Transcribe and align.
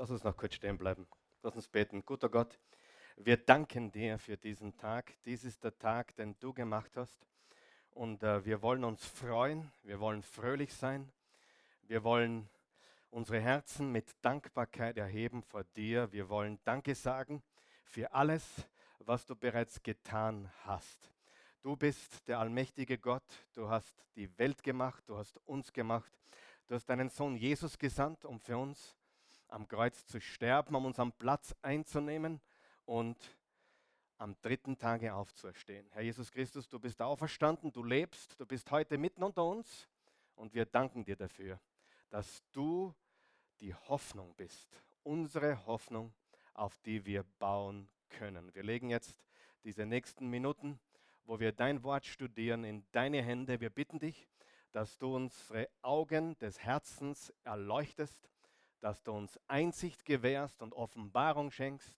Lass 0.00 0.08
uns 0.08 0.24
noch 0.24 0.34
kurz 0.34 0.54
stehen 0.54 0.78
bleiben. 0.78 1.06
Lass 1.42 1.54
uns 1.54 1.68
beten. 1.68 2.02
Guter 2.06 2.30
Gott, 2.30 2.58
wir 3.16 3.36
danken 3.36 3.92
dir 3.92 4.18
für 4.18 4.38
diesen 4.38 4.74
Tag. 4.78 5.12
Dies 5.26 5.44
ist 5.44 5.62
der 5.62 5.78
Tag, 5.78 6.16
den 6.16 6.38
du 6.40 6.54
gemacht 6.54 6.96
hast. 6.96 7.18
Und 7.90 8.22
äh, 8.22 8.42
wir 8.46 8.62
wollen 8.62 8.82
uns 8.82 9.04
freuen, 9.04 9.70
wir 9.82 10.00
wollen 10.00 10.22
fröhlich 10.22 10.72
sein, 10.72 11.12
wir 11.82 12.02
wollen 12.02 12.48
unsere 13.10 13.40
Herzen 13.40 13.92
mit 13.92 14.16
Dankbarkeit 14.22 14.96
erheben 14.96 15.42
vor 15.42 15.64
dir. 15.76 16.10
Wir 16.12 16.30
wollen 16.30 16.58
Danke 16.64 16.94
sagen 16.94 17.42
für 17.84 18.10
alles, 18.14 18.66
was 19.00 19.26
du 19.26 19.36
bereits 19.36 19.82
getan 19.82 20.50
hast. 20.64 21.12
Du 21.60 21.76
bist 21.76 22.26
der 22.26 22.38
allmächtige 22.38 22.96
Gott, 22.96 23.44
du 23.52 23.68
hast 23.68 24.02
die 24.16 24.30
Welt 24.38 24.62
gemacht, 24.62 25.04
du 25.08 25.18
hast 25.18 25.36
uns 25.44 25.70
gemacht, 25.74 26.10
du 26.68 26.74
hast 26.74 26.86
deinen 26.86 27.10
Sohn 27.10 27.36
Jesus 27.36 27.76
gesandt, 27.76 28.24
um 28.24 28.40
für 28.40 28.56
uns 28.56 28.96
am 29.50 29.68
Kreuz 29.68 30.06
zu 30.06 30.20
sterben, 30.20 30.74
um 30.74 30.86
unseren 30.86 31.12
Platz 31.12 31.54
einzunehmen 31.62 32.40
und 32.84 33.16
am 34.18 34.36
dritten 34.42 34.76
Tage 34.76 35.14
aufzuerstehen. 35.14 35.88
Herr 35.92 36.02
Jesus 36.02 36.30
Christus, 36.30 36.68
du 36.68 36.78
bist 36.78 37.00
auferstanden, 37.00 37.72
du 37.72 37.82
lebst, 37.82 38.38
du 38.38 38.46
bist 38.46 38.70
heute 38.70 38.98
mitten 38.98 39.22
unter 39.22 39.44
uns 39.44 39.88
und 40.34 40.54
wir 40.54 40.66
danken 40.66 41.04
dir 41.04 41.16
dafür, 41.16 41.58
dass 42.10 42.42
du 42.52 42.94
die 43.60 43.74
Hoffnung 43.74 44.34
bist, 44.36 44.82
unsere 45.02 45.66
Hoffnung, 45.66 46.12
auf 46.54 46.78
die 46.80 47.04
wir 47.06 47.24
bauen 47.38 47.88
können. 48.10 48.54
Wir 48.54 48.62
legen 48.62 48.90
jetzt 48.90 49.24
diese 49.64 49.86
nächsten 49.86 50.28
Minuten, 50.28 50.78
wo 51.24 51.40
wir 51.40 51.52
dein 51.52 51.82
Wort 51.82 52.06
studieren, 52.06 52.64
in 52.64 52.84
deine 52.92 53.22
Hände. 53.22 53.60
Wir 53.60 53.70
bitten 53.70 53.98
dich, 53.98 54.28
dass 54.72 54.98
du 54.98 55.14
unsere 55.14 55.68
Augen 55.82 56.38
des 56.38 56.58
Herzens 56.58 57.32
erleuchtest, 57.44 58.28
dass 58.80 59.02
du 59.02 59.12
uns 59.12 59.38
Einsicht 59.46 60.04
gewährst 60.04 60.62
und 60.62 60.72
Offenbarung 60.72 61.50
schenkst 61.50 61.94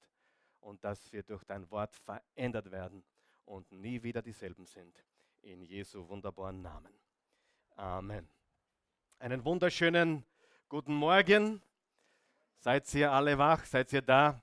und 0.61 0.83
dass 0.85 1.13
wir 1.13 1.23
durch 1.23 1.45
dein 1.45 1.71
Wort 1.71 1.95
verändert 1.97 2.71
werden 2.71 3.05
und 3.45 3.71
nie 3.73 4.03
wieder 4.03 4.23
dieselben 4.23 4.67
sind. 4.67 4.97
In 5.43 5.63
Jesu 5.65 6.09
wunderbaren 6.09 6.63
Namen. 6.63 6.93
Amen. 7.77 8.29
Einen 9.19 9.45
wunderschönen 9.45 10.25
guten 10.69 10.95
Morgen. 10.95 11.63
Seid 12.59 12.93
ihr 12.95 13.11
alle 13.11 13.39
wach? 13.39 13.65
Seid 13.65 13.93
ihr 13.93 14.03
da? 14.03 14.41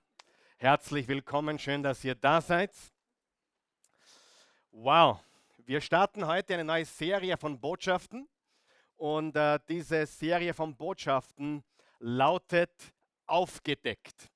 Herzlich 0.58 1.08
willkommen. 1.08 1.58
Schön, 1.58 1.84
dass 1.84 2.04
ihr 2.04 2.16
da 2.16 2.42
seid. 2.42 2.73
Wow. 4.72 5.23
Wir 5.58 5.80
starten 5.82 6.26
heute 6.26 6.54
eine 6.54 6.66
neue 6.66 6.86
Serie 6.86 7.38
von 7.38 7.60
Botschaften. 7.60 8.28
Und 8.98 9.36
äh, 9.38 9.60
diese 9.70 10.06
Serie 10.06 10.54
von 10.54 10.76
Botschaften 10.76 11.64
lautet 12.00 12.94
Aufgedeckt. 13.25 14.31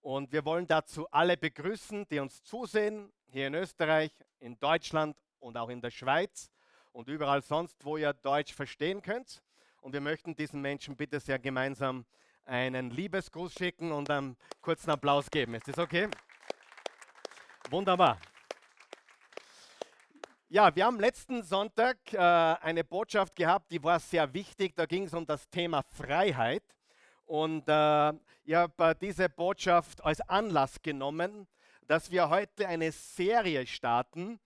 Und 0.00 0.32
wir 0.32 0.44
wollen 0.44 0.66
dazu 0.66 1.08
alle 1.10 1.36
begrüßen, 1.36 2.06
die 2.08 2.20
uns 2.20 2.42
zusehen, 2.44 3.12
hier 3.26 3.48
in 3.48 3.54
Österreich, 3.54 4.12
in 4.38 4.58
Deutschland 4.58 5.16
und 5.40 5.56
auch 5.56 5.68
in 5.68 5.80
der 5.80 5.90
Schweiz 5.90 6.50
und 6.92 7.08
überall 7.08 7.42
sonst, 7.42 7.84
wo 7.84 7.96
ihr 7.96 8.12
Deutsch 8.12 8.54
verstehen 8.54 9.02
könnt. 9.02 9.42
Und 9.80 9.92
wir 9.92 10.00
möchten 10.00 10.34
diesen 10.34 10.60
Menschen 10.60 10.96
bitte 10.96 11.20
sehr 11.20 11.38
gemeinsam 11.38 12.06
einen 12.44 12.90
Liebesgruß 12.90 13.52
schicken 13.52 13.92
und 13.92 14.08
einen 14.10 14.36
kurzen 14.60 14.90
Applaus 14.90 15.30
geben. 15.30 15.54
Ist 15.54 15.68
das 15.68 15.78
okay? 15.78 16.08
Wunderbar. 17.70 18.18
Ja, 20.48 20.74
wir 20.74 20.86
haben 20.86 20.98
letzten 20.98 21.42
Sonntag 21.42 21.98
äh, 22.14 22.16
eine 22.16 22.82
Botschaft 22.82 23.36
gehabt, 23.36 23.70
die 23.70 23.82
war 23.84 24.00
sehr 24.00 24.32
wichtig. 24.32 24.74
Da 24.74 24.86
ging 24.86 25.04
es 25.04 25.12
um 25.12 25.26
das 25.26 25.48
Thema 25.50 25.82
Freiheit. 25.82 26.62
Und 27.28 27.68
äh, 27.68 28.12
ich 28.44 28.54
habe 28.54 28.72
äh, 28.78 28.94
diese 28.98 29.28
Botschaft 29.28 30.02
als 30.02 30.20
Anlass 30.22 30.80
genommen, 30.80 31.46
dass 31.86 32.10
wir 32.10 32.30
heute 32.30 32.66
eine 32.66 32.90
Serie 32.90 33.66
starten. 33.66 34.40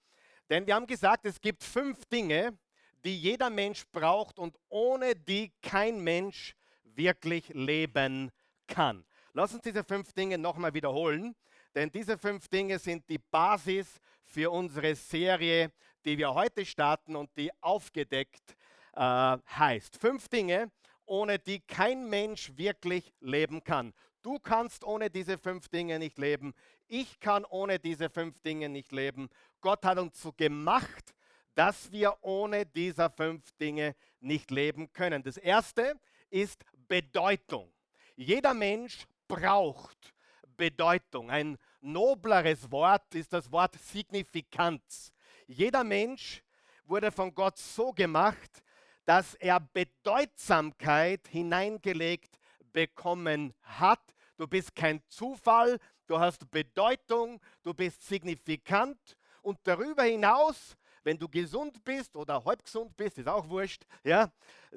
Denn 0.50 0.66
wir 0.66 0.74
haben 0.74 0.88
gesagt, 0.88 1.24
es 1.24 1.40
gibt 1.40 1.62
fünf 1.62 2.04
Dinge, 2.06 2.58
die 3.04 3.16
jeder 3.16 3.50
Mensch 3.50 3.84
braucht 3.92 4.40
und 4.40 4.58
ohne 4.68 5.14
die 5.14 5.52
kein 5.62 6.02
Mensch 6.02 6.56
wirklich 6.82 7.48
leben 7.50 8.32
kann. 8.66 9.04
Lass 9.32 9.54
uns 9.54 9.62
diese 9.62 9.84
fünf 9.84 10.12
Dinge 10.12 10.36
nochmal 10.36 10.74
wiederholen, 10.74 11.36
denn 11.76 11.90
diese 11.90 12.18
fünf 12.18 12.48
Dinge 12.48 12.80
sind 12.80 13.08
die 13.08 13.18
Basis 13.18 14.00
für 14.24 14.50
unsere 14.50 14.96
Serie, 14.96 15.70
die 16.04 16.18
wir 16.18 16.34
heute 16.34 16.66
starten 16.66 17.14
und 17.14 17.30
die 17.36 17.50
aufgedeckt 17.62 18.56
äh, 18.94 19.00
heißt. 19.00 19.96
Fünf 19.96 20.28
Dinge, 20.28 20.70
ohne 21.12 21.38
die 21.38 21.60
kein 21.60 22.08
Mensch 22.08 22.56
wirklich 22.56 23.12
leben 23.20 23.62
kann. 23.62 23.92
Du 24.22 24.38
kannst 24.38 24.82
ohne 24.82 25.10
diese 25.10 25.36
fünf 25.36 25.68
Dinge 25.68 25.98
nicht 25.98 26.16
leben. 26.16 26.54
Ich 26.88 27.20
kann 27.20 27.44
ohne 27.44 27.78
diese 27.78 28.08
fünf 28.08 28.40
Dinge 28.40 28.70
nicht 28.70 28.92
leben. 28.92 29.28
Gott 29.60 29.84
hat 29.84 29.98
uns 29.98 30.22
so 30.22 30.32
gemacht, 30.32 31.14
dass 31.54 31.92
wir 31.92 32.16
ohne 32.22 32.64
diese 32.64 33.10
fünf 33.10 33.52
Dinge 33.60 33.94
nicht 34.20 34.50
leben 34.50 34.90
können. 34.90 35.22
Das 35.22 35.36
erste 35.36 36.00
ist 36.30 36.64
Bedeutung. 36.88 37.70
Jeder 38.16 38.54
Mensch 38.54 39.04
braucht 39.28 40.14
Bedeutung. 40.56 41.30
Ein 41.30 41.58
nobleres 41.82 42.70
Wort 42.72 43.14
ist 43.14 43.34
das 43.34 43.52
Wort 43.52 43.74
Signifikanz. 43.78 45.12
Jeder 45.46 45.84
Mensch 45.84 46.42
wurde 46.86 47.12
von 47.12 47.34
Gott 47.34 47.58
so 47.58 47.92
gemacht, 47.92 48.62
dass 49.04 49.34
er 49.34 49.60
Bedeutsamkeit 49.60 51.26
hineingelegt 51.28 52.38
bekommen 52.72 53.52
hat. 53.62 54.00
Du 54.36 54.46
bist 54.46 54.74
kein 54.74 55.02
Zufall, 55.08 55.78
du 56.06 56.18
hast 56.18 56.50
Bedeutung, 56.50 57.40
du 57.62 57.74
bist 57.74 58.06
signifikant 58.06 59.16
und 59.42 59.58
darüber 59.64 60.04
hinaus, 60.04 60.76
wenn 61.04 61.18
du 61.18 61.28
gesund 61.28 61.82
bist 61.84 62.16
oder 62.16 62.44
halb 62.44 62.64
gesund 62.64 62.96
bist, 62.96 63.18
ist 63.18 63.28
auch 63.28 63.48
wurscht, 63.48 63.84
ja, 64.04 64.30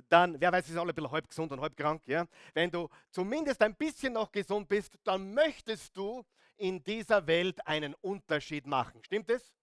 dann, 0.10 0.40
wer 0.40 0.52
weiß, 0.52 0.70
ist 0.70 0.78
alle 0.78 0.92
ein 0.92 0.96
bisschen 0.96 1.12
halb 1.12 1.28
gesund 1.28 1.52
und 1.52 1.62
halb 1.62 1.78
krank, 1.78 2.02
ja, 2.08 2.26
wenn 2.54 2.72
du 2.72 2.90
zumindest 3.12 3.62
ein 3.62 3.76
bisschen 3.76 4.14
noch 4.14 4.32
gesund 4.32 4.68
bist, 4.68 4.98
dann 5.04 5.34
möchtest 5.34 5.96
du 5.96 6.26
in 6.58 6.84
dieser 6.84 7.26
Welt 7.28 7.66
einen 7.68 7.94
Unterschied 7.96 8.66
machen. 8.66 9.02
Stimmt 9.04 9.30
es? 9.30 9.54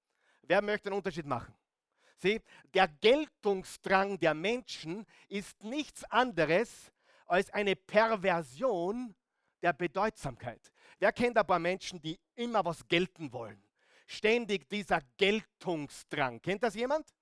Wer 0.43 0.63
möchte 0.63 0.89
einen 0.89 0.97
Unterschied 0.97 1.27
machen? 1.27 1.55
Sieh, 2.23 2.41
der 2.73 2.87
Geltungsdrang 2.87 4.17
der 4.21 4.33
Menschen 4.33 5.05
ist 5.29 5.65
nichts 5.65 6.05
anderes 6.05 6.93
als 7.27 7.51
eine 7.51 7.75
Perversion 7.75 9.13
der 9.61 9.73
Bedeutsamkeit. 9.73 10.73
Wer 11.01 11.11
kennt 11.11 11.35
paar 11.45 11.59
Menschen, 11.59 12.01
die 12.01 12.21
immer 12.37 12.65
was 12.65 12.87
gelten 12.87 13.33
wollen? 13.33 13.61
Ständig 14.07 14.69
dieser 14.69 15.01
Geltungsdrang. 15.17 16.41
Kennt 16.41 16.63
das 16.63 16.77
jemand? 16.77 17.13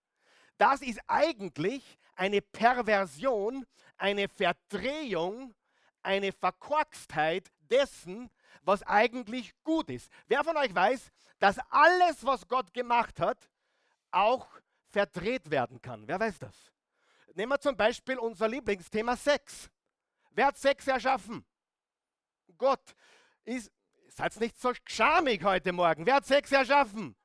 Das 0.58 0.82
ist 0.82 1.00
eigentlich 1.06 1.96
eine 2.14 2.42
Perversion, 2.42 3.64
eine 3.96 4.28
Verdrehung, 4.28 5.54
eine 6.02 6.30
Verkorkstheit 6.30 7.50
dessen, 7.70 8.28
was 8.60 8.82
eigentlich 8.82 9.54
gut 9.64 9.88
ist. 9.88 10.10
Wer 10.26 10.44
von 10.44 10.58
euch 10.58 10.74
weiß, 10.74 11.10
dass 11.38 11.58
alles, 11.70 12.22
was 12.26 12.46
Gott 12.46 12.74
gemacht 12.74 13.18
hat, 13.18 13.48
auch 14.10 14.59
verdreht 14.90 15.50
werden 15.50 15.80
kann. 15.80 16.06
Wer 16.06 16.20
weiß 16.20 16.38
das? 16.38 16.72
Nehmen 17.34 17.52
wir 17.52 17.60
zum 17.60 17.76
Beispiel 17.76 18.18
unser 18.18 18.48
Lieblingsthema 18.48 19.16
Sex. 19.16 19.70
Wer 20.30 20.46
hat 20.46 20.58
Sex 20.58 20.86
erschaffen? 20.86 21.44
Gott. 22.58 22.94
Ist, 23.44 23.72
seid 24.08 24.38
nicht 24.40 24.60
so 24.60 24.72
schamig 24.84 25.42
heute 25.44 25.72
Morgen. 25.72 26.04
Wer 26.04 26.16
hat 26.16 26.26
Sex 26.26 26.52
erschaffen? 26.52 27.16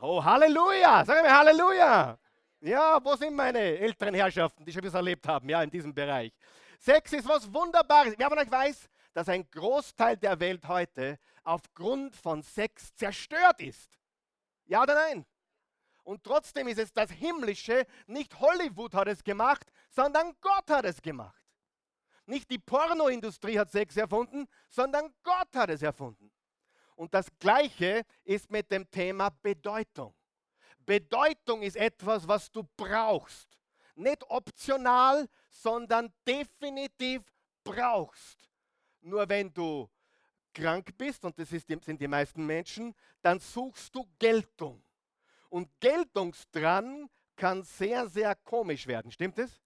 Oh, 0.00 0.22
Halleluja! 0.22 1.04
Sagen 1.04 1.24
wir 1.24 1.36
Halleluja! 1.36 2.18
Ja, 2.60 3.04
wo 3.04 3.16
sind 3.16 3.34
meine 3.34 3.58
älteren 3.58 4.14
Herrschaften, 4.14 4.64
die 4.64 4.72
schon 4.72 4.84
was 4.84 4.94
erlebt 4.94 5.26
haben, 5.26 5.48
ja, 5.48 5.62
in 5.62 5.70
diesem 5.70 5.94
Bereich? 5.94 6.32
Sex 6.78 7.12
ist 7.12 7.28
was 7.28 7.52
Wunderbares. 7.52 8.14
Wer 8.16 8.28
von 8.28 8.38
euch 8.38 8.50
weiß, 8.50 8.88
dass 9.12 9.28
ein 9.28 9.48
Großteil 9.50 10.16
der 10.16 10.38
Welt 10.38 10.66
heute 10.68 11.18
aufgrund 11.42 12.14
von 12.14 12.42
Sex 12.42 12.94
zerstört 12.94 13.60
ist? 13.60 13.98
Ja 14.66 14.82
oder 14.82 14.94
nein? 14.94 15.26
Und 16.08 16.24
trotzdem 16.24 16.68
ist 16.68 16.78
es 16.78 16.90
das 16.90 17.10
Himmlische, 17.10 17.86
nicht 18.06 18.40
Hollywood 18.40 18.94
hat 18.94 19.08
es 19.08 19.22
gemacht, 19.22 19.70
sondern 19.90 20.34
Gott 20.40 20.70
hat 20.70 20.86
es 20.86 21.02
gemacht. 21.02 21.44
Nicht 22.24 22.50
die 22.50 22.56
Pornoindustrie 22.56 23.58
hat 23.58 23.70
Sex 23.70 23.94
erfunden, 23.94 24.48
sondern 24.70 25.12
Gott 25.22 25.54
hat 25.54 25.68
es 25.68 25.82
erfunden. 25.82 26.32
Und 26.96 27.12
das 27.12 27.26
Gleiche 27.38 28.06
ist 28.24 28.50
mit 28.50 28.70
dem 28.70 28.90
Thema 28.90 29.28
Bedeutung. 29.28 30.14
Bedeutung 30.78 31.60
ist 31.60 31.76
etwas, 31.76 32.26
was 32.26 32.50
du 32.50 32.66
brauchst. 32.74 33.46
Nicht 33.94 34.24
optional, 34.30 35.28
sondern 35.50 36.10
definitiv 36.26 37.22
brauchst. 37.62 38.50
Nur 39.02 39.28
wenn 39.28 39.52
du 39.52 39.90
krank 40.54 40.96
bist, 40.96 41.22
und 41.26 41.38
das 41.38 41.50
sind 41.50 42.00
die 42.00 42.08
meisten 42.08 42.46
Menschen, 42.46 42.94
dann 43.20 43.38
suchst 43.40 43.94
du 43.94 44.08
Geltung. 44.18 44.82
Und 45.48 45.68
Geltungsdrang 45.80 47.08
kann 47.36 47.62
sehr, 47.62 48.08
sehr 48.08 48.34
komisch 48.34 48.86
werden. 48.86 49.10
Stimmt 49.10 49.38
es? 49.38 49.62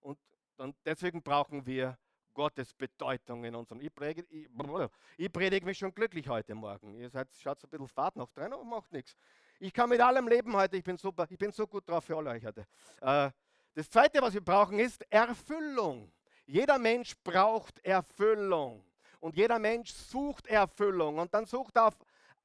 Und, 0.00 0.18
und 0.58 0.76
deswegen 0.84 1.22
brauchen 1.22 1.66
wir 1.66 1.98
Gottes 2.34 2.72
Bedeutung 2.72 3.42
in 3.42 3.54
unserem. 3.56 3.80
Ich 3.80 3.92
predige, 3.92 4.28
ich, 4.30 4.48
ich 5.16 5.32
predige 5.32 5.66
mich 5.66 5.78
schon 5.78 5.92
glücklich 5.92 6.28
heute 6.28 6.54
Morgen. 6.54 6.94
Ihr 6.94 7.10
seid, 7.10 7.28
schaut 7.34 7.62
ein 7.64 7.70
bisschen 7.70 7.88
Fahrt 7.88 8.14
noch 8.14 8.30
drin, 8.30 8.52
aber 8.52 8.62
macht 8.62 8.92
nichts. 8.92 9.16
Ich 9.58 9.72
kann 9.72 9.88
mit 9.88 10.00
allem 10.00 10.28
leben 10.28 10.54
heute. 10.54 10.76
Ich 10.76 10.84
bin 10.84 10.96
super. 10.96 11.26
Ich 11.28 11.38
bin 11.38 11.50
so 11.50 11.66
gut 11.66 11.88
drauf 11.88 12.04
für 12.04 12.16
alle 12.16 12.30
euch 12.30 12.44
heute. 12.44 12.64
Äh, 13.00 13.30
das 13.74 13.90
Zweite, 13.90 14.22
was 14.22 14.34
wir 14.34 14.40
brauchen, 14.40 14.78
ist 14.78 15.02
Erfüllung. 15.10 16.12
Jeder 16.46 16.78
Mensch 16.78 17.14
braucht 17.24 17.84
Erfüllung. 17.84 18.84
Und 19.20 19.36
jeder 19.36 19.58
Mensch 19.58 19.92
sucht 19.92 20.46
Erfüllung. 20.46 21.18
Und 21.18 21.34
dann 21.34 21.44
sucht 21.44 21.74
er 21.76 21.88
auf 21.88 21.96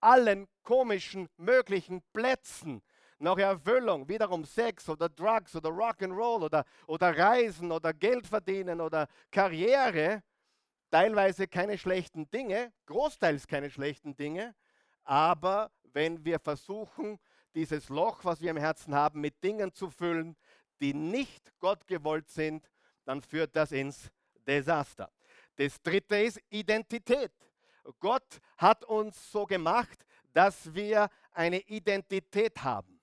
allen 0.03 0.47
komischen 0.63 1.29
möglichen 1.37 2.01
Plätzen 2.13 2.81
nach 3.19 3.37
Erfüllung, 3.37 4.07
wiederum 4.09 4.43
Sex 4.43 4.89
oder 4.89 5.07
Drugs 5.07 5.55
oder 5.55 5.69
Rock'n'Roll 5.69 6.43
oder, 6.43 6.65
oder 6.87 7.17
Reisen 7.17 7.71
oder 7.71 7.93
Geld 7.93 8.27
verdienen 8.27 8.81
oder 8.81 9.07
Karriere, 9.31 10.23
teilweise 10.91 11.47
keine 11.47 11.77
schlechten 11.77 12.29
Dinge, 12.29 12.73
großteils 12.85 13.47
keine 13.47 13.69
schlechten 13.69 14.15
Dinge, 14.15 14.53
aber 15.03 15.71
wenn 15.93 16.23
wir 16.25 16.39
versuchen, 16.39 17.19
dieses 17.55 17.89
Loch, 17.89 18.25
was 18.25 18.41
wir 18.41 18.51
im 18.51 18.57
Herzen 18.57 18.93
haben, 18.95 19.21
mit 19.21 19.43
Dingen 19.43 19.73
zu 19.73 19.89
füllen, 19.89 20.35
die 20.81 20.93
nicht 20.93 21.53
Gott 21.59 21.87
gewollt 21.87 22.29
sind, 22.29 22.69
dann 23.05 23.21
führt 23.21 23.55
das 23.55 23.71
ins 23.71 24.11
Desaster. 24.47 25.11
Das 25.55 25.81
dritte 25.81 26.17
ist 26.17 26.41
Identität. 26.49 27.31
Gott 27.99 28.39
hat 28.57 28.85
uns 28.85 29.31
so 29.31 29.45
gemacht, 29.45 30.05
dass 30.33 30.73
wir 30.73 31.09
eine 31.31 31.59
Identität 31.61 32.63
haben. 32.63 32.99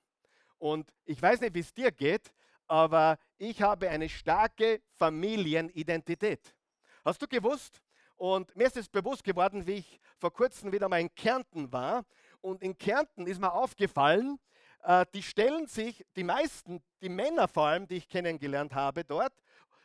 Und 0.59 0.93
ich 1.05 1.21
weiß 1.21 1.41
nicht, 1.41 1.55
wie 1.55 1.61
es 1.61 1.73
dir 1.73 1.91
geht, 1.91 2.33
aber 2.67 3.19
ich 3.39 3.63
habe 3.63 3.89
eine 3.89 4.09
starke 4.09 4.81
Familienidentität. 4.97 6.55
Hast 7.05 7.23
du 7.23 7.27
gewusst? 7.27 7.81
Und 8.17 8.55
mir 8.55 8.67
ist 8.67 8.77
es 8.77 8.89
bewusst 8.89 9.25
geworden, 9.25 9.67
wie 9.67 9.77
ich 9.77 10.01
vor 10.19 10.33
kurzem 10.33 10.71
wieder 10.71 10.89
mal 10.89 11.01
in 11.01 11.15
Kärnten 11.15 11.73
war. 11.73 12.05
Und 12.43 12.63
in 12.63 12.77
Kärnten 12.77 13.27
ist 13.27 13.41
mir 13.41 13.53
aufgefallen, 13.53 14.39
äh, 14.83 15.07
die 15.15 15.23
stellen 15.23 15.67
sich, 15.67 16.05
die 16.17 16.25
meisten, 16.25 16.83
die 17.01 17.09
Männer 17.09 17.49
vor 17.49 17.67
allem, 17.67 17.89
die 17.89 17.97
ich 17.97 18.09
kennengelernt 18.09 18.75
habe 18.75 19.05
dort, 19.05 19.33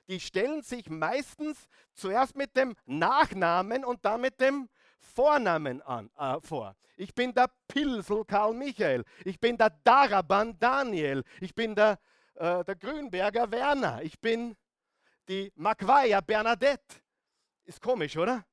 die 0.08 0.20
stellen 0.20 0.62
sich 0.62 0.90
meistens 0.90 1.68
zuerst 1.94 2.36
mit 2.36 2.56
dem 2.56 2.76
Nachnamen 2.86 3.86
und 3.86 4.06
dann 4.06 4.22
mit 4.22 4.40
dem 4.40 4.70
Vornamen 4.98 5.82
an, 5.82 6.10
äh, 6.18 6.40
vor. 6.42 6.76
Ich 6.98 7.14
bin 7.14 7.34
der 7.34 7.50
Pilsel 7.68 8.24
Karl 8.26 8.54
Michael. 8.54 9.04
Ich 9.24 9.40
bin 9.40 9.58
der 9.58 9.70
Daraban 9.84 10.58
Daniel. 10.60 11.24
Ich 11.42 11.54
bin 11.54 11.76
der, 11.76 12.00
äh, 12.36 12.64
der 12.64 12.76
Grünberger 12.76 13.50
Werner. 13.52 14.02
Ich 14.02 14.20
bin 14.20 14.56
die 15.28 15.52
Maguire 15.56 16.22
Bernadette. 16.22 16.96
Ist 17.66 17.82
komisch, 17.82 18.16
oder? 18.16 18.46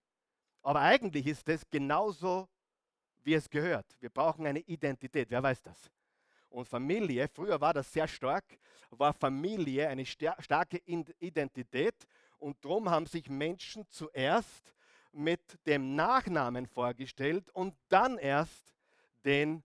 Aber 0.62 0.80
eigentlich 0.80 1.26
ist 1.26 1.48
es 1.48 1.68
genauso, 1.70 2.48
wie 3.22 3.34
es 3.34 3.48
gehört. 3.48 3.86
Wir 4.00 4.10
brauchen 4.10 4.46
eine 4.46 4.60
Identität. 4.60 5.30
Wer 5.30 5.42
weiß 5.42 5.62
das? 5.62 5.90
Und 6.48 6.68
Familie, 6.68 7.28
früher 7.28 7.60
war 7.60 7.72
das 7.72 7.92
sehr 7.92 8.06
stark, 8.06 8.44
war 8.90 9.12
Familie 9.12 9.88
eine 9.88 10.04
starke 10.04 10.78
Identität. 11.18 11.94
Und 12.38 12.62
darum 12.64 12.90
haben 12.90 13.06
sich 13.06 13.28
Menschen 13.30 13.86
zuerst 13.88 14.72
mit 15.12 15.40
dem 15.66 15.94
Nachnamen 15.94 16.66
vorgestellt 16.66 17.50
und 17.50 17.74
dann 17.88 18.18
erst 18.18 18.72
den 19.24 19.62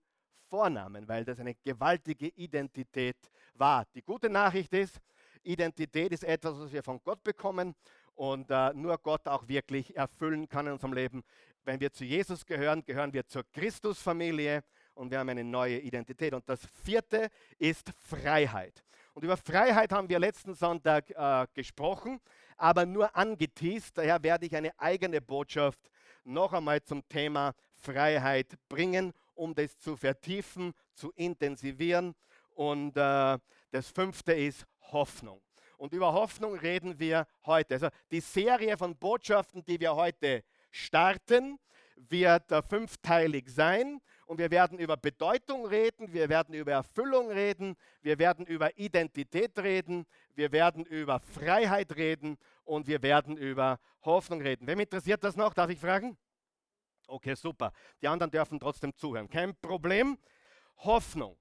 Vornamen, 0.48 1.06
weil 1.08 1.24
das 1.24 1.40
eine 1.40 1.54
gewaltige 1.54 2.28
Identität 2.28 3.16
war. 3.54 3.84
Die 3.94 4.02
gute 4.02 4.30
Nachricht 4.30 4.72
ist, 4.72 5.00
Identität 5.42 6.12
ist 6.12 6.24
etwas, 6.24 6.58
was 6.58 6.72
wir 6.72 6.82
von 6.82 7.00
Gott 7.02 7.22
bekommen 7.22 7.74
und 8.14 8.50
äh, 8.50 8.72
nur 8.74 8.98
Gott 8.98 9.26
auch 9.28 9.46
wirklich 9.46 9.96
erfüllen 9.96 10.48
kann 10.48 10.66
in 10.66 10.72
unserem 10.72 10.92
Leben. 10.92 11.22
Wenn 11.64 11.80
wir 11.80 11.92
zu 11.92 12.04
Jesus 12.04 12.44
gehören, 12.44 12.84
gehören 12.84 13.12
wir 13.12 13.26
zur 13.26 13.44
Christusfamilie 13.52 14.64
und 14.94 15.10
wir 15.10 15.18
haben 15.18 15.28
eine 15.28 15.44
neue 15.44 15.78
Identität. 15.78 16.34
Und 16.34 16.48
das 16.48 16.60
vierte 16.82 17.28
ist 17.58 17.92
Freiheit. 17.98 18.82
Und 19.14 19.24
über 19.24 19.36
Freiheit 19.36 19.92
haben 19.92 20.08
wir 20.08 20.18
letzten 20.18 20.54
Sonntag 20.54 21.10
äh, 21.10 21.46
gesprochen 21.54 22.20
aber 22.58 22.84
nur 22.84 23.16
angeteased. 23.16 23.96
Daher 23.96 24.22
werde 24.22 24.46
ich 24.46 24.54
eine 24.54 24.78
eigene 24.78 25.20
Botschaft 25.20 25.78
noch 26.24 26.52
einmal 26.52 26.82
zum 26.82 27.08
Thema 27.08 27.54
Freiheit 27.74 28.58
bringen, 28.68 29.12
um 29.34 29.54
das 29.54 29.78
zu 29.78 29.96
vertiefen, 29.96 30.74
zu 30.94 31.12
intensivieren. 31.14 32.14
Und 32.50 32.96
äh, 32.96 33.38
das 33.70 33.88
fünfte 33.88 34.32
ist 34.32 34.66
Hoffnung. 34.92 35.40
Und 35.76 35.92
über 35.92 36.12
Hoffnung 36.12 36.54
reden 36.54 36.98
wir 36.98 37.26
heute. 37.46 37.74
Also 37.74 37.88
die 38.10 38.20
Serie 38.20 38.76
von 38.76 38.96
Botschaften, 38.96 39.64
die 39.64 39.78
wir 39.78 39.94
heute 39.94 40.42
starten, 40.70 41.58
wird 41.96 42.50
äh, 42.50 42.62
fünfteilig 42.62 43.48
sein. 43.48 44.00
Und 44.26 44.38
wir 44.38 44.50
werden 44.50 44.78
über 44.78 44.96
Bedeutung 44.98 45.64
reden, 45.66 46.12
wir 46.12 46.28
werden 46.28 46.54
über 46.54 46.72
Erfüllung 46.72 47.30
reden, 47.30 47.76
wir 48.02 48.18
werden 48.18 48.44
über 48.44 48.76
Identität 48.76 49.58
reden, 49.58 50.04
wir 50.38 50.52
werden 50.52 50.84
über 50.84 51.18
Freiheit 51.18 51.96
reden 51.96 52.38
und 52.62 52.86
wir 52.86 53.02
werden 53.02 53.36
über 53.36 53.80
Hoffnung 54.04 54.40
reden. 54.40 54.68
Wem 54.68 54.78
interessiert 54.78 55.24
das 55.24 55.34
noch? 55.34 55.52
Darf 55.52 55.68
ich 55.68 55.80
fragen? 55.80 56.16
Okay, 57.08 57.34
super. 57.34 57.72
Die 58.00 58.06
anderen 58.06 58.30
dürfen 58.30 58.60
trotzdem 58.60 58.94
zuhören. 58.94 59.28
Kein 59.28 59.56
Problem. 59.56 60.16
Hoffnung. 60.76 61.36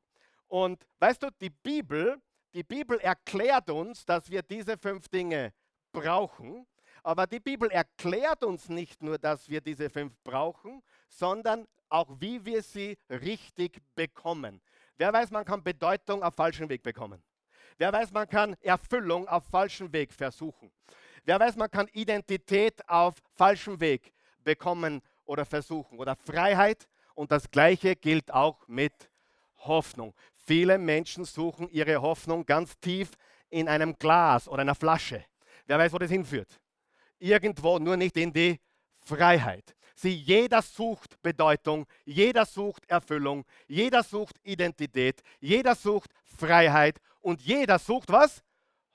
Und 0.48 0.88
weißt 0.98 1.22
du, 1.22 1.30
die 1.40 1.52
Bibel, 1.52 2.20
die 2.56 2.64
Bibel 2.64 3.00
erklärt 3.00 3.70
uns, 3.70 4.04
dass 4.04 4.32
wir 4.32 4.42
diese 4.42 4.80
fünf 4.80 5.08
Dinge 5.10 5.54
brauchen. 5.92 6.66
Aber 7.04 7.28
die 7.28 7.40
Bibel 7.40 7.70
erklärt 7.70 8.44
uns 8.44 8.68
nicht 8.68 9.04
nur, 9.04 9.20
dass 9.20 9.48
wir 9.48 9.62
diese 9.62 9.92
fünf 9.92 10.18
brauchen, 10.24 10.82
sondern 11.08 11.68
auch 11.90 12.10
wie 12.20 12.44
wir 12.44 12.64
sie 12.64 12.98
richtig 13.12 13.80
bekommen. 13.94 14.60
Wer 14.98 15.14
weiß, 15.14 15.30
man 15.30 15.46
kann 15.46 15.64
Bedeutung 15.64 16.24
auf 16.24 16.34
falschem 16.34 16.68
Weg 16.68 16.82
bekommen. 16.82 17.22
Wer 17.78 17.94
weiß, 17.94 18.12
man 18.12 18.28
kann 18.28 18.56
Erfüllung 18.62 19.28
auf 19.28 19.44
falschem 19.46 19.92
Weg 19.94 20.12
versuchen. 20.12 20.72
Wer 21.26 21.40
weiß, 21.40 21.56
man 21.56 21.70
kann 21.70 21.88
Identität 21.94 22.88
auf 22.90 23.16
falschem 23.36 23.80
Weg 23.80 24.14
bekommen 24.44 25.02
oder 25.26 25.46
versuchen. 25.46 26.00
Oder 26.00 26.16
Freiheit. 26.16 26.88
Und 27.14 27.32
das 27.32 27.50
Gleiche 27.52 27.96
gilt 27.96 28.34
auch 28.34 28.68
mit 28.68 29.10
Hoffnung. 29.60 30.14
Viele 30.36 30.78
Menschen 30.78 31.26
suchen 31.26 31.70
ihre 31.70 32.02
Hoffnung 32.02 32.46
ganz 32.46 32.80
tief 32.80 33.12
in 33.50 33.68
einem 33.68 33.98
Glas 33.98 34.48
oder 34.48 34.62
einer 34.62 34.76
Flasche. 34.76 35.24
Wer 35.66 35.78
weiß, 35.78 35.94
wo 35.94 35.98
das 35.98 36.10
hinführt? 36.10 36.60
Irgendwo, 37.20 37.78
nur 37.78 37.98
nicht 37.98 38.18
in 38.18 38.32
die 38.32 38.60
Freiheit. 39.00 39.76
Sie, 39.96 40.14
jeder 40.14 40.62
sucht 40.62 41.22
Bedeutung, 41.22 41.88
jeder 42.06 42.46
sucht 42.46 42.88
Erfüllung, 42.88 43.46
jeder 43.68 44.04
sucht 44.04 44.36
Identität, 44.44 45.22
jeder 45.40 45.74
sucht 45.76 46.12
Freiheit 46.24 47.00
und 47.28 47.42
jeder 47.42 47.78
sucht 47.78 48.10
was? 48.10 48.42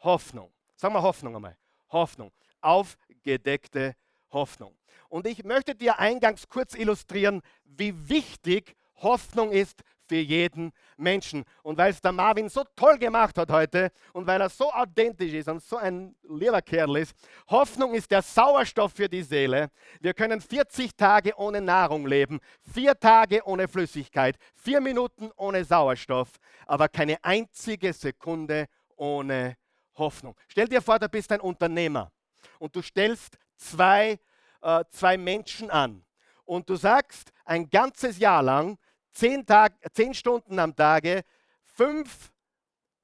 Hoffnung. 0.00 0.50
Sagen 0.76 0.94
wir 0.94 1.02
Hoffnung 1.02 1.36
einmal. 1.36 1.58
Hoffnung. 1.90 2.32
Aufgedeckte 2.62 3.94
Hoffnung. 4.30 4.74
Und 5.10 5.26
ich 5.26 5.44
möchte 5.44 5.74
dir 5.74 5.98
eingangs 5.98 6.48
kurz 6.48 6.72
illustrieren, 6.74 7.42
wie 7.64 8.08
wichtig 8.08 8.74
Hoffnung 9.02 9.52
ist 9.52 9.82
für 10.12 10.16
jeden 10.16 10.73
Menschen. 10.97 11.44
Und 11.62 11.78
weil 11.78 11.90
es 11.90 12.00
der 12.00 12.12
Marvin 12.12 12.49
so 12.49 12.64
toll 12.76 12.99
gemacht 12.99 13.38
hat 13.38 13.50
heute 13.50 13.90
und 14.12 14.26
weil 14.26 14.40
er 14.40 14.50
so 14.50 14.71
authentisch 14.71 15.32
ist 15.32 15.49
und 15.49 15.62
so 15.62 15.76
ein 15.76 16.14
lieber 16.28 16.61
Kerl 16.61 16.97
ist, 16.97 17.14
Hoffnung 17.49 17.94
ist 17.94 18.11
der 18.11 18.23
Sauerstoff 18.23 18.92
für 18.92 19.09
die 19.09 19.23
Seele. 19.23 19.71
Wir 20.00 20.12
können 20.12 20.40
40 20.40 20.97
Tage 20.97 21.35
ohne 21.37 21.61
Nahrung 21.61 22.06
leben, 22.06 22.40
vier 22.75 22.99
Tage 22.99 23.42
ohne 23.47 23.68
Flüssigkeit, 23.68 24.37
vier 24.54 24.80
Minuten 24.80 25.30
ohne 25.37 25.64
Sauerstoff, 25.64 26.30
aber 26.66 26.88
keine 26.88 27.23
einzige 27.25 27.92
Sekunde 27.92 28.66
ohne 28.97 29.56
Hoffnung. 29.94 30.37
Stell 30.49 30.68
dir 30.68 30.82
vor, 30.82 30.99
du 30.99 31.09
bist 31.09 31.32
ein 31.32 31.40
Unternehmer 31.40 32.12
und 32.59 32.75
du 32.76 32.82
stellst 32.82 33.38
zwei, 33.56 34.18
äh, 34.61 34.85
zwei 34.90 35.16
Menschen 35.16 35.71
an 35.71 36.04
und 36.44 36.68
du 36.68 36.76
sagst 36.76 37.32
ein 37.44 37.71
ganzes 37.71 38.18
Jahr 38.18 38.42
lang, 38.42 38.78
zehn, 39.12 39.47
Tag, 39.47 39.75
zehn 39.92 40.14
Stunden 40.14 40.59
am 40.59 40.75
Tage, 40.75 41.23
fünf 41.64 42.33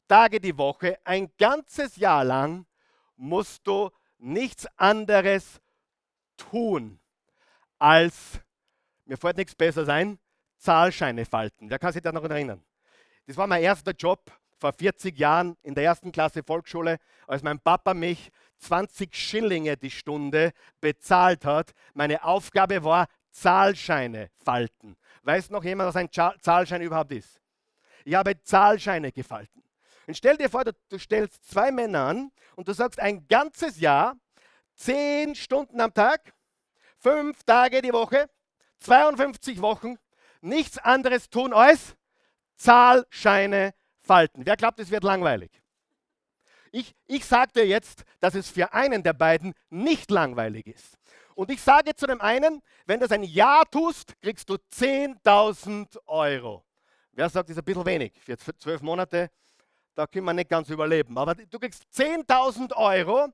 Tage 0.07 0.41
die 0.41 0.57
Woche, 0.57 0.99
ein 1.05 1.31
ganzes 1.39 1.97
Jahr 1.97 2.25
lang 2.25 2.67
musst 3.17 3.67
du 3.67 3.91
nichts 4.19 4.67
anderes 4.77 5.61
tun, 6.37 6.99
als, 7.79 8.41
mir 9.05 9.17
fällt 9.17 9.37
nichts 9.37 9.55
besser 9.55 9.85
sein, 9.85 10.19
Zahlscheine 10.57 11.25
falten. 11.25 11.71
Wer 11.71 11.79
kann 11.79 11.93
sich 11.93 12.03
da 12.03 12.13
noch 12.13 12.25
erinnern? 12.25 12.65
Das 13.27 13.37
war 13.37 13.47
mein 13.47 13.63
erster 13.63 13.93
Job 13.93 14.33
vor 14.59 14.73
40 14.73 15.17
Jahren 15.19 15.57
in 15.63 15.75
der 15.75 15.85
ersten 15.85 16.11
Klasse 16.11 16.43
Volksschule, 16.43 16.99
als 17.27 17.43
mein 17.43 17.61
Papa 17.61 17.95
mich 17.95 18.31
20 18.59 19.15
Schillinge 19.15 19.77
die 19.77 19.91
Stunde 19.91 20.53
bezahlt 20.81 21.45
hat. 21.45 21.73
Meine 21.95 22.25
Aufgabe 22.25 22.83
war, 22.83 23.07
Zahlscheine 23.31 24.31
falten. 24.45 24.97
Weiß 25.29 25.51
noch 25.51 25.63
jemand, 25.63 25.89
was 25.89 25.97
ein 25.97 26.09
Zahlschein 26.11 26.81
überhaupt 26.81 27.13
ist? 27.13 27.39
Ich 28.07 28.15
habe 28.15 28.43
Zahlscheine 28.45 29.13
gefalten. 29.13 29.63
Und 30.07 30.17
stell 30.17 30.39
dir 30.39 30.49
vor, 30.49 30.65
du, 30.65 30.99
stellst 30.99 31.47
zwei 31.51 31.71
Männer 31.71 32.07
an 32.07 32.33
und 32.57 32.67
du 32.67 32.73
sagst 32.73 32.99
ein 32.99 33.29
ganzes 33.29 33.79
Jahr, 33.79 34.17
zehn 34.75 35.35
Stunden 35.35 35.83
am 35.83 35.93
Tag, 35.93 36.33
fünf 36.97 37.43
Tage 37.43 37.83
die 37.83 37.93
Woche, 37.93 38.31
52 38.79 39.61
Wochen, 39.61 39.99
nichts 40.41 40.79
anderes 40.79 41.29
tun 41.29 41.53
als 41.53 41.95
Zahlscheine 42.57 43.75
falten. 43.99 44.47
Wer 44.47 44.57
glaubt, 44.57 44.81
es 44.81 44.91
wird 44.91 45.05
langweilig? 45.05 45.51
Ich, 46.73 46.95
ich 47.07 47.27
sage 47.27 47.53
dir 47.53 47.67
jetzt, 47.67 48.05
dass 48.21 48.35
es 48.35 48.49
für 48.49 48.73
einen 48.73 49.03
der 49.03 49.13
beiden 49.13 49.53
nicht 49.69 50.11
langweilig 50.11 50.69
ist. 50.69 50.98
Und 51.39 51.53
ich 51.53 51.63
sage 51.63 51.95
zu 51.95 52.09
dem 52.09 52.21
einen, 52.21 52.61
wenn 52.85 52.99
du 52.99 53.07
das 53.07 53.17
ein 53.17 53.23
Jahr 53.23 53.65
tust, 53.71 54.21
kriegst 54.21 54.51
du 54.51 54.55
10.000 54.55 55.97
Euro. 56.07 56.65
Wer 57.13 57.31
sagt, 57.31 57.49
das 57.49 57.55
ist 57.55 57.63
ein 57.63 57.65
bisschen 57.65 57.87
wenig 57.87 58.13
für 58.19 58.37
zwölf 58.37 58.83
Monate? 58.83 59.31
Da 59.95 60.09
können 60.09 60.25
wir 60.25 60.33
nicht 60.33 60.51
ganz 60.51 60.69
überleben. 60.69 61.17
Aber 61.17 61.37
du 61.37 61.59
kriegst 61.61 61.85
10.000 61.95 62.75
Euro 62.75 63.29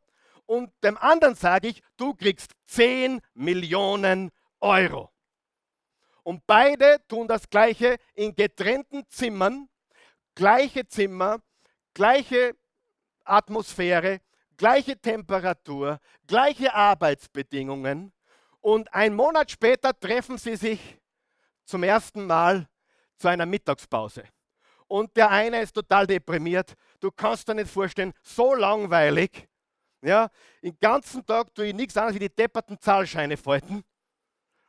und 0.44 0.70
dem 0.82 0.98
anderen 0.98 1.34
sage 1.34 1.68
ich, 1.68 1.82
du 1.96 2.12
kriegst 2.12 2.52
10 2.66 3.22
Millionen 3.32 4.30
Euro. 4.60 5.10
Und 6.24 6.46
beide 6.46 6.98
tun 7.08 7.26
das 7.26 7.48
Gleiche 7.48 7.96
in 8.12 8.34
getrennten 8.34 9.08
Zimmern, 9.08 9.70
gleiche 10.34 10.86
Zimmer, 10.86 11.38
gleiche 11.94 12.54
Atmosphäre, 13.24 14.20
gleiche 14.56 15.00
Temperatur, 15.00 15.98
gleiche 16.26 16.72
Arbeitsbedingungen. 16.74 18.12
Und 18.60 18.92
ein 18.94 19.14
Monat 19.14 19.50
später 19.50 19.98
treffen 19.98 20.38
sie 20.38 20.56
sich 20.56 20.80
zum 21.64 21.82
ersten 21.82 22.26
Mal 22.26 22.68
zu 23.16 23.28
einer 23.28 23.46
Mittagspause. 23.46 24.24
Und 24.86 25.16
der 25.16 25.30
eine 25.30 25.60
ist 25.60 25.72
total 25.72 26.06
deprimiert. 26.06 26.74
Du 27.00 27.10
kannst 27.10 27.48
dir 27.48 27.54
nicht 27.54 27.70
vorstellen, 27.70 28.12
so 28.22 28.54
langweilig. 28.54 29.48
Ja, 30.02 30.28
den 30.62 30.78
ganzen 30.78 31.24
Tag 31.24 31.54
tue 31.54 31.66
ich 31.66 31.74
nichts 31.74 31.96
anderes 31.96 32.16
wie 32.16 32.28
die 32.28 32.34
depperten 32.34 32.78
Zahlscheine 32.78 33.36
falten. 33.36 33.82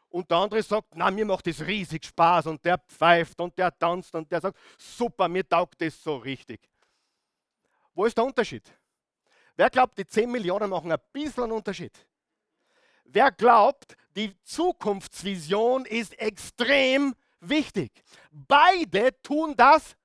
Und 0.08 0.32
der 0.32 0.38
andere 0.38 0.64
sagt, 0.64 0.96
na, 0.96 1.12
mir 1.12 1.26
macht 1.26 1.46
das 1.46 1.60
riesig 1.60 2.06
Spaß. 2.06 2.48
Und 2.48 2.64
der 2.64 2.78
pfeift 2.78 3.40
und 3.42 3.58
der 3.58 3.78
tanzt 3.78 4.16
und 4.16 4.32
der 4.32 4.40
sagt, 4.40 4.58
super, 4.78 5.28
mir 5.28 5.48
taugt 5.48 5.82
das 5.82 6.02
so 6.02 6.16
richtig. 6.16 6.62
Wo 7.94 8.06
ist 8.06 8.18
der 8.18 8.24
Unterschied? 8.24 8.64
Wer 9.56 9.70
glaubt, 9.70 9.98
die 9.98 10.06
10 10.06 10.32
Millionen 10.32 10.70
machen 10.70 10.92
ein 10.92 11.00
bisschen 11.12 11.44
einen 11.44 11.54
Unterschied? 11.54 11.94
Wer 13.06 13.32
glaubt, 13.32 13.96
die 14.16 14.36
Zukunftsvision 14.44 15.86
ist 15.86 16.20
extrem 16.20 17.16
wichtig? 17.40 17.92
Beide 18.32 19.22
tun 19.22 19.54
das 19.56 19.96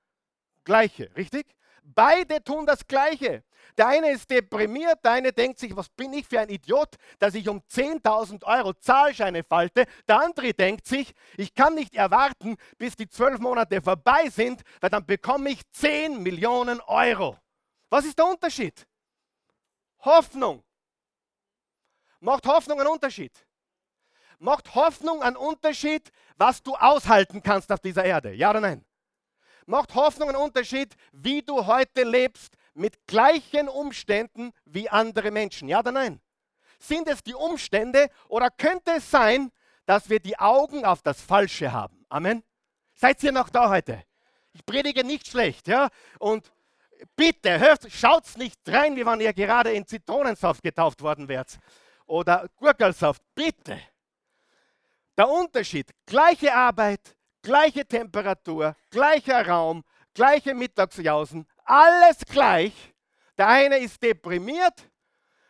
Gleiche, 0.64 1.10
richtig? 1.16 1.46
Beide 1.82 2.44
tun 2.44 2.66
das 2.66 2.86
Gleiche. 2.86 3.42
Der 3.76 3.88
eine 3.88 4.12
ist 4.12 4.30
deprimiert, 4.30 5.04
der 5.04 5.12
eine 5.12 5.32
denkt 5.32 5.58
sich, 5.58 5.74
was 5.74 5.88
bin 5.88 6.12
ich 6.12 6.26
für 6.26 6.40
ein 6.40 6.48
Idiot, 6.48 6.96
dass 7.18 7.34
ich 7.34 7.48
um 7.48 7.60
10.000 7.60 8.44
Euro 8.44 8.74
Zahlscheine 8.74 9.42
falte. 9.42 9.86
Der 10.08 10.20
andere 10.20 10.52
denkt 10.52 10.86
sich, 10.86 11.12
ich 11.36 11.54
kann 11.54 11.74
nicht 11.74 11.94
erwarten, 11.94 12.56
bis 12.78 12.94
die 12.94 13.08
zwölf 13.08 13.40
Monate 13.40 13.82
vorbei 13.82 14.28
sind, 14.28 14.62
weil 14.80 14.90
dann 14.90 15.06
bekomme 15.06 15.50
ich 15.50 15.68
10 15.72 16.22
Millionen 16.22 16.80
Euro. 16.82 17.36
Was 17.88 18.04
ist 18.04 18.18
der 18.18 18.26
Unterschied? 18.26 18.86
Hoffnung. 20.02 20.64
Macht 22.20 22.46
Hoffnung 22.46 22.80
einen 22.80 22.88
Unterschied? 22.88 23.32
Macht 24.38 24.74
Hoffnung 24.74 25.22
einen 25.22 25.36
Unterschied, 25.36 26.10
was 26.36 26.62
du 26.62 26.74
aushalten 26.74 27.42
kannst 27.42 27.70
auf 27.72 27.80
dieser 27.80 28.04
Erde? 28.04 28.32
Ja 28.32 28.50
oder 28.50 28.60
nein? 28.60 28.84
Macht 29.66 29.94
Hoffnung 29.94 30.30
einen 30.30 30.38
Unterschied, 30.38 30.94
wie 31.12 31.42
du 31.42 31.66
heute 31.66 32.02
lebst, 32.02 32.54
mit 32.74 33.06
gleichen 33.06 33.68
Umständen 33.68 34.52
wie 34.64 34.88
andere 34.88 35.30
Menschen? 35.30 35.68
Ja 35.68 35.80
oder 35.80 35.92
nein? 35.92 36.20
Sind 36.78 37.08
es 37.08 37.22
die 37.22 37.34
Umstände 37.34 38.08
oder 38.28 38.48
könnte 38.50 38.92
es 38.92 39.10
sein, 39.10 39.52
dass 39.84 40.08
wir 40.08 40.20
die 40.20 40.38
Augen 40.38 40.84
auf 40.84 41.02
das 41.02 41.20
Falsche 41.20 41.72
haben? 41.72 42.06
Amen. 42.08 42.42
Seid 42.94 43.22
ihr 43.22 43.32
noch 43.32 43.50
da 43.50 43.68
heute? 43.68 44.02
Ich 44.52 44.64
predige 44.64 45.04
nicht 45.04 45.28
schlecht, 45.28 45.68
ja? 45.68 45.88
Und 46.18 46.50
bitte, 47.16 47.58
hört, 47.58 47.90
schaut's 47.90 48.36
nicht 48.36 48.58
rein, 48.66 48.96
wie 48.96 49.04
wenn 49.04 49.20
ihr 49.20 49.32
gerade 49.32 49.72
in 49.72 49.86
Zitronensaft 49.86 50.62
getauft 50.62 51.00
worden 51.02 51.28
wärt. 51.28 51.58
Oder 52.06 52.48
Gurkelsaft, 52.56 53.22
bitte. 53.34 53.80
Der 55.16 55.28
Unterschied, 55.28 55.90
gleiche 56.06 56.54
Arbeit, 56.54 57.16
gleiche 57.42 57.86
Temperatur, 57.86 58.74
gleicher 58.90 59.46
Raum, 59.46 59.84
gleiche 60.14 60.54
Mittagsjausen, 60.54 61.46
alles 61.64 62.18
gleich. 62.26 62.72
Der 63.36 63.48
eine 63.48 63.78
ist 63.78 64.02
deprimiert, 64.02 64.90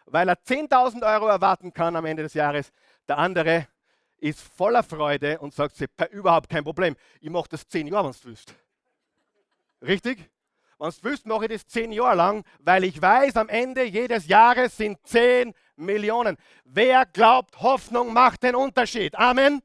weil 0.06 0.28
er 0.28 0.36
10.000 0.36 1.02
Euro 1.02 1.28
erwarten 1.28 1.72
kann 1.72 1.96
am 1.96 2.04
Ende 2.04 2.22
des 2.24 2.34
Jahres. 2.34 2.72
Der 3.08 3.18
andere 3.18 3.68
ist 4.18 4.40
voller 4.40 4.82
Freude 4.82 5.38
und 5.38 5.54
sagt 5.54 5.76
sich, 5.76 5.88
überhaupt 6.10 6.48
kein 6.48 6.64
Problem. 6.64 6.96
Ich 7.20 7.30
mache 7.30 7.48
das 7.48 7.66
zehn 7.66 7.86
Jahre, 7.86 8.06
wenn 8.06 8.12
du 8.12 8.24
willst. 8.24 8.54
Richtig? 9.82 10.30
Wenn 10.80 10.90
du 10.90 10.96
willst, 11.02 11.26
mache 11.26 11.44
ich 11.44 11.52
das 11.52 11.66
zehn 11.68 11.92
Jahre 11.92 12.16
lang, 12.16 12.44
weil 12.58 12.82
ich 12.84 13.00
weiß, 13.00 13.36
am 13.36 13.48
Ende 13.48 13.84
jedes 13.84 14.26
Jahres 14.26 14.76
sind 14.76 14.98
10 15.06 15.52
Millionen. 15.76 16.36
Wer 16.64 17.06
glaubt, 17.06 17.60
Hoffnung 17.60 18.12
macht 18.12 18.42
den 18.42 18.56
Unterschied? 18.56 19.14
Amen 19.14 19.62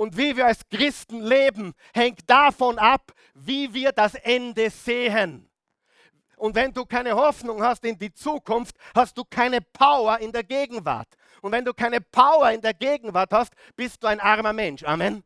und 0.00 0.16
wie 0.16 0.34
wir 0.34 0.46
als 0.46 0.66
Christen 0.70 1.20
leben, 1.20 1.74
hängt 1.92 2.20
davon 2.26 2.78
ab, 2.78 3.12
wie 3.34 3.74
wir 3.74 3.92
das 3.92 4.14
Ende 4.14 4.70
sehen. 4.70 5.50
Und 6.38 6.54
wenn 6.54 6.72
du 6.72 6.86
keine 6.86 7.14
Hoffnung 7.14 7.62
hast 7.62 7.84
in 7.84 7.98
die 7.98 8.10
Zukunft, 8.10 8.74
hast 8.94 9.18
du 9.18 9.24
keine 9.28 9.60
Power 9.60 10.18
in 10.18 10.32
der 10.32 10.42
Gegenwart. 10.42 11.08
Und 11.42 11.52
wenn 11.52 11.66
du 11.66 11.74
keine 11.74 12.00
Power 12.00 12.50
in 12.50 12.62
der 12.62 12.72
Gegenwart 12.72 13.30
hast, 13.30 13.52
bist 13.76 14.02
du 14.02 14.06
ein 14.06 14.20
armer 14.20 14.54
Mensch. 14.54 14.84
Amen. 14.84 15.22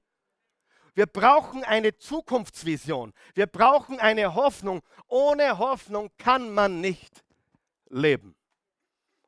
Wir 0.95 1.07
brauchen 1.07 1.65
eine 1.65 1.97
Zukunftsvision. 1.97 3.13
Wir 3.35 3.47
brauchen 3.47 3.99
eine 3.99 4.35
Hoffnung. 4.35 4.83
Ohne 5.09 5.59
Hoffnung 5.59 6.11
kann 6.19 6.55
man 6.55 6.81
nicht 6.81 7.25
leben. 7.91 8.35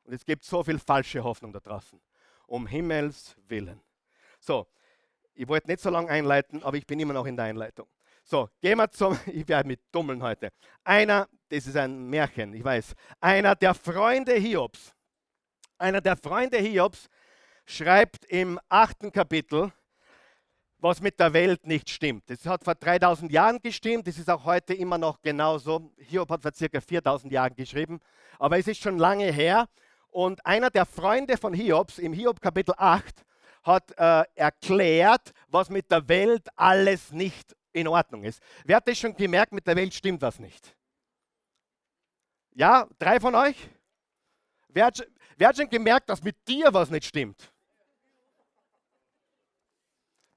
Und 0.03 0.13
es 0.13 0.25
gibt 0.25 0.45
so 0.45 0.63
viel 0.63 0.79
falsche 0.79 1.23
Hoffnung 1.23 1.51
da 1.51 1.59
draußen. 1.59 2.01
Um 2.47 2.65
Himmels 2.65 3.35
Willen. 3.47 3.81
So, 4.39 4.67
ich 5.33 5.47
wollte 5.47 5.67
nicht 5.67 5.81
so 5.81 5.89
lange 5.89 6.09
einleiten, 6.09 6.63
aber 6.63 6.77
ich 6.77 6.87
bin 6.87 6.99
immer 6.99 7.13
noch 7.13 7.25
in 7.25 7.35
der 7.35 7.45
Einleitung. 7.45 7.87
So, 8.23 8.49
gehen 8.61 8.77
wir 8.77 8.89
zum, 8.89 9.19
ich 9.25 9.47
werde 9.47 9.67
mit 9.67 9.81
Dummeln 9.91 10.23
heute. 10.23 10.51
Einer, 10.83 11.27
das 11.49 11.67
ist 11.67 11.75
ein 11.75 12.09
Märchen, 12.09 12.53
ich 12.53 12.63
weiß. 12.63 12.93
Einer 13.19 13.55
der 13.55 13.73
Freunde 13.73 14.33
Hiobs, 14.35 14.93
einer 15.77 16.01
der 16.01 16.15
Freunde 16.15 16.57
Hiobs 16.57 17.07
schreibt 17.65 18.25
im 18.25 18.59
achten 18.69 19.11
Kapitel, 19.11 19.71
was 20.79 21.01
mit 21.01 21.19
der 21.19 21.33
Welt 21.33 21.65
nicht 21.65 21.89
stimmt. 21.89 22.29
Das 22.29 22.45
hat 22.45 22.63
vor 22.63 22.75
3000 22.75 23.31
Jahren 23.31 23.59
gestimmt, 23.59 24.07
das 24.07 24.17
ist 24.17 24.29
auch 24.29 24.45
heute 24.45 24.73
immer 24.73 24.97
noch 24.97 25.21
genauso. 25.21 25.91
Hiob 25.97 26.29
hat 26.29 26.41
vor 26.41 26.53
circa 26.53 26.79
4000 26.79 27.31
Jahren 27.31 27.55
geschrieben, 27.55 27.99
aber 28.39 28.57
es 28.57 28.67
ist 28.67 28.81
schon 28.81 28.97
lange 28.97 29.31
her. 29.31 29.67
Und 30.09 30.45
einer 30.45 30.69
der 30.69 30.85
Freunde 30.85 31.37
von 31.37 31.53
Hiobs 31.53 31.97
im 31.97 32.13
Hiob 32.13 32.41
Kapitel 32.41 32.73
8 32.77 33.23
hat 33.63 33.91
äh, 33.97 34.23
erklärt, 34.35 35.31
was 35.47 35.69
mit 35.69 35.91
der 35.91 36.07
Welt 36.07 36.47
alles 36.55 37.11
nicht 37.11 37.55
in 37.73 37.87
Ordnung 37.87 38.23
ist. 38.23 38.41
Wer 38.63 38.77
hat 38.77 38.87
das 38.87 38.97
schon 38.97 39.15
gemerkt, 39.15 39.51
mit 39.51 39.67
der 39.67 39.75
Welt 39.75 39.93
stimmt 39.93 40.21
was 40.21 40.39
nicht? 40.39 40.75
Ja, 42.55 42.87
drei 42.97 43.19
von 43.19 43.35
euch? 43.35 43.69
Wer 44.69 44.85
hat, 44.85 45.07
wer 45.35 45.49
hat 45.49 45.57
schon 45.57 45.69
gemerkt, 45.69 46.09
dass 46.09 46.23
mit 46.23 46.35
dir 46.47 46.73
was 46.73 46.89
nicht 46.89 47.05
stimmt? 47.05 47.51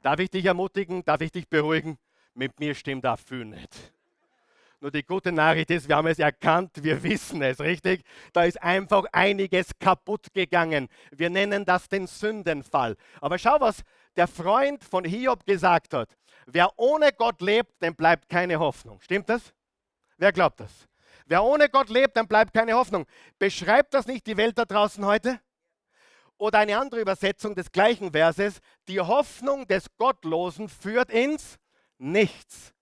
Darf 0.02 0.19
ich 0.19 0.30
dich 0.30 0.45
ermutigen? 0.45 1.04
Darf 1.04 1.21
ich 1.21 1.33
dich 1.33 1.49
beruhigen? 1.49 1.99
Mit 2.35 2.59
mir 2.59 2.75
stimmt 2.75 3.04
da 3.04 3.16
viel 3.16 3.45
nicht. 3.45 3.92
Nur 4.83 4.90
die 4.90 5.02
gute 5.02 5.30
Nachricht 5.30 5.71
ist, 5.71 5.88
wir 5.88 5.97
haben 5.97 6.07
es 6.07 6.19
erkannt, 6.19 6.71
wir 6.83 7.02
wissen 7.02 7.42
es, 7.42 7.61
richtig? 7.61 8.02
Da 8.33 8.45
ist 8.45 8.62
einfach 8.62 9.04
einiges 9.12 9.73
kaputt 9.78 10.33
gegangen. 10.33 10.88
Wir 11.11 11.28
nennen 11.28 11.66
das 11.66 11.88
den 11.88 12.07
Sündenfall. 12.07 12.97
Aber 13.21 13.38
schau, 13.38 13.61
was 13.61 13.83
der 14.16 14.26
Freund 14.26 14.83
von 14.83 15.04
Hiob 15.04 15.45
gesagt 15.45 15.92
hat. 15.92 16.16
Wer 16.47 16.71
ohne 16.78 17.12
Gott 17.12 17.42
lebt, 17.42 17.83
dem 17.83 17.95
bleibt 17.95 18.30
keine 18.30 18.59
Hoffnung. 18.59 19.00
Stimmt 19.02 19.28
das? 19.28 19.52
Wer 20.16 20.33
glaubt 20.33 20.61
das? 20.61 20.88
Wer 21.26 21.45
ohne 21.45 21.69
Gott 21.69 21.90
lebt, 21.90 22.16
dann 22.16 22.26
bleibt 22.26 22.54
keine 22.54 22.73
Hoffnung. 22.73 23.07
Beschreibt 23.38 23.92
das 23.92 24.07
nicht 24.07 24.26
die 24.26 24.38
Welt 24.38 24.57
da 24.57 24.64
draußen 24.64 25.04
heute? 25.04 25.40
Oder 26.41 26.61
eine 26.61 26.79
andere 26.79 27.03
Übersetzung 27.03 27.55
des 27.55 27.71
gleichen 27.71 28.13
Verses, 28.13 28.61
die 28.89 28.99
Hoffnung 28.99 29.67
des 29.69 29.95
Gottlosen 29.99 30.71
führt 30.71 31.11
ins 31.11 31.59
Nichts. 31.99 32.73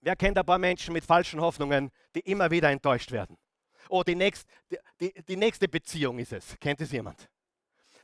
Wer 0.00 0.14
kennt 0.14 0.38
ein 0.38 0.46
paar 0.46 0.58
Menschen 0.58 0.92
mit 0.92 1.04
falschen 1.04 1.40
Hoffnungen, 1.40 1.90
die 2.14 2.20
immer 2.20 2.52
wieder 2.52 2.70
enttäuscht 2.70 3.10
werden? 3.10 3.36
Oh, 3.88 4.04
die, 4.04 4.14
nächst, 4.14 4.46
die, 4.70 4.78
die, 5.00 5.22
die 5.24 5.36
nächste 5.36 5.66
Beziehung 5.66 6.20
ist 6.20 6.32
es. 6.32 6.56
Kennt 6.60 6.80
es 6.80 6.92
jemand? 6.92 7.28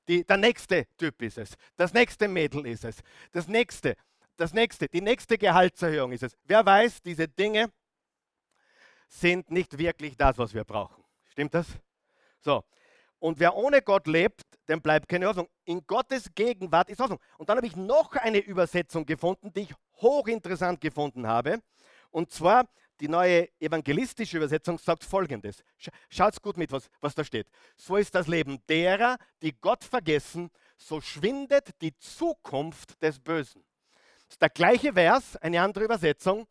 Die, 0.08 0.24
der 0.24 0.38
nächste 0.38 0.88
Typ 0.96 1.22
ist 1.22 1.38
es. 1.38 1.54
Das 1.76 1.92
nächste 1.92 2.26
Mädel 2.26 2.66
ist 2.66 2.84
es. 2.84 2.96
Das 3.30 3.46
nächste, 3.46 3.94
das 4.36 4.52
nächste, 4.52 4.88
die 4.88 5.00
nächste 5.00 5.38
Gehaltserhöhung 5.38 6.10
ist 6.10 6.24
es. 6.24 6.36
Wer 6.42 6.66
weiß, 6.66 7.00
diese 7.02 7.28
Dinge 7.28 7.70
sind 9.06 9.52
nicht 9.52 9.78
wirklich 9.78 10.16
das, 10.16 10.36
was 10.36 10.52
wir 10.52 10.64
brauchen. 10.64 11.04
Stimmt 11.30 11.54
das? 11.54 11.68
So. 12.40 12.64
Und 13.22 13.38
wer 13.38 13.54
ohne 13.54 13.82
Gott 13.82 14.08
lebt, 14.08 14.42
dem 14.68 14.82
bleibt 14.82 15.08
keine 15.08 15.28
Hoffnung. 15.28 15.48
In 15.64 15.86
Gottes 15.86 16.28
Gegenwart 16.34 16.90
ist 16.90 16.98
Hoffnung. 16.98 17.20
Und 17.38 17.48
dann 17.48 17.56
habe 17.56 17.68
ich 17.68 17.76
noch 17.76 18.16
eine 18.16 18.38
Übersetzung 18.38 19.06
gefunden, 19.06 19.52
die 19.52 19.60
ich 19.60 19.74
hochinteressant 20.00 20.80
gefunden 20.80 21.28
habe. 21.28 21.60
Und 22.10 22.32
zwar 22.32 22.68
die 22.98 23.06
neue 23.06 23.48
evangelistische 23.60 24.38
Übersetzung 24.38 24.76
sagt 24.76 25.04
folgendes. 25.04 25.62
Schaut 26.08 26.42
gut 26.42 26.56
mit, 26.56 26.72
was, 26.72 26.90
was 27.00 27.14
da 27.14 27.22
steht. 27.22 27.46
So 27.76 27.96
ist 27.96 28.12
das 28.12 28.26
Leben 28.26 28.58
derer, 28.68 29.16
die 29.40 29.52
Gott 29.52 29.84
vergessen, 29.84 30.50
so 30.76 31.00
schwindet 31.00 31.80
die 31.80 31.96
Zukunft 31.98 33.00
des 33.00 33.20
Bösen. 33.20 33.62
Das 34.26 34.34
ist 34.34 34.42
der 34.42 34.50
gleiche 34.50 34.94
Vers, 34.94 35.36
eine 35.36 35.62
andere 35.62 35.84
Übersetzung. 35.84 36.48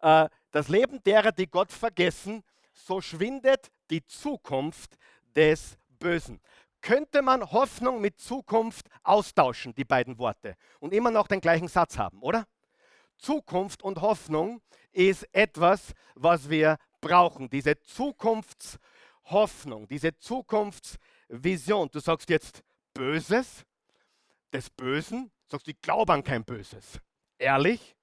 Äh, 0.00 0.30
das 0.52 0.68
Leben 0.68 1.02
derer, 1.02 1.32
die 1.32 1.50
Gott 1.50 1.70
vergessen, 1.70 2.42
so 2.72 3.02
schwindet 3.02 3.70
die 3.90 4.06
Zukunft 4.06 4.96
des 5.36 5.76
Bösen. 6.04 6.40
Könnte 6.82 7.22
man 7.22 7.50
Hoffnung 7.50 8.02
mit 8.02 8.20
Zukunft 8.20 8.88
austauschen, 9.02 9.74
die 9.74 9.86
beiden 9.86 10.18
Worte, 10.18 10.54
und 10.80 10.92
immer 10.92 11.10
noch 11.10 11.28
den 11.28 11.40
gleichen 11.40 11.68
Satz 11.68 11.96
haben, 11.96 12.20
oder? 12.20 12.46
Zukunft 13.16 13.82
und 13.82 14.02
Hoffnung 14.02 14.60
ist 14.92 15.26
etwas, 15.32 15.94
was 16.14 16.50
wir 16.50 16.76
brauchen. 17.00 17.48
Diese 17.48 17.80
Zukunftshoffnung, 17.80 19.88
diese 19.88 20.14
Zukunftsvision. 20.18 21.88
Du 21.90 22.00
sagst 22.00 22.28
jetzt 22.28 22.62
Böses, 22.92 23.64
des 24.52 24.68
Bösen, 24.68 25.32
sagst 25.46 25.66
du, 25.66 25.70
ich 25.70 25.80
glaube 25.80 26.12
an 26.12 26.22
kein 26.22 26.44
Böses. 26.44 27.00
Ehrlich? 27.38 27.96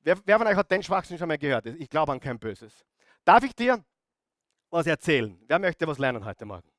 Wer, 0.00 0.16
wer 0.24 0.38
von 0.38 0.46
euch 0.46 0.56
hat 0.56 0.70
den 0.70 0.82
Schwachsinn 0.82 1.18
schon 1.18 1.26
mal 1.26 1.38
gehört? 1.38 1.66
Ich 1.66 1.88
glaube 1.88 2.12
an 2.12 2.20
kein 2.20 2.38
Böses. 2.38 2.84
Darf 3.24 3.42
ich 3.42 3.54
dir 3.54 3.84
was 4.70 4.86
erzählen? 4.86 5.36
Wer 5.48 5.58
möchte 5.58 5.88
was 5.88 5.98
lernen 5.98 6.24
heute 6.24 6.44
Morgen? 6.44 6.73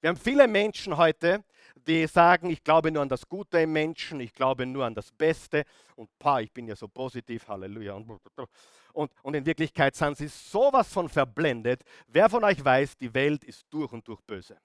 Wir 0.00 0.08
haben 0.08 0.16
viele 0.16 0.48
Menschen 0.48 0.96
heute, 0.96 1.44
die 1.86 2.06
sagen, 2.06 2.48
ich 2.50 2.64
glaube 2.64 2.90
nur 2.90 3.02
an 3.02 3.08
das 3.08 3.28
Gute 3.28 3.60
im 3.60 3.72
Menschen, 3.72 4.20
ich 4.20 4.32
glaube 4.32 4.64
nur 4.64 4.84
an 4.86 4.94
das 4.94 5.12
Beste 5.12 5.64
und 5.94 6.08
pa, 6.18 6.40
ich 6.40 6.52
bin 6.52 6.66
ja 6.66 6.74
so 6.74 6.88
positiv, 6.88 7.46
Halleluja. 7.48 7.94
Und, 8.92 9.12
und, 9.22 9.34
in 9.34 9.44
Wirklichkeit 9.46 9.94
sind 9.94 10.16
sie 10.16 10.28
sowas 10.28 10.92
von 10.92 11.08
verblendet. 11.08 11.82
Wer 12.08 12.28
von 12.30 12.42
euch 12.44 12.64
weiß, 12.64 12.96
die 12.96 13.12
Welt 13.12 13.44
ist 13.44 13.66
durch 13.70 13.92
und 13.92 14.06
durch 14.08 14.20
böse. 14.22 14.56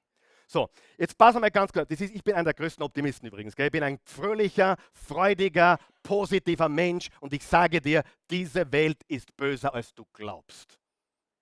So, 0.47 0.69
jetzt 0.97 1.19
wir 1.19 1.39
mal 1.39 1.51
ganz 1.51 1.73
kurz. 1.73 1.89
Ich 1.91 2.23
bin 2.23 2.35
einer 2.35 2.45
der 2.45 2.53
größten 2.53 2.83
Optimisten 2.83 3.27
übrigens. 3.27 3.55
Gell? 3.55 3.65
Ich 3.65 3.71
bin 3.71 3.83
ein 3.83 3.99
fröhlicher, 4.03 4.77
freudiger, 4.93 5.77
positiver 6.03 6.69
Mensch 6.69 7.09
und 7.19 7.33
ich 7.33 7.45
sage 7.45 7.81
dir, 7.81 8.03
diese 8.29 8.71
Welt 8.71 9.01
ist 9.07 9.35
böser, 9.35 9.73
als 9.73 9.93
du 9.93 10.05
glaubst. 10.13 10.79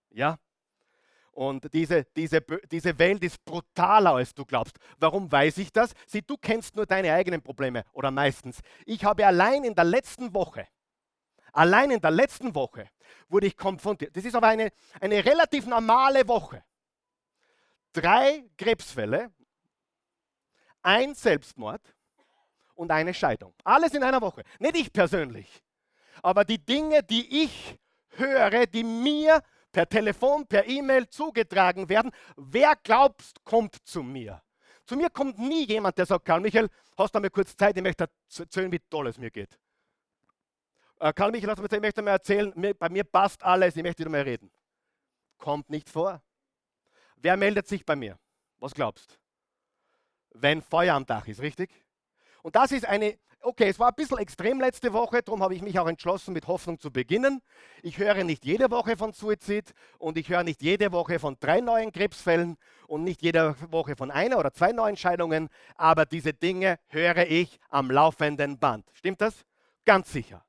Ja? 0.09 0.37
Und 1.33 1.73
diese, 1.73 2.05
diese, 2.15 2.41
diese 2.71 2.97
Welt 2.99 3.23
ist 3.23 3.43
brutaler, 3.43 4.13
als 4.13 4.35
du 4.35 4.45
glaubst. 4.45 4.77
Warum 4.99 5.31
weiß 5.31 5.57
ich 5.57 5.71
das? 5.71 5.93
Sieh, 6.05 6.21
du 6.21 6.37
kennst 6.37 6.75
nur 6.75 6.85
deine 6.85 7.11
eigenen 7.11 7.41
Probleme 7.41 7.83
oder 7.91 8.11
meistens. 8.11 8.59
Ich 8.85 9.03
habe 9.03 9.25
allein 9.25 9.63
in 9.63 9.73
der 9.73 9.83
letzten 9.83 10.33
Woche, 10.33 10.67
allein 11.51 11.89
in 11.89 11.99
der 11.99 12.11
letzten 12.11 12.53
Woche 12.53 12.87
wurde 13.29 13.47
ich 13.47 13.57
konfrontiert. 13.57 14.15
Das 14.15 14.25
ist 14.25 14.35
aber 14.35 14.47
eine, 14.47 14.71
eine 15.01 15.25
relativ 15.25 15.65
normale 15.65 16.27
Woche. 16.27 16.63
Drei 17.93 18.45
Krebsfälle, 18.55 19.31
ein 20.83 21.15
Selbstmord 21.15 21.81
und 22.75 22.91
eine 22.91 23.13
Scheidung. 23.13 23.55
Alles 23.63 23.95
in 23.95 24.03
einer 24.03 24.21
Woche. 24.21 24.43
Nicht 24.59 24.77
ich 24.77 24.93
persönlich, 24.93 25.63
aber 26.21 26.45
die 26.45 26.63
Dinge, 26.63 27.01
die 27.01 27.43
ich 27.43 27.79
höre, 28.17 28.67
die 28.67 28.83
mir 28.83 29.41
per 29.73 29.89
Telefon, 29.89 30.45
per 30.47 30.65
E-Mail 30.67 31.09
zugetragen 31.09 31.89
werden. 31.89 32.11
Wer 32.37 32.75
glaubst, 32.81 33.43
kommt 33.43 33.75
zu 33.83 34.03
mir? 34.03 34.41
Zu 34.85 34.95
mir 34.95 35.09
kommt 35.09 35.39
nie 35.39 35.65
jemand, 35.65 35.97
der 35.97 36.05
sagt, 36.05 36.25
Karl 36.25 36.39
Michael, 36.39 36.69
hast 36.97 37.13
du 37.13 37.19
mal 37.19 37.29
kurz 37.29 37.57
Zeit, 37.57 37.75
ich 37.75 37.83
möchte 37.83 38.07
erzählen, 38.37 38.71
wie 38.71 38.79
toll 38.79 39.07
es 39.07 39.17
mir 39.17 39.31
geht. 39.31 39.57
Äh, 40.99 41.11
Karl 41.13 41.31
Michael, 41.31 41.49
hast 41.49 41.57
du 41.57 41.63
mal 41.63 41.69
Zeit, 41.69 41.77
ich 41.77 41.81
möchte 41.83 42.01
mal 42.01 42.11
erzählen, 42.11 42.75
bei 42.77 42.89
mir 42.89 43.03
passt 43.03 43.43
alles, 43.43 43.75
ich 43.75 43.83
möchte 43.83 43.99
wieder 43.99 44.11
mal 44.11 44.21
reden. 44.21 44.51
Kommt 45.37 45.69
nicht 45.69 45.89
vor. 45.89 46.21
Wer 47.15 47.35
meldet 47.35 47.67
sich 47.67 47.85
bei 47.85 47.95
mir? 47.95 48.19
Was 48.59 48.73
glaubst? 48.73 49.19
Wenn 50.31 50.61
Feuer 50.61 50.93
am 50.93 51.05
Dach 51.05 51.27
ist, 51.27 51.41
richtig? 51.41 51.71
Und 52.43 52.55
das 52.55 52.71
ist 52.71 52.85
eine, 52.85 53.17
okay, 53.43 53.69
es 53.69 53.79
war 53.79 53.89
ein 53.89 53.95
bisschen 53.95 54.17
extrem 54.17 54.59
letzte 54.59 54.93
Woche, 54.93 55.21
darum 55.21 55.43
habe 55.43 55.53
ich 55.53 55.61
mich 55.61 55.77
auch 55.77 55.87
entschlossen, 55.87 56.33
mit 56.33 56.47
Hoffnung 56.47 56.79
zu 56.79 56.91
beginnen. 56.91 57.41
Ich 57.81 57.97
höre 57.97 58.23
nicht 58.23 58.45
jede 58.45 58.71
Woche 58.71 58.97
von 58.97 59.13
Suizid 59.13 59.73
und 59.99 60.17
ich 60.17 60.29
höre 60.29 60.43
nicht 60.43 60.61
jede 60.61 60.91
Woche 60.91 61.19
von 61.19 61.37
drei 61.39 61.61
neuen 61.61 61.91
Krebsfällen 61.91 62.57
und 62.87 63.03
nicht 63.03 63.21
jede 63.21 63.55
Woche 63.69 63.95
von 63.95 64.11
einer 64.11 64.39
oder 64.39 64.53
zwei 64.53 64.71
neuen 64.71 64.97
Scheidungen, 64.97 65.49
aber 65.75 66.05
diese 66.05 66.33
Dinge 66.33 66.79
höre 66.87 67.27
ich 67.27 67.59
am 67.69 67.91
laufenden 67.91 68.57
Band. 68.57 68.85
Stimmt 68.93 69.21
das? 69.21 69.45
Ganz 69.85 70.11
sicher. 70.11 70.43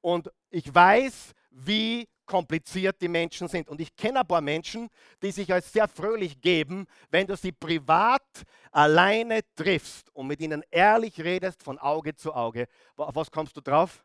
Und 0.00 0.30
ich 0.50 0.74
weiß, 0.74 1.32
wie 1.50 2.08
kompliziert 2.26 3.00
die 3.00 3.08
Menschen 3.08 3.48
sind. 3.48 3.68
Und 3.68 3.80
ich 3.80 3.94
kenne 3.96 4.20
ein 4.20 4.26
paar 4.26 4.40
Menschen, 4.40 4.88
die 5.22 5.30
sich 5.30 5.52
als 5.52 5.72
sehr 5.72 5.88
fröhlich 5.88 6.40
geben, 6.40 6.86
wenn 7.10 7.26
du 7.26 7.36
sie 7.36 7.52
privat 7.52 8.22
alleine 8.70 9.40
triffst 9.54 10.10
und 10.14 10.26
mit 10.26 10.40
ihnen 10.40 10.62
ehrlich 10.70 11.20
redest 11.20 11.62
von 11.62 11.78
Auge 11.78 12.14
zu 12.14 12.34
Auge. 12.34 12.66
Auf 12.96 13.14
was 13.14 13.30
kommst 13.30 13.56
du 13.56 13.60
drauf? 13.60 14.04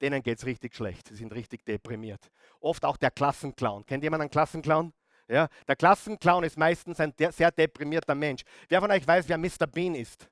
Denen 0.00 0.22
geht 0.22 0.38
es 0.38 0.46
richtig 0.46 0.74
schlecht. 0.74 1.08
Sie 1.08 1.16
sind 1.16 1.32
richtig 1.32 1.64
deprimiert. 1.64 2.30
Oft 2.60 2.84
auch 2.84 2.96
der 2.96 3.10
Klassenclown. 3.10 3.86
Kennt 3.86 4.02
jemand 4.02 4.20
einen 4.20 4.30
Klassenclown? 4.30 4.92
Ja, 5.28 5.48
der 5.66 5.74
Klassenclown 5.74 6.44
ist 6.44 6.56
meistens 6.56 7.00
ein 7.00 7.12
sehr 7.16 7.50
deprimierter 7.50 8.14
Mensch. 8.14 8.42
Wer 8.68 8.80
von 8.80 8.90
euch 8.90 9.06
weiß, 9.06 9.28
wer 9.28 9.38
Mr. 9.38 9.66
Bean 9.66 9.94
ist? 9.94 10.28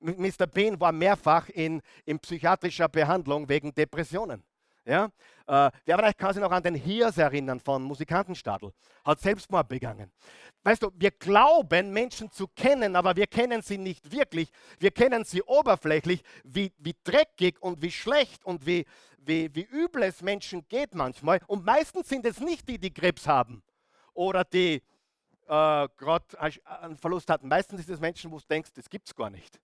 Mr. 0.00 0.46
Bean 0.46 0.80
war 0.80 0.92
mehrfach 0.92 1.50
in, 1.50 1.82
in 2.06 2.18
psychiatrischer 2.18 2.88
Behandlung 2.88 3.48
wegen 3.48 3.74
Depressionen. 3.74 4.42
Ja? 4.84 5.06
Äh, 5.46 5.70
wer 5.84 5.98
vielleicht 5.98 6.18
kann 6.18 6.32
sich 6.32 6.42
noch 6.42 6.50
an 6.50 6.62
den 6.62 6.74
Hirs 6.74 7.18
erinnern 7.18 7.60
von 7.60 7.82
Musikantenstadel, 7.82 8.72
hat 9.04 9.20
Selbstmord 9.20 9.68
begangen. 9.68 10.10
Weißt 10.62 10.82
du, 10.82 10.90
wir 10.94 11.10
glauben, 11.10 11.92
Menschen 11.92 12.30
zu 12.30 12.48
kennen, 12.48 12.96
aber 12.96 13.16
wir 13.16 13.26
kennen 13.26 13.62
sie 13.62 13.78
nicht 13.78 14.10
wirklich. 14.12 14.50
Wir 14.78 14.90
kennen 14.90 15.24
sie 15.24 15.42
oberflächlich, 15.42 16.22
wie, 16.44 16.72
wie 16.78 16.94
dreckig 17.02 17.60
und 17.60 17.80
wie 17.82 17.90
schlecht 17.90 18.44
und 18.44 18.66
wie, 18.66 18.84
wie, 19.18 19.54
wie 19.54 19.62
übel 19.62 20.02
es 20.02 20.22
Menschen 20.22 20.66
geht 20.68 20.94
manchmal. 20.94 21.40
Und 21.46 21.64
meistens 21.64 22.08
sind 22.08 22.26
es 22.26 22.40
nicht 22.40 22.68
die, 22.68 22.78
die 22.78 22.92
Krebs 22.92 23.26
haben 23.26 23.62
oder 24.12 24.44
die 24.44 24.82
äh, 25.46 25.88
gerade 25.96 26.40
einen 26.64 26.96
Verlust 26.96 27.28
hatten. 27.30 27.48
Meistens 27.48 27.84
sind 27.84 27.94
es 27.94 28.00
Menschen, 28.00 28.30
wo 28.30 28.38
du 28.38 28.44
denkst, 28.48 28.70
das 28.74 28.88
gibt 28.88 29.08
es 29.08 29.14
gar 29.14 29.30
nicht. 29.30 29.60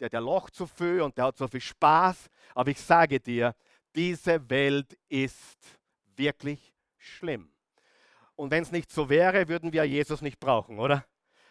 Der, 0.00 0.08
der 0.08 0.20
lacht 0.20 0.54
so 0.54 0.66
viel 0.66 1.00
und 1.00 1.16
der 1.16 1.26
hat 1.26 1.38
so 1.38 1.48
viel 1.48 1.60
Spaß. 1.60 2.28
Aber 2.54 2.70
ich 2.70 2.80
sage 2.80 3.18
dir, 3.18 3.54
diese 3.98 4.48
Welt 4.48 4.96
ist 5.08 5.58
wirklich 6.14 6.72
schlimm. 6.98 7.50
Und 8.36 8.52
wenn 8.52 8.62
es 8.62 8.70
nicht 8.70 8.92
so 8.92 9.08
wäre, 9.08 9.48
würden 9.48 9.72
wir 9.72 9.82
Jesus 9.82 10.22
nicht 10.22 10.38
brauchen, 10.38 10.78
oder? 10.78 11.04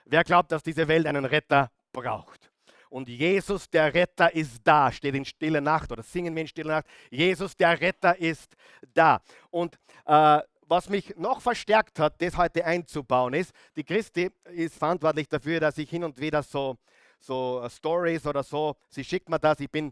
Wer 0.05 0.23
glaubt, 0.23 0.53
dass 0.53 0.63
diese 0.63 0.87
Welt 0.87 1.07
einen 1.07 1.25
Retter 1.25 1.69
braucht? 1.91 2.49
Und 2.89 3.09
Jesus, 3.09 3.69
der 3.69 3.93
Retter, 3.93 4.33
ist 4.33 4.61
da, 4.63 4.89
steht 4.93 5.15
in 5.15 5.25
Stille 5.25 5.59
Nacht 5.59 5.91
oder 5.91 6.03
singen 6.03 6.33
wir 6.33 6.41
in 6.43 6.47
Stille 6.47 6.69
Nacht. 6.69 6.85
Jesus, 7.09 7.57
der 7.57 7.81
Retter, 7.81 8.17
ist 8.17 8.55
da. 8.93 9.21
Und 9.49 9.77
äh, 10.05 10.39
was 10.61 10.87
mich 10.87 11.17
noch 11.17 11.41
verstärkt 11.41 11.99
hat, 11.99 12.21
das 12.21 12.37
heute 12.37 12.63
einzubauen, 12.63 13.33
ist, 13.33 13.51
die 13.75 13.83
Christi 13.83 14.31
ist 14.53 14.77
verantwortlich 14.77 15.27
dafür, 15.27 15.59
dass 15.59 15.77
ich 15.77 15.89
hin 15.89 16.05
und 16.05 16.17
wieder 16.17 16.41
so, 16.41 16.77
so 17.19 17.67
Stories 17.67 18.25
oder 18.25 18.41
so, 18.41 18.77
sie 18.87 19.03
schickt 19.03 19.27
mir 19.27 19.37
das, 19.37 19.59
ich 19.59 19.69
bin 19.69 19.91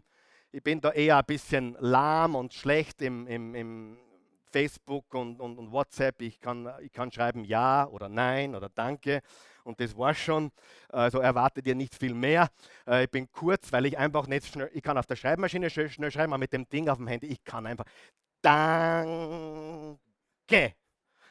ich 0.56 0.62
bin 0.62 0.80
da 0.80 0.90
eher 0.90 1.18
ein 1.18 1.24
bisschen 1.26 1.76
lahm 1.80 2.34
und 2.34 2.54
schlecht 2.54 3.02
im, 3.02 3.26
im, 3.26 3.54
im 3.54 3.98
Facebook 4.50 5.12
und, 5.12 5.38
und, 5.38 5.58
und, 5.58 5.70
WhatsApp. 5.70 6.22
Ich 6.22 6.40
kann, 6.40 6.72
ich 6.80 6.94
kann 6.94 7.12
schreiben 7.12 7.44
Ja 7.44 7.86
oder 7.86 8.08
Nein 8.08 8.54
oder 8.54 8.70
Danke 8.70 9.20
und 9.64 9.78
das 9.80 9.98
war 9.98 10.14
schon. 10.14 10.50
Also 10.88 11.18
erwartet 11.18 11.66
ihr 11.66 11.74
nicht 11.74 11.94
viel 11.94 12.14
mehr. 12.14 12.48
Äh, 12.86 13.04
ich 13.04 13.10
bin 13.10 13.30
kurz, 13.30 13.70
weil 13.70 13.84
ich 13.84 13.98
einfach 13.98 14.28
nicht 14.28 14.46
schnell, 14.46 14.70
ich 14.72 14.82
kann 14.82 14.96
auf 14.96 15.04
der 15.04 15.16
Schreibmaschine 15.16 15.68
schnell, 15.68 15.90
schnell 15.90 16.10
schreiben, 16.10 16.32
aber 16.32 16.38
mit 16.38 16.54
dem 16.54 16.66
Ding 16.70 16.88
auf 16.88 16.96
dem 16.96 17.08
Handy, 17.08 17.26
ich 17.26 17.44
kann 17.44 17.66
einfach 17.66 17.84
Danke. 18.40 19.98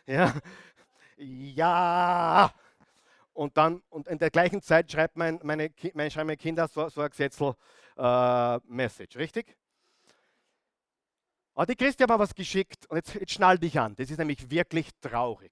Ja. 0.06 0.36
Ja. 1.18 2.54
Und 3.36 3.58
dann, 3.58 3.84
und 3.90 4.08
in 4.08 4.18
der 4.18 4.32
gleichen 4.32 4.62
Zeit 4.62 4.90
schreibt 4.90 5.18
mein, 5.18 5.42
meine, 5.44 5.70
meine, 5.94 6.10
schreiben 6.10 6.28
meine 6.28 6.38
Kinder 6.38 6.70
so, 6.70 6.88
so 6.88 7.02
ein 7.02 7.10
Gesetzel, 7.10 7.54
äh, 7.98 8.58
Message, 8.66 9.18
richtig? 9.18 9.58
Aber 11.54 11.66
die 11.66 11.76
Christi 11.76 12.04
hat 12.04 12.10
mir 12.10 12.18
was 12.18 12.34
geschickt 12.34 12.86
und 12.88 12.96
jetzt, 12.96 13.14
jetzt 13.14 13.34
schnall 13.34 13.60
dich 13.60 13.78
an. 13.78 13.94
Das 13.98 14.10
ist 14.10 14.18
nämlich 14.18 14.50
wirklich 14.50 14.90
traurig. 15.02 15.52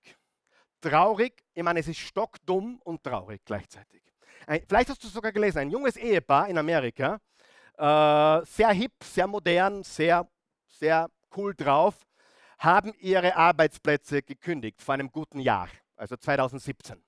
Traurig, 0.79 1.43
ich 1.53 1.61
meine, 1.61 1.81
es 1.81 1.89
ist 1.89 1.99
stockdumm 1.99 2.79
und 2.85 3.03
traurig 3.03 3.41
gleichzeitig. 3.43 4.01
Ein, 4.47 4.63
vielleicht 4.65 4.89
hast 4.89 5.03
du 5.03 5.09
sogar 5.09 5.33
gelesen, 5.33 5.59
ein 5.59 5.69
junges 5.69 5.97
Ehepaar 5.97 6.47
in 6.47 6.57
Amerika, 6.57 7.19
äh, 7.77 8.45
sehr 8.45 8.71
hip, 8.71 8.93
sehr 9.03 9.27
modern, 9.27 9.83
sehr, 9.83 10.25
sehr 10.69 11.09
cool 11.35 11.53
drauf, 11.53 11.95
haben 12.59 12.93
ihre 12.99 13.35
Arbeitsplätze 13.35 14.21
gekündigt 14.21 14.81
vor 14.81 14.93
einem 14.93 15.11
guten 15.11 15.41
Jahr, 15.41 15.67
also 15.97 16.15
2017. 16.15 17.03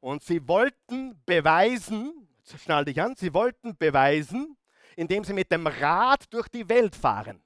Und 0.00 0.22
sie 0.22 0.46
wollten 0.46 1.20
beweisen, 1.24 2.28
schnall 2.62 2.84
dich 2.84 3.00
an, 3.00 3.16
sie 3.16 3.32
wollten 3.34 3.76
beweisen, 3.76 4.56
indem 4.96 5.24
sie 5.24 5.32
mit 5.32 5.50
dem 5.50 5.66
Rad 5.66 6.32
durch 6.32 6.48
die 6.48 6.68
Welt 6.68 6.94
fahren. 6.94 7.42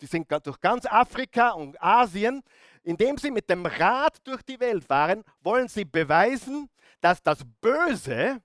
die 0.00 0.06
sind 0.06 0.30
durch 0.44 0.60
ganz 0.60 0.86
Afrika 0.86 1.50
und 1.50 1.80
Asien. 1.82 2.42
Indem 2.82 3.18
sie 3.18 3.30
mit 3.30 3.48
dem 3.50 3.66
Rad 3.66 4.18
durch 4.26 4.42
die 4.42 4.58
Welt 4.58 4.84
fahren, 4.84 5.22
wollen 5.42 5.68
sie 5.68 5.84
beweisen, 5.84 6.70
dass 7.00 7.22
das 7.22 7.44
Böse 7.60 8.40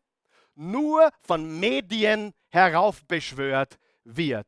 nur 0.55 1.09
von 1.21 1.59
Medien 1.59 2.33
heraufbeschwört 2.49 3.77
wird. 4.03 4.47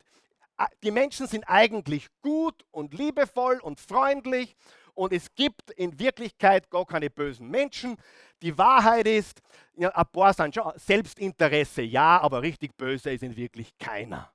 Die 0.82 0.92
Menschen 0.92 1.28
sind 1.28 1.44
eigentlich 1.48 2.08
gut 2.22 2.66
und 2.72 2.94
liebevoll 2.94 3.60
und 3.60 3.80
freundlich 3.80 4.56
und 4.98 5.14
es 5.14 5.34
gibt 5.36 5.70
in 5.72 5.98
Wirklichkeit 6.00 6.70
gar 6.72 6.86
keine 6.86 7.12
bösen 7.12 7.48
Menschen. 7.48 7.98
Die 8.42 8.58
Wahrheit 8.58 9.06
ist, 9.06 9.42
ja, 9.76 9.90
ein 9.90 10.06
paar 10.12 10.34
sind 10.34 10.56
schon 10.56 10.72
Selbstinteresse, 10.76 11.84
ja, 11.84 12.20
aber 12.20 12.42
richtig 12.42 12.76
böse 12.76 13.12
ist 13.12 13.22
in 13.22 13.36
wirklich 13.36 13.78
keiner. 13.78 14.34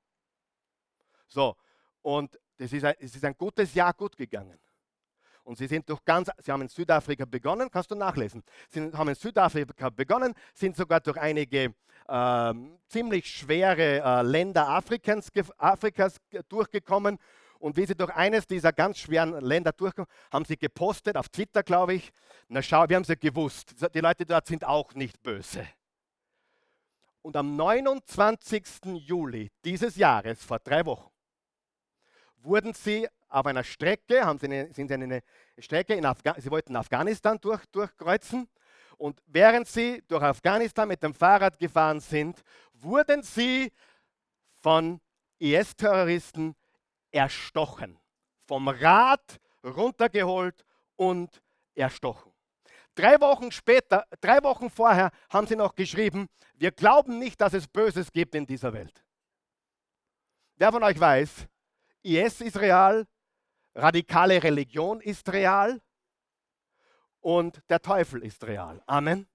So, 1.27 1.57
und 2.01 2.39
das 2.59 2.73
ist 2.73 2.85
ein, 2.85 2.95
es 3.01 3.17
ist 3.17 3.25
ein 3.25 3.37
gutes 3.37 3.75
Jahr 3.75 3.93
gut 3.93 4.17
gegangen. 4.17 4.57
Und 5.43 5.59
sie 5.59 5.67
sind 5.67 5.89
durch 5.89 6.05
ganz, 6.05 6.31
sie 6.39 6.53
haben 6.53 6.63
in 6.63 6.69
Südafrika 6.69 7.25
begonnen, 7.25 7.69
kannst 7.69 7.91
du 7.91 7.97
nachlesen. 7.97 8.45
Sie 8.69 8.93
haben 8.93 9.09
in 9.09 9.17
Südafrika 9.17 9.91
begonnen, 9.91 10.33
sind 10.55 10.77
sogar 10.77 11.01
durch 11.01 11.17
einige 11.17 11.75
äh, 12.07 12.55
ziemlich 12.87 13.27
schwere 13.27 14.01
äh, 14.01 14.23
Länder 14.23 14.69
Afrikans, 14.69 15.29
Afrikas 15.59 16.21
durchgekommen. 16.49 17.19
Und 17.63 17.77
wie 17.77 17.87
sie 17.87 17.95
durch 17.95 18.11
eines 18.11 18.49
dieser 18.49 18.73
ganz 18.73 18.99
schweren 18.99 19.41
Länder 19.41 19.71
durchkommen, 19.71 20.11
haben 20.33 20.45
sie 20.45 20.57
gepostet 20.57 21.17
auf 21.17 21.29
Twitter, 21.29 21.63
glaube 21.63 21.95
ich. 21.95 22.11
Na 22.49 22.61
schau, 22.61 22.89
wir 22.89 22.97
haben 22.97 23.05
sie 23.05 23.17
gewusst. 23.17 23.77
Die 23.95 24.01
Leute 24.01 24.27
dort 24.27 24.49
sind 24.49 24.65
auch 24.65 24.93
nicht 24.95 25.23
böse. 25.23 25.65
Und 27.23 27.37
am 27.37 27.55
29. 27.55 28.65
Juli 28.97 29.53
dieses 29.65 29.95
Jahres, 29.95 30.43
vor 30.43 30.59
drei 30.59 30.85
Wochen, 30.85 31.09
wurden 32.39 32.75
sie 32.75 33.07
auf 33.29 33.47
einer 33.47 33.63
Strecke, 33.63 34.27
haben 34.27 34.41
sie 34.41 34.47
eine, 34.47 34.75
sind 34.75 34.89
sie 34.89 34.95
eine 34.95 35.23
Strecke, 35.57 35.95
in 35.95 36.05
sie 36.39 36.51
wollten 36.51 36.75
Afghanistan 36.75 37.39
durch, 37.41 37.65
durchkreuzen. 37.67 38.49
Und 38.99 39.23
während 39.27 39.69
sie 39.69 40.03
durch 40.09 40.25
Afghanistan 40.25 40.89
mit 40.89 41.01
dem 41.01 41.15
Fahrrad 41.15 41.61
gefahren 41.61 42.01
sind, 42.01 42.43
wurden 42.73 43.23
sie 43.23 43.73
von 44.61 45.01
IS-Terroristen 45.39 46.57
erstochen. 47.13 47.99
Vom 48.47 48.69
Rad 48.69 49.41
runtergeholt 49.65 50.65
und 50.97 51.43
erstochen. 51.75 52.33
Drei 52.95 53.21
Wochen 53.21 53.51
später, 53.53 54.07
drei 54.21 54.43
Wochen 54.43 54.69
vorher 54.69 55.11
haben 55.31 55.47
sie 55.47 55.57
noch 55.57 55.75
geschrieben, 55.75 56.29
wir 56.55 56.73
glauben 56.73 57.19
nicht, 57.19 57.41
dass 57.41 57.55
es 57.55 57.67
Böses 57.67 58.13
gibt 58.13 58.35
in 58.35 58.47
dieser 58.47 58.73
Welt. 58.73 59.03
Wer 60.57 60.73
von 60.73 60.83
euch 60.83 61.01
weiß, 61.01 61.47
IS 62.03 62.41
ist 62.41 62.59
real, 62.59 63.07
radikale 63.75 64.43
Religion 64.43 65.01
ist 65.01 65.33
real 65.33 65.81
und 67.21 67.63
der 67.71 67.81
Teufel 67.81 68.23
ist 68.23 68.45
real. 68.45 68.83
Amen. 68.87 69.27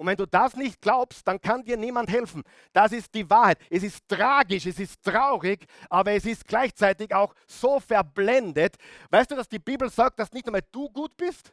Und 0.00 0.06
wenn 0.06 0.16
du 0.16 0.24
das 0.24 0.56
nicht 0.56 0.80
glaubst, 0.80 1.28
dann 1.28 1.38
kann 1.42 1.62
dir 1.62 1.76
niemand 1.76 2.08
helfen. 2.08 2.42
Das 2.72 2.90
ist 2.90 3.12
die 3.14 3.28
Wahrheit. 3.28 3.58
Es 3.68 3.82
ist 3.82 4.08
tragisch, 4.08 4.64
es 4.64 4.78
ist 4.78 5.02
traurig, 5.02 5.66
aber 5.90 6.12
es 6.12 6.24
ist 6.24 6.48
gleichzeitig 6.48 7.14
auch 7.14 7.34
so 7.46 7.78
verblendet. 7.80 8.76
Weißt 9.10 9.30
du, 9.30 9.36
dass 9.36 9.46
die 9.46 9.58
Bibel 9.58 9.90
sagt, 9.90 10.18
dass 10.18 10.32
nicht 10.32 10.46
einmal 10.46 10.62
du 10.72 10.88
gut 10.88 11.14
bist? 11.18 11.52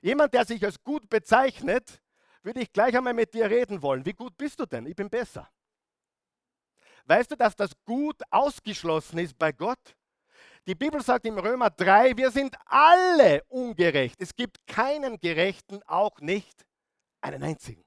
Jemand, 0.00 0.32
der 0.32 0.46
sich 0.46 0.64
als 0.64 0.82
gut 0.82 1.10
bezeichnet, 1.10 2.00
würde 2.42 2.60
ich 2.60 2.72
gleich 2.72 2.96
einmal 2.96 3.12
mit 3.12 3.34
dir 3.34 3.50
reden 3.50 3.82
wollen. 3.82 4.06
Wie 4.06 4.14
gut 4.14 4.34
bist 4.38 4.58
du 4.58 4.64
denn? 4.64 4.86
Ich 4.86 4.96
bin 4.96 5.10
besser. 5.10 5.46
Weißt 7.04 7.30
du, 7.30 7.36
dass 7.36 7.54
das 7.54 7.72
Gut 7.84 8.16
ausgeschlossen 8.30 9.18
ist 9.18 9.36
bei 9.38 9.52
Gott? 9.52 9.94
Die 10.66 10.74
Bibel 10.74 11.02
sagt 11.02 11.26
im 11.26 11.38
Römer 11.38 11.68
3, 11.68 12.16
wir 12.16 12.30
sind 12.30 12.56
alle 12.64 13.44
ungerecht. 13.48 14.22
Es 14.22 14.34
gibt 14.34 14.66
keinen 14.66 15.20
Gerechten, 15.20 15.82
auch 15.86 16.18
nicht 16.20 16.65
einen 17.26 17.42
einzigen. 17.42 17.84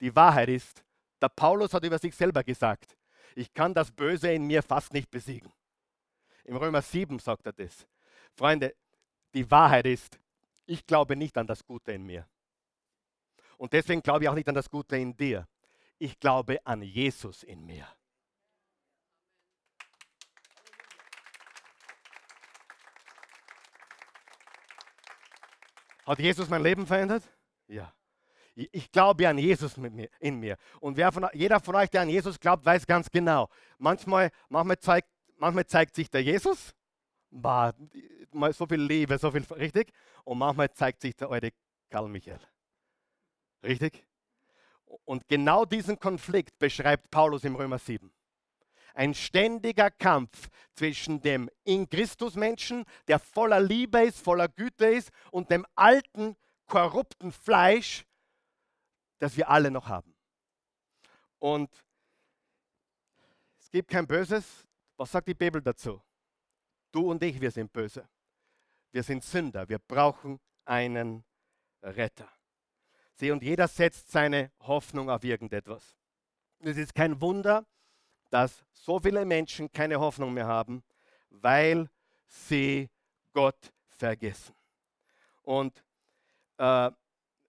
Die 0.00 0.14
Wahrheit 0.14 0.48
ist, 0.48 0.84
der 1.20 1.28
Paulus 1.28 1.72
hat 1.74 1.84
über 1.84 1.98
sich 1.98 2.14
selber 2.14 2.44
gesagt, 2.44 2.96
ich 3.34 3.52
kann 3.52 3.74
das 3.74 3.90
Böse 3.90 4.32
in 4.32 4.46
mir 4.46 4.62
fast 4.62 4.92
nicht 4.92 5.10
besiegen. 5.10 5.52
Im 6.44 6.56
Römer 6.56 6.82
7 6.82 7.18
sagt 7.18 7.46
er 7.46 7.52
das. 7.52 7.86
Freunde, 8.36 8.74
die 9.34 9.50
Wahrheit 9.50 9.86
ist, 9.86 10.18
ich 10.66 10.86
glaube 10.86 11.16
nicht 11.16 11.36
an 11.36 11.46
das 11.46 11.64
Gute 11.64 11.92
in 11.92 12.04
mir. 12.04 12.26
Und 13.56 13.72
deswegen 13.72 14.02
glaube 14.02 14.24
ich 14.24 14.28
auch 14.28 14.34
nicht 14.34 14.48
an 14.48 14.54
das 14.54 14.70
Gute 14.70 14.96
in 14.96 15.16
dir. 15.16 15.48
Ich 15.98 16.18
glaube 16.20 16.64
an 16.64 16.82
Jesus 16.82 17.42
in 17.42 17.64
mir. 17.66 17.86
Hat 26.06 26.18
Jesus 26.20 26.48
mein 26.48 26.62
Leben 26.62 26.86
verändert? 26.86 27.22
Ja. 27.66 27.92
Ich 28.72 28.90
glaube 28.90 29.28
an 29.28 29.38
Jesus 29.38 29.76
mir, 29.76 30.08
in 30.18 30.40
mir. 30.40 30.56
Und 30.80 31.00
von, 31.12 31.28
jeder 31.32 31.60
von 31.60 31.76
euch, 31.76 31.90
der 31.90 32.02
an 32.02 32.08
Jesus 32.08 32.40
glaubt, 32.40 32.64
weiß 32.64 32.86
ganz 32.86 33.10
genau. 33.10 33.48
Manchmal, 33.78 34.30
manchmal, 34.48 34.78
zeigt, 34.78 35.08
manchmal 35.36 35.66
zeigt 35.66 35.94
sich 35.94 36.10
der 36.10 36.22
Jesus, 36.22 36.74
bah, 37.30 37.72
so 38.52 38.66
viel 38.66 38.80
Liebe, 38.80 39.16
so 39.18 39.30
viel, 39.30 39.44
richtig? 39.54 39.92
Und 40.24 40.38
manchmal 40.38 40.72
zeigt 40.72 41.02
sich 41.02 41.14
der 41.14 41.30
alte 41.30 41.52
Karl 41.88 42.08
Michael. 42.08 42.40
Richtig? 43.62 44.04
Und 45.04 45.28
genau 45.28 45.64
diesen 45.64 45.98
Konflikt 45.98 46.58
beschreibt 46.58 47.10
Paulus 47.10 47.44
im 47.44 47.54
Römer 47.54 47.78
7 47.78 48.12
ein 48.98 49.14
ständiger 49.14 49.92
Kampf 49.92 50.48
zwischen 50.74 51.20
dem 51.20 51.48
in 51.62 51.88
Christus 51.88 52.34
Menschen, 52.34 52.84
der 53.06 53.20
voller 53.20 53.60
Liebe 53.60 54.00
ist, 54.00 54.18
voller 54.18 54.48
Güte 54.48 54.86
ist, 54.86 55.10
und 55.30 55.52
dem 55.52 55.64
alten, 55.76 56.34
korrupten 56.66 57.30
Fleisch, 57.30 58.04
das 59.18 59.36
wir 59.36 59.48
alle 59.48 59.70
noch 59.70 59.88
haben. 59.88 60.14
Und 61.38 61.70
es 63.60 63.70
gibt 63.70 63.90
kein 63.90 64.06
Böses. 64.06 64.66
Was 64.96 65.12
sagt 65.12 65.28
die 65.28 65.34
Bibel 65.34 65.62
dazu? 65.62 66.02
Du 66.90 67.10
und 67.10 67.22
ich, 67.22 67.40
wir 67.40 67.50
sind 67.50 67.72
böse. 67.72 68.08
Wir 68.90 69.02
sind 69.02 69.22
Sünder. 69.22 69.68
Wir 69.68 69.78
brauchen 69.78 70.40
einen 70.64 71.24
Retter. 71.82 72.28
Sieh, 73.14 73.30
und 73.30 73.42
jeder 73.42 73.68
setzt 73.68 74.10
seine 74.10 74.52
Hoffnung 74.60 75.10
auf 75.10 75.24
irgendetwas. 75.24 75.96
Es 76.60 76.76
ist 76.76 76.94
kein 76.94 77.20
Wunder, 77.20 77.66
dass 78.30 78.64
so 78.72 78.98
viele 78.98 79.24
Menschen 79.24 79.70
keine 79.72 80.00
Hoffnung 80.00 80.34
mehr 80.34 80.46
haben, 80.46 80.82
weil 81.30 81.90
sie 82.26 82.88
Gott 83.32 83.72
vergessen. 83.88 84.54
Und 85.42 85.84
äh, 86.58 86.90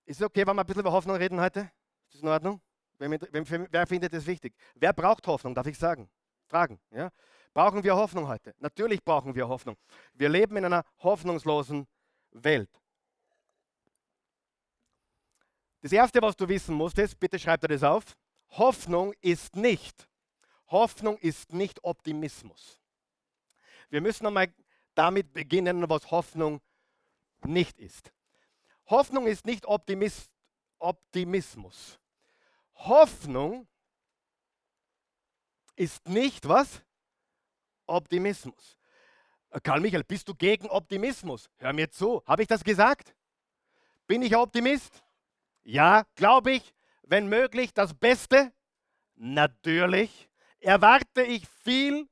ist 0.10 0.20
es 0.20 0.26
okay, 0.26 0.46
wenn 0.46 0.56
wir 0.56 0.62
ein 0.62 0.66
bisschen 0.66 0.82
über 0.82 0.92
Hoffnung 0.92 1.16
reden 1.16 1.40
heute? 1.40 1.72
Ist 2.08 2.16
das 2.16 2.22
in 2.22 2.28
Ordnung? 2.28 2.62
Wer, 2.98 3.88
findet 3.88 4.14
das 4.14 4.26
wichtig? 4.26 4.54
Wer 4.76 4.92
braucht 4.92 5.26
Hoffnung, 5.28 5.56
darf 5.56 5.68
ich 5.68 5.78
sagen? 5.78 6.10
Fragen. 6.48 6.80
Ja? 6.92 7.12
Brauchen 7.54 7.84
wir 7.84 7.96
Hoffnung 7.96 8.28
heute? 8.28 8.54
Natürlich 8.60 9.04
brauchen 9.04 9.36
wir 9.36 9.48
Hoffnung. 9.48 9.78
Wir 10.14 10.28
leben 10.28 10.58
in 10.58 10.66
einer 10.66 10.84
hoffnungslosen 11.00 11.88
Welt. 12.32 12.70
Das 15.82 15.92
Erste, 15.92 16.22
was 16.22 16.36
du 16.36 16.48
wissen 16.50 16.76
musst, 16.76 16.98
ist, 16.98 17.18
bitte 17.20 17.40
schreib 17.40 17.62
dir 17.62 17.70
das 17.70 17.84
auf, 17.84 18.18
Hoffnung 18.50 19.14
ist 19.22 19.56
nicht 19.56 20.10
Hoffnung 20.70 21.18
ist 21.18 21.54
nicht 21.54 21.84
Optimismus. 21.84 22.80
Wir 23.90 24.02
müssen 24.02 24.26
einmal 24.28 24.54
damit 24.94 25.34
beginnen, 25.34 25.90
was 25.90 26.12
Hoffnung 26.12 26.62
nicht 27.44 27.80
ist. 27.80 28.12
Hoffnung 28.90 29.28
ist 29.28 29.46
nicht 29.46 29.66
Optimis 29.66 30.30
Optimismus. 30.80 32.00
Hoffnung 32.74 33.68
ist 35.76 36.08
nicht 36.08 36.48
was? 36.48 36.82
Optimismus. 37.86 38.78
Karl 39.64 39.82
Michael, 39.82 40.04
bist 40.04 40.28
du 40.28 40.36
gegen 40.36 40.70
Optimismus? 40.70 41.50
Hör 41.58 41.74
mir 41.74 41.90
zu. 41.90 42.24
Habe 42.26 42.44
ich 42.44 42.48
das 42.48 42.64
gesagt? 42.64 43.16
Bin 44.08 44.22
ich 44.22 44.36
Optimist? 44.36 45.04
Ja, 45.64 46.06
glaube 46.16 46.52
ich, 46.52 46.74
wenn 47.04 47.28
möglich, 47.28 47.74
das 47.74 47.94
Beste? 47.94 48.54
Natürlich. 49.16 50.30
Erwarte 50.60 51.24
ich 51.24 51.48
viel? 51.64 52.08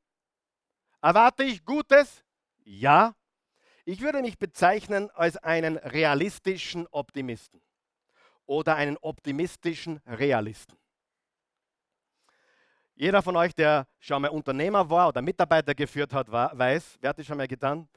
Erwarte 1.01 1.43
ich 1.43 1.63
Gutes? 1.63 2.23
Ja. 2.63 3.15
Ich 3.89 4.01
würde 4.01 4.21
mich 4.21 4.37
bezeichnen 4.37 5.09
als 5.11 5.37
einen 5.37 5.77
realistischen 5.77 6.87
Optimisten 6.87 7.61
oder 8.45 8.75
einen 8.75 8.97
optimistischen 8.97 10.01
Realisten. 10.05 10.77
Jeder 12.95 13.21
von 13.21 13.37
euch, 13.37 13.55
der 13.55 13.87
schon 13.99 14.21
mal 14.21 14.27
Unternehmer 14.27 14.89
war 14.89 15.07
oder 15.07 15.21
Mitarbeiter 15.21 15.73
geführt 15.73 16.11
hat, 16.11 16.29
weiß, 16.29 16.97
wer 16.99 17.11
hat 17.11 17.17
das 17.17 17.25
schon 17.27 17.37
mal 17.37 17.47
getan? 17.47 17.87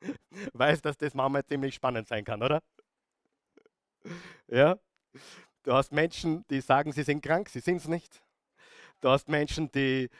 weiß, 0.52 0.82
dass 0.82 0.96
das 0.96 1.14
manchmal 1.14 1.44
ziemlich 1.44 1.76
spannend 1.76 2.08
sein 2.08 2.24
kann, 2.24 2.42
oder? 2.42 2.60
Ja? 4.48 4.76
Du 5.62 5.72
hast 5.72 5.92
Menschen, 5.92 6.44
die 6.48 6.60
sagen, 6.60 6.90
sie 6.90 7.04
sind 7.04 7.22
krank, 7.22 7.48
sie 7.48 7.60
sind 7.60 7.76
es 7.76 7.86
nicht. 7.86 8.20
Du 9.00 9.08
hast 9.08 9.28
Menschen, 9.28 9.70
die. 9.70 10.10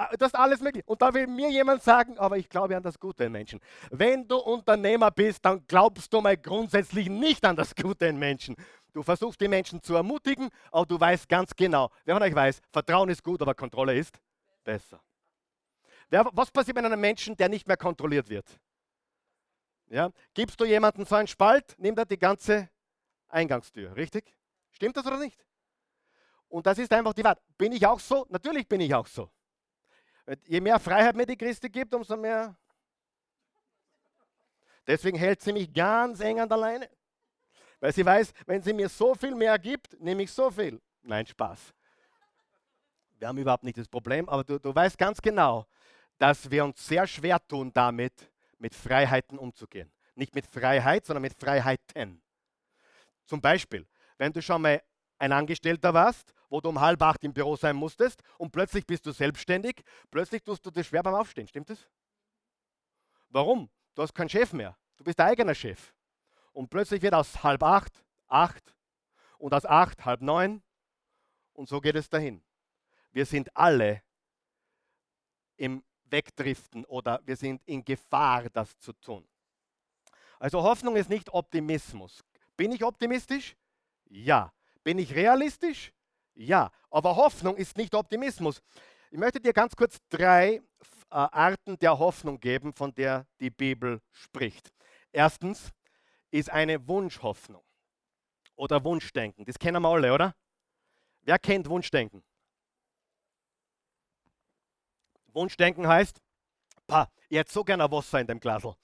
Ah, 0.00 0.08
das 0.18 0.28
ist 0.28 0.34
alles 0.34 0.62
möglich. 0.62 0.82
Und 0.86 1.02
da 1.02 1.12
will 1.12 1.26
mir 1.26 1.50
jemand 1.50 1.82
sagen, 1.82 2.16
aber 2.16 2.38
ich 2.38 2.48
glaube 2.48 2.74
an 2.74 2.82
das 2.82 2.98
Gute 2.98 3.24
in 3.24 3.32
Menschen. 3.32 3.60
Wenn 3.90 4.26
du 4.26 4.38
Unternehmer 4.38 5.10
bist, 5.10 5.44
dann 5.44 5.66
glaubst 5.66 6.10
du 6.10 6.22
mal 6.22 6.38
grundsätzlich 6.38 7.10
nicht 7.10 7.44
an 7.44 7.54
das 7.54 7.74
Gute 7.74 8.06
in 8.06 8.18
Menschen. 8.18 8.56
Du 8.94 9.02
versuchst 9.02 9.38
die 9.42 9.46
Menschen 9.46 9.82
zu 9.82 9.94
ermutigen, 9.94 10.48
aber 10.72 10.86
du 10.86 10.98
weißt 10.98 11.28
ganz 11.28 11.54
genau, 11.54 11.90
wer 12.06 12.14
von 12.14 12.22
euch 12.22 12.34
weiß, 12.34 12.62
Vertrauen 12.72 13.10
ist 13.10 13.22
gut, 13.22 13.42
aber 13.42 13.54
Kontrolle 13.54 13.94
ist 13.94 14.18
besser. 14.64 15.02
Was 16.08 16.50
passiert 16.50 16.76
mit 16.76 16.86
einem 16.86 16.98
Menschen, 16.98 17.36
der 17.36 17.50
nicht 17.50 17.68
mehr 17.68 17.76
kontrolliert 17.76 18.30
wird? 18.30 18.58
Ja? 19.90 20.08
Gibst 20.32 20.58
du 20.58 20.64
jemandem 20.64 21.04
so 21.04 21.14
einen 21.14 21.28
Spalt, 21.28 21.74
nimmt 21.76 21.98
er 21.98 22.06
die 22.06 22.18
ganze 22.18 22.70
Eingangstür, 23.28 23.94
richtig? 23.94 24.34
Stimmt 24.70 24.96
das 24.96 25.04
oder 25.04 25.18
nicht? 25.18 25.44
Und 26.48 26.66
das 26.66 26.78
ist 26.78 26.90
einfach 26.90 27.12
die 27.12 27.22
Wahrheit. 27.22 27.42
Bin 27.58 27.72
ich 27.72 27.86
auch 27.86 28.00
so? 28.00 28.24
Natürlich 28.30 28.66
bin 28.66 28.80
ich 28.80 28.94
auch 28.94 29.06
so. 29.06 29.30
Je 30.46 30.60
mehr 30.60 30.78
Freiheit 30.78 31.16
mir 31.16 31.26
die 31.26 31.36
Christi 31.36 31.68
gibt, 31.68 31.92
umso 31.94 32.16
mehr. 32.16 32.56
Deswegen 34.86 35.18
hält 35.18 35.40
sie 35.40 35.52
mich 35.52 35.72
ganz 35.72 36.20
eng 36.20 36.40
an 36.40 36.48
der 36.48 36.58
Leine. 36.58 36.90
Weil 37.80 37.92
sie 37.92 38.04
weiß, 38.04 38.32
wenn 38.46 38.62
sie 38.62 38.72
mir 38.72 38.88
so 38.88 39.14
viel 39.14 39.34
mehr 39.34 39.58
gibt, 39.58 39.98
nehme 40.00 40.22
ich 40.22 40.30
so 40.32 40.50
viel. 40.50 40.80
Nein, 41.02 41.26
Spaß. 41.26 41.72
Wir 43.18 43.28
haben 43.28 43.38
überhaupt 43.38 43.64
nicht 43.64 43.78
das 43.78 43.88
Problem, 43.88 44.28
aber 44.28 44.44
du, 44.44 44.58
du 44.58 44.74
weißt 44.74 44.96
ganz 44.98 45.20
genau, 45.20 45.66
dass 46.18 46.50
wir 46.50 46.64
uns 46.64 46.86
sehr 46.86 47.06
schwer 47.06 47.38
tun 47.46 47.72
damit, 47.72 48.30
mit 48.58 48.74
Freiheiten 48.74 49.38
umzugehen. 49.38 49.90
Nicht 50.14 50.34
mit 50.34 50.46
Freiheit, 50.46 51.06
sondern 51.06 51.22
mit 51.22 51.34
Freiheiten. 51.34 52.22
Zum 53.24 53.40
Beispiel, 53.40 53.86
wenn 54.18 54.32
du 54.32 54.42
schon 54.42 54.62
mal 54.62 54.82
ein 55.18 55.32
Angestellter 55.32 55.94
warst, 55.94 56.34
wo 56.50 56.60
du 56.60 56.68
um 56.68 56.80
halb 56.80 57.00
acht 57.00 57.24
im 57.24 57.32
Büro 57.32 57.56
sein 57.56 57.76
musstest 57.76 58.22
und 58.36 58.50
plötzlich 58.50 58.86
bist 58.86 59.06
du 59.06 59.12
selbstständig, 59.12 59.82
plötzlich 60.10 60.42
tust 60.42 60.66
du 60.66 60.70
dir 60.70 60.84
schwer 60.84 61.02
beim 61.02 61.14
Aufstehen, 61.14 61.46
stimmt 61.46 61.70
das? 61.70 61.88
Warum? 63.30 63.70
Du 63.94 64.02
hast 64.02 64.12
keinen 64.14 64.28
Chef 64.28 64.52
mehr. 64.52 64.76
Du 64.96 65.04
bist 65.04 65.18
der 65.18 65.26
eigener 65.26 65.54
Chef. 65.54 65.94
Und 66.52 66.68
plötzlich 66.68 67.00
wird 67.00 67.14
aus 67.14 67.42
halb 67.42 67.62
acht 67.62 68.04
acht 68.30 68.74
und 69.38 69.54
aus 69.54 69.64
acht 69.64 70.04
halb 70.04 70.20
neun 70.20 70.62
und 71.52 71.68
so 71.68 71.80
geht 71.80 71.96
es 71.96 72.08
dahin. 72.08 72.42
Wir 73.12 73.26
sind 73.26 73.54
alle 73.56 74.02
im 75.56 75.82
Wegdriften 76.04 76.84
oder 76.86 77.20
wir 77.24 77.36
sind 77.36 77.62
in 77.66 77.84
Gefahr, 77.84 78.48
das 78.50 78.78
zu 78.78 78.92
tun. 78.94 79.26
Also 80.38 80.62
Hoffnung 80.62 80.96
ist 80.96 81.10
nicht 81.10 81.30
Optimismus. 81.30 82.24
Bin 82.56 82.72
ich 82.72 82.82
optimistisch? 82.84 83.56
Ja. 84.06 84.52
Bin 84.82 84.98
ich 84.98 85.14
realistisch? 85.14 85.92
Ja. 86.40 86.72
Aber 86.90 87.16
Hoffnung 87.16 87.56
ist 87.56 87.76
nicht 87.76 87.94
Optimismus. 87.94 88.62
Ich 89.10 89.18
möchte 89.18 89.40
dir 89.40 89.52
ganz 89.52 89.76
kurz 89.76 89.98
drei 90.08 90.54
äh, 90.54 90.60
Arten 91.10 91.78
der 91.78 91.98
Hoffnung 91.98 92.40
geben, 92.40 92.72
von 92.72 92.94
der 92.94 93.26
die 93.40 93.50
Bibel 93.50 94.00
spricht. 94.10 94.72
Erstens 95.12 95.70
ist 96.30 96.50
eine 96.50 96.88
Wunschhoffnung 96.88 97.62
oder 98.56 98.82
Wunschdenken. 98.84 99.44
Das 99.44 99.58
kennen 99.58 99.82
wir 99.82 99.88
alle, 99.88 100.14
oder? 100.14 100.34
Wer 101.22 101.38
kennt 101.38 101.68
Wunschdenken? 101.68 102.22
Wunschdenken 105.32 105.86
heißt, 105.86 106.20
pa, 106.86 107.08
ich 107.28 107.36
hätte 107.36 107.52
so 107.52 107.62
gerne 107.64 107.90
Wasser 107.90 108.18
in 108.18 108.26
dem 108.26 108.40
Glasl. 108.40 108.74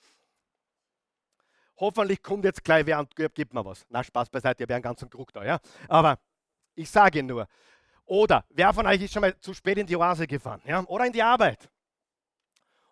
Hoffentlich 1.79 2.23
kommt 2.23 2.45
jetzt 2.45 2.63
gleich 2.63 2.85
wer 2.87 2.99
und 2.99 3.15
gibt 3.17 3.55
mir 3.55 3.65
was. 3.65 3.87
Na, 3.89 4.05
Spaß 4.05 4.29
beiseite, 4.29 4.63
ich 4.63 4.67
habe 4.67 4.75
einen 4.75 4.83
ganzen 4.83 5.09
Krug 5.09 5.33
da, 5.33 5.45
ja. 5.45 5.59
Aber 5.89 6.19
ich 6.77 6.91
sage 6.91 7.23
nur. 7.23 7.49
Oder 8.05 8.45
wer 8.51 8.73
von 8.73 8.87
euch 8.87 9.03
ist 9.03 9.13
schon 9.13 9.23
mal 9.23 9.37
zu 9.41 9.53
spät 9.53 9.79
in 9.79 9.87
die 9.87 9.97
Oase 9.97 10.27
gefahren, 10.27 10.63
ja? 10.65 10.85
Oder 10.85 11.07
in 11.07 11.13
die 11.13 11.23
Arbeit. 11.23 11.69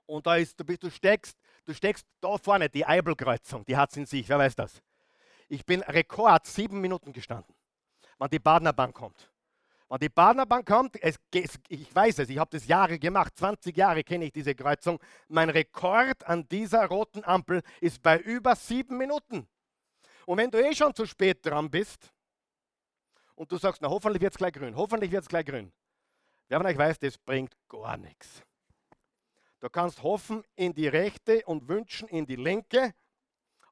Und 0.06 0.26
da 0.26 0.36
ist, 0.36 0.58
du, 0.58 0.64
du 0.64 0.90
steckst, 0.90 1.38
du 1.64 1.72
steckst 1.72 2.06
da 2.20 2.36
vorne, 2.36 2.68
die 2.68 2.84
Eibelkreuzung, 2.84 3.64
die 3.64 3.76
hat 3.76 3.90
es 3.90 3.96
in 3.96 4.06
sich, 4.06 4.28
wer 4.28 4.38
weiß 4.38 4.56
das. 4.56 4.82
Ich 5.48 5.64
bin 5.64 5.82
Rekord 5.82 6.46
sieben 6.46 6.80
Minuten 6.80 7.12
gestanden, 7.12 7.54
wann 8.18 8.30
die 8.30 8.38
Badnerbahn 8.38 8.92
kommt. 8.92 9.30
Wenn 9.88 9.98
die 10.00 10.08
Badnerbahn 10.08 10.64
kommt, 10.64 11.00
es, 11.00 11.20
ich 11.68 11.94
weiß 11.94 12.18
es, 12.18 12.28
ich 12.28 12.38
habe 12.38 12.50
das 12.50 12.66
Jahre 12.66 12.98
gemacht, 12.98 13.36
20 13.36 13.76
Jahre 13.76 14.02
kenne 14.02 14.24
ich 14.24 14.32
diese 14.32 14.54
Kreuzung. 14.54 14.98
Mein 15.28 15.50
Rekord 15.50 16.26
an 16.26 16.48
dieser 16.48 16.86
roten 16.86 17.22
Ampel 17.22 17.62
ist 17.80 18.02
bei 18.02 18.18
über 18.18 18.56
sieben 18.56 18.98
Minuten. 18.98 19.46
Und 20.26 20.38
wenn 20.38 20.50
du 20.50 20.58
eh 20.58 20.74
schon 20.74 20.94
zu 20.94 21.06
spät 21.06 21.46
dran 21.46 21.70
bist 21.70 22.13
und 23.34 23.50
du 23.50 23.56
sagst, 23.56 23.82
na 23.82 23.88
hoffentlich 23.88 24.22
wird 24.22 24.32
es 24.32 24.38
gleich 24.38 24.52
grün, 24.52 24.76
hoffentlich 24.76 25.10
wird 25.10 25.22
es 25.22 25.28
gleich 25.28 25.46
grün. 25.46 25.72
Wer 26.48 26.58
von 26.58 26.66
euch 26.66 26.78
weiß, 26.78 26.98
das 26.98 27.18
bringt 27.18 27.54
gar 27.68 27.96
nichts. 27.96 28.42
Du 29.60 29.70
kannst 29.70 30.02
hoffen 30.02 30.44
in 30.56 30.74
die 30.74 30.88
rechte 30.88 31.42
und 31.46 31.68
wünschen 31.68 32.06
in 32.08 32.26
die 32.26 32.36
linke. 32.36 32.94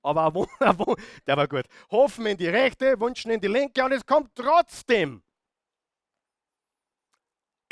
Aber 0.02 0.32
der 1.26 1.36
war 1.36 1.46
gut. 1.46 1.66
Hoffen 1.90 2.26
in 2.26 2.36
die 2.36 2.48
rechte, 2.48 2.98
wünschen 2.98 3.30
in 3.30 3.40
die 3.40 3.48
linke 3.48 3.84
und 3.84 3.92
es 3.92 4.04
kommt 4.04 4.34
trotzdem 4.34 5.22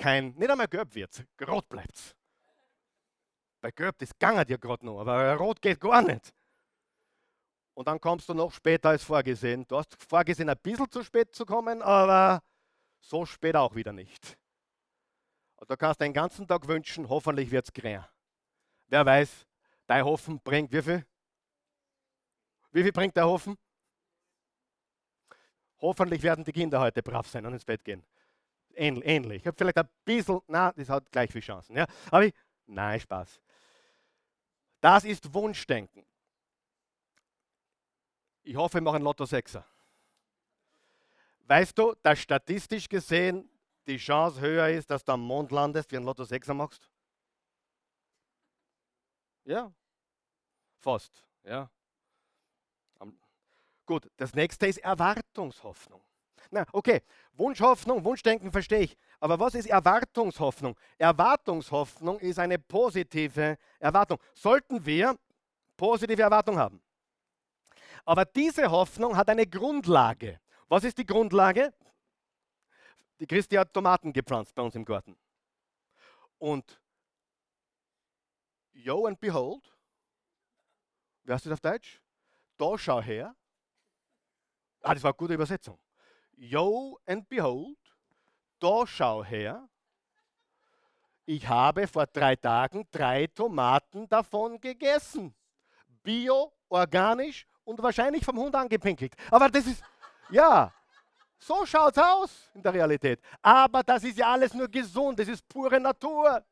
kein, 0.00 0.34
nicht 0.36 0.50
einmal 0.50 0.68
gelb 0.68 0.94
wird, 0.94 1.24
rot 1.46 1.68
bleibt 1.68 2.16
Bei 3.60 3.70
gelb, 3.70 3.98
das 3.98 4.18
gangert 4.18 4.48
ja 4.48 4.56
gerade 4.56 4.86
noch, 4.86 5.00
aber 5.00 5.34
rot 5.36 5.60
geht 5.60 5.78
gar 5.78 6.00
nicht. 6.00 6.32
Und 7.80 7.86
dann 7.86 7.98
kommst 7.98 8.28
du 8.28 8.34
noch 8.34 8.52
später 8.52 8.90
als 8.90 9.02
vorgesehen. 9.02 9.66
Du 9.66 9.78
hast 9.78 9.96
vorgesehen, 10.06 10.50
ein 10.50 10.58
bisschen 10.62 10.90
zu 10.90 11.02
spät 11.02 11.34
zu 11.34 11.46
kommen, 11.46 11.80
aber 11.80 12.42
so 13.00 13.24
spät 13.24 13.56
auch 13.56 13.74
wieder 13.74 13.90
nicht. 13.90 14.36
Und 15.56 15.70
du 15.70 15.78
kannst 15.78 15.98
den 15.98 16.12
ganzen 16.12 16.46
Tag 16.46 16.68
wünschen, 16.68 17.08
hoffentlich 17.08 17.50
wird 17.50 17.64
es 17.64 17.72
grün. 17.72 18.04
Wer 18.88 19.06
weiß, 19.06 19.46
dein 19.86 20.04
Hoffen 20.04 20.38
bringt 20.40 20.70
wie 20.74 20.82
viel? 20.82 21.06
Wie 22.70 22.82
viel 22.82 22.92
bringt 22.92 23.16
der 23.16 23.24
Hoffen? 23.24 23.56
Hoffentlich 25.80 26.22
werden 26.22 26.44
die 26.44 26.52
Kinder 26.52 26.80
heute 26.80 27.02
brav 27.02 27.28
sein 27.28 27.46
und 27.46 27.54
ins 27.54 27.64
Bett 27.64 27.82
gehen 27.82 28.04
ähnlich. 28.74 29.40
Ich 29.40 29.46
habe 29.46 29.56
vielleicht 29.56 29.78
ein 29.78 29.88
bisschen, 30.04 30.40
na, 30.48 30.70
das 30.72 30.90
hat 30.90 31.10
gleich 31.10 31.32
viel 31.32 31.40
Chancen. 31.40 31.78
Ja? 31.78 31.86
Aber 32.10 32.26
ich, 32.26 32.34
nein, 32.66 33.00
Spaß. 33.00 33.40
Das 34.82 35.04
ist 35.04 35.32
Wunschdenken. 35.32 36.04
Ich 38.42 38.56
hoffe, 38.56 38.74
wir 38.74 38.82
machen 38.82 39.02
Lotto 39.02 39.24
6er. 39.24 39.64
Weißt 41.46 41.76
du, 41.76 41.94
dass 42.02 42.18
statistisch 42.18 42.88
gesehen 42.88 43.48
die 43.86 43.96
Chance 43.96 44.40
höher 44.40 44.68
ist, 44.68 44.90
dass 44.90 45.04
du 45.04 45.12
am 45.12 45.20
Mond 45.20 45.50
landest, 45.50 45.90
wie 45.90 45.96
ein 45.96 46.04
Lotto 46.04 46.22
6er 46.22 46.54
machst? 46.54 46.88
Ja, 49.44 49.72
fast. 50.78 51.24
Ja. 51.44 51.70
Gut, 53.86 54.08
das 54.16 54.32
nächste 54.34 54.68
ist 54.68 54.78
Erwartungshoffnung. 54.78 56.00
Na, 56.52 56.64
okay, 56.72 57.02
Wunschhoffnung, 57.32 58.04
Wunschdenken 58.04 58.52
verstehe 58.52 58.82
ich. 58.82 58.96
Aber 59.18 59.38
was 59.38 59.54
ist 59.54 59.66
Erwartungshoffnung? 59.66 60.78
Erwartungshoffnung 60.98 62.20
ist 62.20 62.38
eine 62.38 62.58
positive 62.58 63.58
Erwartung. 63.78 64.18
Sollten 64.34 64.84
wir 64.86 65.18
positive 65.76 66.22
Erwartung 66.22 66.58
haben. 66.58 66.80
Aber 68.10 68.24
diese 68.24 68.68
Hoffnung 68.68 69.16
hat 69.16 69.28
eine 69.30 69.46
Grundlage. 69.46 70.40
Was 70.66 70.82
ist 70.82 70.98
die 70.98 71.06
Grundlage? 71.06 71.72
Die 73.20 73.26
Christi 73.28 73.54
hat 73.54 73.72
Tomaten 73.72 74.12
gepflanzt 74.12 74.52
bei 74.52 74.62
uns 74.62 74.74
im 74.74 74.84
Garten. 74.84 75.16
Und 76.38 76.82
yo 78.72 79.06
and 79.06 79.20
behold, 79.20 79.72
wie 81.22 81.32
heißt 81.32 81.46
das 81.46 81.52
auf 81.52 81.60
Deutsch? 81.60 82.02
Da 82.56 82.76
schau 82.76 83.00
her. 83.00 83.32
Ah, 84.82 84.92
das 84.92 85.04
war 85.04 85.12
eine 85.12 85.16
gute 85.16 85.34
Übersetzung. 85.34 85.78
Yo 86.32 86.98
and 87.06 87.28
behold, 87.28 87.78
da 88.58 88.88
schau 88.88 89.22
her, 89.22 89.68
ich 91.26 91.46
habe 91.46 91.86
vor 91.86 92.08
drei 92.08 92.34
Tagen 92.34 92.88
drei 92.90 93.28
Tomaten 93.28 94.08
davon 94.08 94.60
gegessen. 94.60 95.32
Bio, 96.02 96.52
organisch 96.68 97.46
und 97.64 97.82
wahrscheinlich 97.82 98.24
vom 98.24 98.38
Hund 98.38 98.54
angepinkelt. 98.54 99.14
Aber 99.30 99.48
das 99.48 99.66
ist, 99.66 99.82
ja, 100.30 100.72
so 101.38 101.64
schaut 101.64 101.96
es 101.96 102.02
aus 102.02 102.50
in 102.54 102.62
der 102.62 102.74
Realität. 102.74 103.20
Aber 103.42 103.82
das 103.82 104.04
ist 104.04 104.18
ja 104.18 104.32
alles 104.32 104.52
nur 104.54 104.68
gesund, 104.68 105.18
das 105.18 105.28
ist 105.28 105.46
pure 105.48 105.80
Natur. 105.80 106.44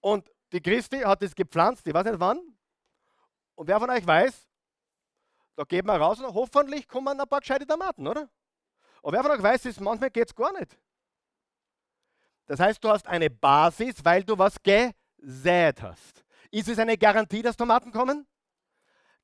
Und 0.00 0.28
die 0.52 0.60
Christi 0.60 1.00
hat 1.00 1.22
es 1.22 1.34
gepflanzt, 1.34 1.86
ich 1.86 1.94
weiß 1.94 2.04
nicht 2.04 2.20
wann. 2.20 2.40
Und 3.54 3.68
wer 3.68 3.78
von 3.78 3.90
euch 3.90 4.06
weiß, 4.06 4.48
da 5.54 5.64
geht 5.64 5.84
man 5.84 6.00
raus 6.00 6.18
und 6.20 6.32
hoffentlich 6.32 6.88
kommen 6.88 7.20
ein 7.20 7.28
paar 7.28 7.40
gescheite 7.40 7.66
Tomaten, 7.66 8.06
oder? 8.06 8.28
Aber 9.02 9.12
wer 9.12 9.22
von 9.22 9.32
euch 9.32 9.42
weiß, 9.42 9.66
ist, 9.66 9.80
manchmal 9.80 10.10
geht 10.10 10.28
es 10.28 10.34
gar 10.34 10.52
nicht. 10.58 10.78
Das 12.46 12.58
heißt, 12.58 12.82
du 12.82 12.88
hast 12.88 13.06
eine 13.06 13.30
Basis, 13.30 14.04
weil 14.04 14.24
du 14.24 14.36
was 14.36 14.56
gesät 14.62 15.82
hast. 15.82 16.24
Ist 16.50 16.68
es 16.68 16.78
eine 16.78 16.98
Garantie, 16.98 17.42
dass 17.42 17.56
Tomaten 17.56 17.92
kommen? 17.92 18.26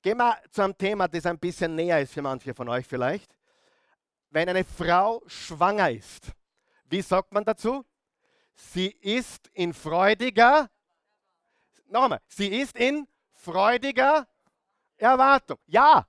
Gehen 0.00 0.18
wir 0.18 0.38
zu 0.50 0.62
einem 0.62 0.78
Thema, 0.78 1.08
das 1.08 1.26
ein 1.26 1.38
bisschen 1.38 1.74
näher 1.74 2.00
ist 2.00 2.12
für 2.12 2.22
manche 2.22 2.54
von 2.54 2.68
euch 2.68 2.86
vielleicht. 2.86 3.34
Wenn 4.30 4.48
eine 4.48 4.64
Frau 4.64 5.22
schwanger 5.26 5.90
ist, 5.90 6.30
wie 6.84 7.02
sagt 7.02 7.32
man 7.32 7.44
dazu? 7.44 7.84
Sie 8.54 8.88
ist 8.88 9.48
in 9.54 9.74
freudiger, 9.74 10.70
noch 11.86 12.04
einmal, 12.04 12.20
sie 12.28 12.48
ist 12.48 12.76
in 12.76 13.08
freudiger 13.32 14.26
Erwartung. 14.96 15.58
Ja, 15.66 16.06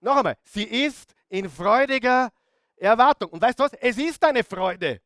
noch 0.00 0.16
einmal, 0.16 0.36
sie 0.42 0.64
ist 0.64 1.14
in 1.28 1.48
freudiger 1.48 2.30
Erwartung. 2.76 3.30
Und 3.30 3.40
weißt 3.42 3.58
du 3.58 3.64
was? 3.64 3.72
Es 3.74 3.98
ist 3.98 4.22
eine 4.24 4.44
Freude, 4.44 5.00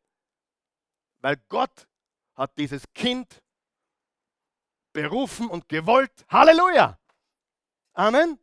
weil 1.20 1.36
Gott 1.48 1.86
hat 2.34 2.56
dieses 2.58 2.84
Kind 2.92 3.42
berufen 4.92 5.48
und 5.48 5.68
gewollt. 5.68 6.24
Halleluja! 6.28 6.98
Amen? 7.94 8.38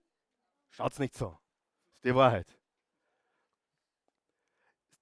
Schaut's 0.70 1.00
nicht 1.00 1.14
so. 1.14 1.28
Das 1.28 1.98
ist 1.98 2.06
die 2.06 2.16
Wahrheit. 2.16 2.48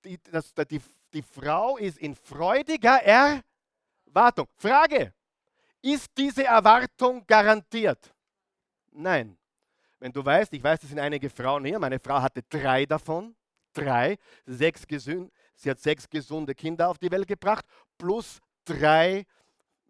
Die, 0.04 0.18
das, 0.32 0.54
die, 0.70 0.82
die 1.14 1.22
Frau 1.22 1.78
ist 1.78 1.98
in 1.98 2.16
freudiger 2.16 3.00
Erwartung. 3.04 4.48
Frage: 4.56 5.14
Ist 5.82 6.12
diese 6.18 6.46
Erwartung 6.46 7.26
garantiert? 7.28 8.14
Nein. 8.92 9.38
Wenn 10.00 10.14
du 10.14 10.24
weißt, 10.24 10.54
ich 10.54 10.64
weiß, 10.64 10.82
es 10.84 10.90
sind 10.90 11.00
einige 11.00 11.30
Frauen 11.30 11.66
hier, 11.66 11.78
meine 11.78 12.00
Frau 12.00 12.22
hatte 12.22 12.42
drei 12.44 12.86
davon, 12.86 13.36
drei, 13.74 14.18
sechs 14.46 14.88
gesund, 14.88 15.32
sie 15.56 15.70
hat 15.70 15.80
sechs 15.80 16.10
gesunde 16.10 16.56
Kinder 16.56 16.88
auf 16.88 16.98
die 16.98 17.12
Welt 17.12 17.28
gebracht, 17.28 17.66
plus 17.98 18.40
drei 18.64 19.26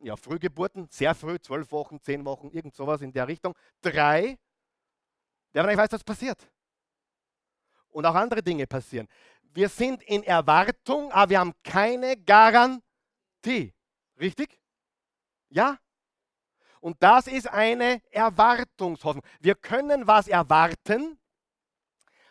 ja, 0.01 0.15
Frühgeburten, 0.15 0.87
sehr 0.89 1.13
früh, 1.13 1.37
zwölf 1.39 1.71
Wochen, 1.71 2.01
zehn 2.01 2.25
Wochen, 2.25 2.49
irgend 2.49 2.75
sowas 2.75 3.01
in 3.01 3.11
der 3.11 3.27
Richtung. 3.27 3.53
Drei, 3.81 4.39
wer 5.51 5.63
von 5.63 5.71
euch 5.71 5.77
weiß, 5.77 5.91
was 5.91 6.03
passiert. 6.03 6.49
Und 7.89 8.05
auch 8.05 8.15
andere 8.15 8.43
Dinge 8.43 8.67
passieren. 8.67 9.07
Wir 9.53 9.69
sind 9.69 10.03
in 10.03 10.23
Erwartung, 10.23 11.11
aber 11.11 11.31
wir 11.31 11.39
haben 11.39 11.53
keine 11.63 12.17
Garantie. 12.17 13.73
Richtig? 14.19 14.59
Ja? 15.49 15.79
Und 16.81 17.01
das 17.01 17.27
ist 17.27 17.47
eine 17.49 18.01
Erwartungshoffnung. 18.11 19.25
Wir 19.39 19.55
können 19.55 20.07
was 20.07 20.27
erwarten, 20.27 21.19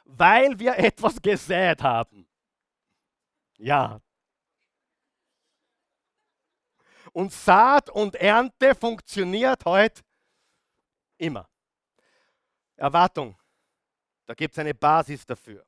weil 0.05 0.59
wir 0.59 0.79
etwas 0.79 1.21
gesät 1.21 1.83
haben. 1.83 2.29
Ja. 3.59 4.01
Und 7.13 7.33
Saat 7.33 7.91
und 7.91 8.15
Ernte 8.15 8.75
funktioniert 8.75 9.65
heute 9.65 10.03
immer. 11.17 11.48
Erwartung. 12.79 13.37
Da 14.27 14.35
gibt 14.35 14.55
es 14.55 14.59
eine 14.59 14.75
Basis 14.75 15.27
dafür. 15.27 15.65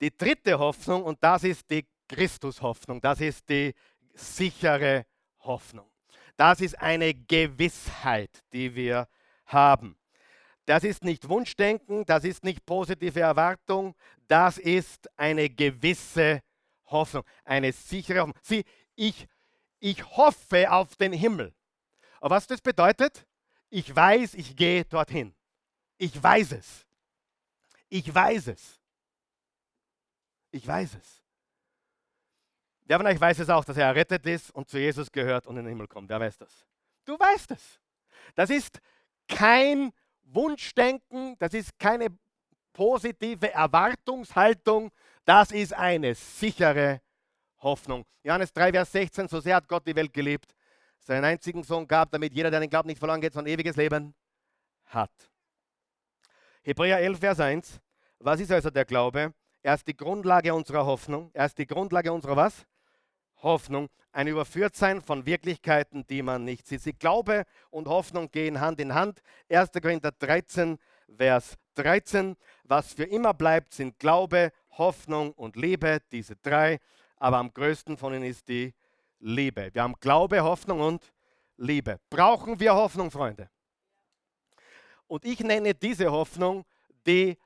Die 0.00 0.16
dritte 0.16 0.58
Hoffnung, 0.58 1.02
und 1.04 1.22
das 1.22 1.44
ist 1.44 1.70
die 1.70 1.86
Christushoffnung, 2.08 3.00
das 3.00 3.20
ist 3.20 3.48
die 3.48 3.74
sichere 4.14 5.06
Hoffnung. 5.40 5.90
Das 6.36 6.60
ist 6.60 6.78
eine 6.80 7.12
Gewissheit, 7.14 8.44
die 8.52 8.74
wir 8.74 9.08
haben. 9.46 9.96
Das 10.64 10.84
ist 10.84 11.02
nicht 11.02 11.28
Wunschdenken, 11.28 12.04
das 12.04 12.24
ist 12.24 12.44
nicht 12.44 12.64
positive 12.64 13.20
Erwartung, 13.20 13.94
das 14.28 14.58
ist 14.58 15.08
eine 15.18 15.48
gewisse 15.48 16.42
Hoffnung, 16.86 17.24
eine 17.44 17.72
sichere 17.72 18.20
Hoffnung. 18.20 18.36
Sieh, 18.42 18.64
ich, 18.94 19.26
ich 19.80 20.04
hoffe 20.16 20.70
auf 20.70 20.94
den 20.96 21.12
Himmel. 21.12 21.54
Aber 22.20 22.36
was 22.36 22.46
das 22.46 22.60
bedeutet? 22.60 23.26
Ich 23.70 23.94
weiß, 23.94 24.34
ich 24.34 24.56
gehe 24.56 24.84
dorthin. 24.84 25.34
Ich 25.98 26.22
weiß 26.22 26.52
es. 26.52 26.86
Ich 27.88 28.14
weiß 28.14 28.48
es. 28.48 28.80
Ich 30.50 30.66
weiß 30.66 30.94
es. 30.94 31.22
Wer 32.86 32.96
von 32.96 33.06
euch 33.06 33.20
weiß 33.20 33.40
es 33.40 33.50
auch, 33.50 33.64
dass 33.64 33.76
er 33.76 33.86
errettet 33.86 34.24
ist 34.24 34.50
und 34.52 34.68
zu 34.68 34.78
Jesus 34.78 35.12
gehört 35.12 35.46
und 35.46 35.58
in 35.58 35.64
den 35.64 35.70
Himmel 35.70 35.88
kommt? 35.88 36.08
Wer 36.08 36.20
weiß 36.20 36.38
das? 36.38 36.64
Du 37.04 37.18
weißt 37.18 37.50
es. 37.50 37.78
Das 38.34 38.48
ist 38.48 38.80
kein 39.26 39.92
Wunschdenken, 40.22 41.36
das 41.38 41.52
ist 41.52 41.78
keine 41.78 42.08
positive 42.72 43.52
Erwartungshaltung, 43.52 44.90
das 45.24 45.50
ist 45.50 45.74
eine 45.74 46.14
sichere 46.14 47.02
Hoffnung. 47.58 48.06
Johannes 48.22 48.52
3, 48.52 48.72
Vers 48.72 48.92
16, 48.92 49.28
so 49.28 49.40
sehr 49.40 49.56
hat 49.56 49.68
Gott 49.68 49.86
die 49.86 49.96
Welt 49.96 50.12
geliebt, 50.12 50.54
seinen 50.98 51.24
einzigen 51.24 51.62
Sohn 51.62 51.86
gab, 51.86 52.10
damit 52.10 52.32
jeder, 52.32 52.50
der 52.50 52.60
den 52.60 52.70
Glauben 52.70 52.88
nicht 52.88 52.98
verloren 52.98 53.20
geht, 53.20 53.32
sondern 53.32 53.52
ewiges 53.52 53.76
Leben 53.76 54.14
hat. 54.86 55.10
Hebräer 56.68 56.98
11, 56.98 57.18
Vers 57.18 57.40
1, 57.40 57.80
was 58.18 58.40
ist 58.40 58.52
also 58.52 58.68
der 58.68 58.84
Glaube? 58.84 59.32
Er 59.62 59.74
ist 59.74 59.88
die 59.88 59.96
Grundlage 59.96 60.52
unserer 60.52 60.84
Hoffnung. 60.84 61.30
Er 61.32 61.46
ist 61.46 61.56
die 61.56 61.66
Grundlage 61.66 62.12
unserer 62.12 62.36
was? 62.36 62.66
Hoffnung. 63.38 63.88
Ein 64.12 64.26
Überführtsein 64.26 65.00
von 65.00 65.24
Wirklichkeiten, 65.24 66.06
die 66.08 66.20
man 66.20 66.44
nicht 66.44 66.66
sieht. 66.66 66.82
Sie 66.82 66.92
Glaube 66.92 67.44
und 67.70 67.88
Hoffnung 67.88 68.30
gehen 68.30 68.60
Hand 68.60 68.80
in 68.80 68.92
Hand. 68.92 69.22
1. 69.48 69.70
Korinther 69.80 70.12
13, 70.12 70.76
Vers 71.16 71.54
13. 71.76 72.36
Was 72.64 72.92
für 72.92 73.04
immer 73.04 73.32
bleibt, 73.32 73.72
sind 73.72 73.98
Glaube, 73.98 74.52
Hoffnung 74.72 75.32
und 75.32 75.56
Liebe, 75.56 76.00
diese 76.12 76.36
drei. 76.36 76.80
Aber 77.16 77.38
am 77.38 77.50
größten 77.50 77.96
von 77.96 78.12
ihnen 78.12 78.24
ist 78.24 78.46
die 78.46 78.74
Liebe. 79.20 79.70
Wir 79.72 79.84
haben 79.84 79.94
Glaube, 80.00 80.42
Hoffnung 80.42 80.80
und 80.80 81.14
Liebe. 81.56 81.98
Brauchen 82.10 82.60
wir 82.60 82.74
Hoffnung, 82.74 83.10
Freunde? 83.10 83.48
Und 85.08 85.24
ich 85.24 85.40
nenne 85.40 85.74
diese 85.74 86.12
Hoffnung 86.12 86.64
die 87.06 87.36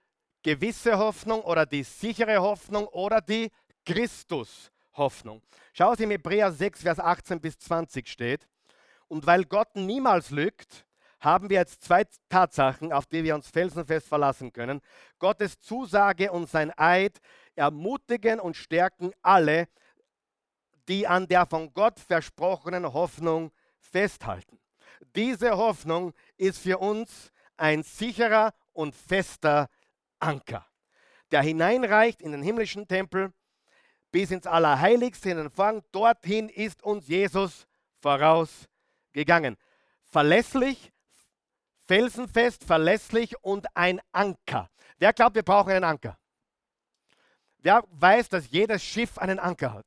gewisse 0.43 0.99
Hoffnung 0.99 1.41
oder 1.43 1.65
die 1.65 1.85
sichere 1.85 2.39
Hoffnung 2.43 2.87
oder 2.89 3.21
die 3.21 3.51
Christus-Hoffnung. 3.87 5.41
Schau, 5.73 5.93
was 5.93 6.01
im 6.01 6.11
Hebräer 6.11 6.53
6, 6.53 6.83
Vers 6.83 6.99
18 6.99 7.41
bis 7.41 7.59
20 7.59 8.09
steht. 8.09 8.49
Und 9.09 9.27
weil 9.27 9.45
Gott 9.45 9.75
niemals 9.77 10.31
lügt, 10.31 10.85
haben 11.21 11.49
wir 11.49 11.59
jetzt 11.59 11.85
zwei 11.85 12.05
Tatsachen, 12.29 12.93
auf 12.93 13.07
die 13.07 13.23
wir 13.23 13.37
uns 13.37 13.49
felsenfest 13.49 14.09
verlassen 14.09 14.53
können. 14.53 14.81
Gottes 15.21 15.61
Zusage 15.61 16.33
und 16.33 16.51
sein 16.51 16.73
Eid 16.77 17.21
ermutigen 17.55 18.41
und 18.41 18.57
stärken 18.57 19.13
alle, 19.23 19.69
die 20.89 21.07
an 21.07 21.29
der 21.29 21.47
von 21.47 21.73
Gott 21.73 22.01
versprochenen 22.01 22.93
Hoffnung 22.93 23.53
festhalten. 23.79 24.59
Diese 25.15 25.57
Hoffnung 25.57 26.13
ist 26.37 26.59
für 26.59 26.79
uns 26.79 27.32
ein 27.63 27.85
sicherer 27.85 28.55
und 28.73 28.97
fester 28.97 29.71
Anker, 30.19 30.67
der 31.31 31.43
hineinreicht 31.43 32.21
in 32.21 32.33
den 32.33 32.43
himmlischen 32.43 32.89
Tempel 32.89 33.33
bis 34.11 34.33
ins 34.33 34.49
Allerheiligste, 34.49 35.31
in 35.31 35.37
den 35.37 35.51
Vorhang. 35.51 35.85
Dorthin 35.93 36.49
ist 36.49 36.83
uns 36.83 37.07
Jesus 37.07 37.69
vorausgegangen. 38.01 39.57
Verlässlich, 40.03 40.93
felsenfest, 41.87 42.65
verlässlich 42.65 43.41
und 43.45 43.65
ein 43.77 44.01
Anker. 44.11 44.69
Wer 44.99 45.13
glaubt, 45.13 45.37
wir 45.37 45.45
brauchen 45.45 45.71
einen 45.71 45.85
Anker? 45.85 46.19
Wer 47.59 47.85
weiß, 47.93 48.29
dass 48.29 48.51
jedes 48.51 48.83
Schiff 48.83 49.19
einen 49.19 49.39
Anker 49.39 49.73
hat? 49.73 49.87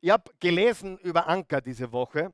Ich 0.00 0.10
habe 0.10 0.28
gelesen 0.40 0.98
über 0.98 1.28
Anker 1.28 1.60
diese 1.60 1.92
Woche. 1.92 2.32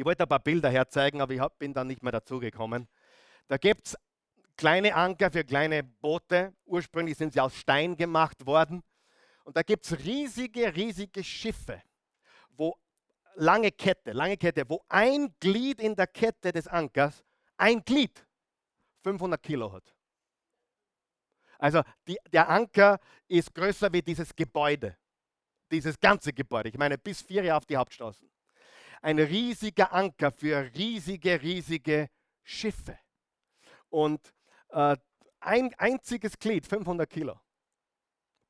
Ich 0.00 0.06
wollte 0.06 0.22
ein 0.22 0.30
paar 0.30 0.40
Bilder 0.40 0.70
herzeigen, 0.70 1.20
aber 1.20 1.34
ich 1.34 1.42
bin 1.58 1.74
dann 1.74 1.86
nicht 1.86 2.02
mehr 2.02 2.10
dazugekommen. 2.10 2.88
Da 3.48 3.58
gibt 3.58 3.88
es 3.88 3.98
kleine 4.56 4.94
Anker 4.94 5.30
für 5.30 5.44
kleine 5.44 5.82
Boote. 5.82 6.54
Ursprünglich 6.64 7.18
sind 7.18 7.34
sie 7.34 7.40
aus 7.40 7.54
Stein 7.54 7.94
gemacht 7.94 8.46
worden. 8.46 8.82
Und 9.44 9.58
da 9.58 9.62
gibt 9.62 9.84
es 9.84 9.98
riesige, 9.98 10.74
riesige 10.74 11.22
Schiffe, 11.22 11.82
wo 12.48 12.78
lange 13.34 13.70
Kette, 13.72 14.12
lange 14.12 14.38
Kette, 14.38 14.66
wo 14.66 14.82
ein 14.88 15.34
Glied 15.38 15.82
in 15.82 15.94
der 15.94 16.06
Kette 16.06 16.50
des 16.50 16.66
Ankers, 16.66 17.22
ein 17.58 17.84
Glied, 17.84 18.26
500 19.02 19.42
Kilo 19.42 19.70
hat. 19.70 19.94
Also 21.58 21.82
die, 22.08 22.16
der 22.32 22.48
Anker 22.48 22.98
ist 23.28 23.54
größer 23.54 23.92
wie 23.92 24.00
dieses 24.00 24.34
Gebäude, 24.34 24.96
dieses 25.70 26.00
ganze 26.00 26.32
Gebäude. 26.32 26.70
Ich 26.70 26.78
meine 26.78 26.96
bis 26.96 27.20
vier 27.20 27.54
auf 27.54 27.66
die 27.66 27.76
Hauptstraßen. 27.76 28.30
Ein 29.00 29.18
riesiger 29.18 29.92
Anker 29.92 30.30
für 30.30 30.70
riesige, 30.74 31.40
riesige 31.40 32.10
Schiffe. 32.42 32.98
Und 33.88 34.34
äh, 34.70 34.96
ein 35.40 35.74
einziges 35.74 36.38
Glied, 36.38 36.66
500 36.66 37.08
Kilo. 37.08 37.40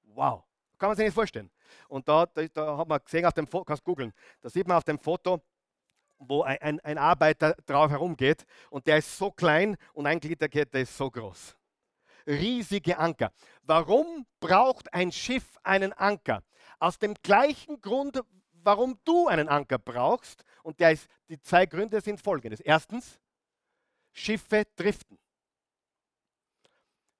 Wow, 0.03 0.45
kann 0.79 0.89
man 0.89 0.97
sich 0.97 1.07
nicht 1.07 1.15
vorstellen. 1.15 1.51
Und 1.89 2.09
da, 2.09 2.27
da, 2.27 2.47
da 2.49 2.79
hat 2.79 2.89
man 2.89 3.01
gesehen 3.05 3.25
auf 3.25 3.33
dem 3.33 3.47
Foto, 3.47 3.65
kannst 3.65 3.85
googeln, 3.85 4.13
da 4.41 4.51
sieht 4.51 4.67
man 4.67 4.77
auf 4.77 4.85
dem 4.85 4.99
Foto, 4.99 5.41
wo 6.19 6.43
ein, 6.43 6.81
ein, 6.81 6.99
Arbeiter 6.99 7.55
drauf 7.65 7.91
herumgeht 7.91 8.45
und 8.69 8.87
der 8.87 8.99
ist 8.99 9.17
so 9.17 9.31
klein 9.31 9.77
und 9.95 10.07
ein 10.07 10.21
Glied 10.21 10.41
der 10.41 10.49
Kette 10.49 10.81
ist 10.81 10.97
so 10.97 11.11
groß. 11.11 11.57
Riesige 12.27 12.99
Anker. 12.99 13.33
Warum 13.63 14.27
braucht 14.39 14.93
ein 14.93 15.11
Schiff 15.13 15.59
einen 15.63 15.93
Anker? 15.95 16.43
Aus 16.79 16.99
dem 16.99 17.15
gleichen 17.23 17.81
Grund, 17.81 18.21
warum 18.63 18.99
du 19.05 19.29
einen 19.29 19.49
Anker 19.49 19.79
brauchst. 19.79 20.45
Und 20.63 20.79
der 20.81 20.93
ist, 20.93 21.09
die 21.29 21.41
zwei 21.41 21.67
Gründe 21.67 22.01
sind 22.01 22.21
folgendes. 22.21 22.61
Erstens, 22.61 23.19
Schiffe 24.13 24.65
driften. 24.77 25.19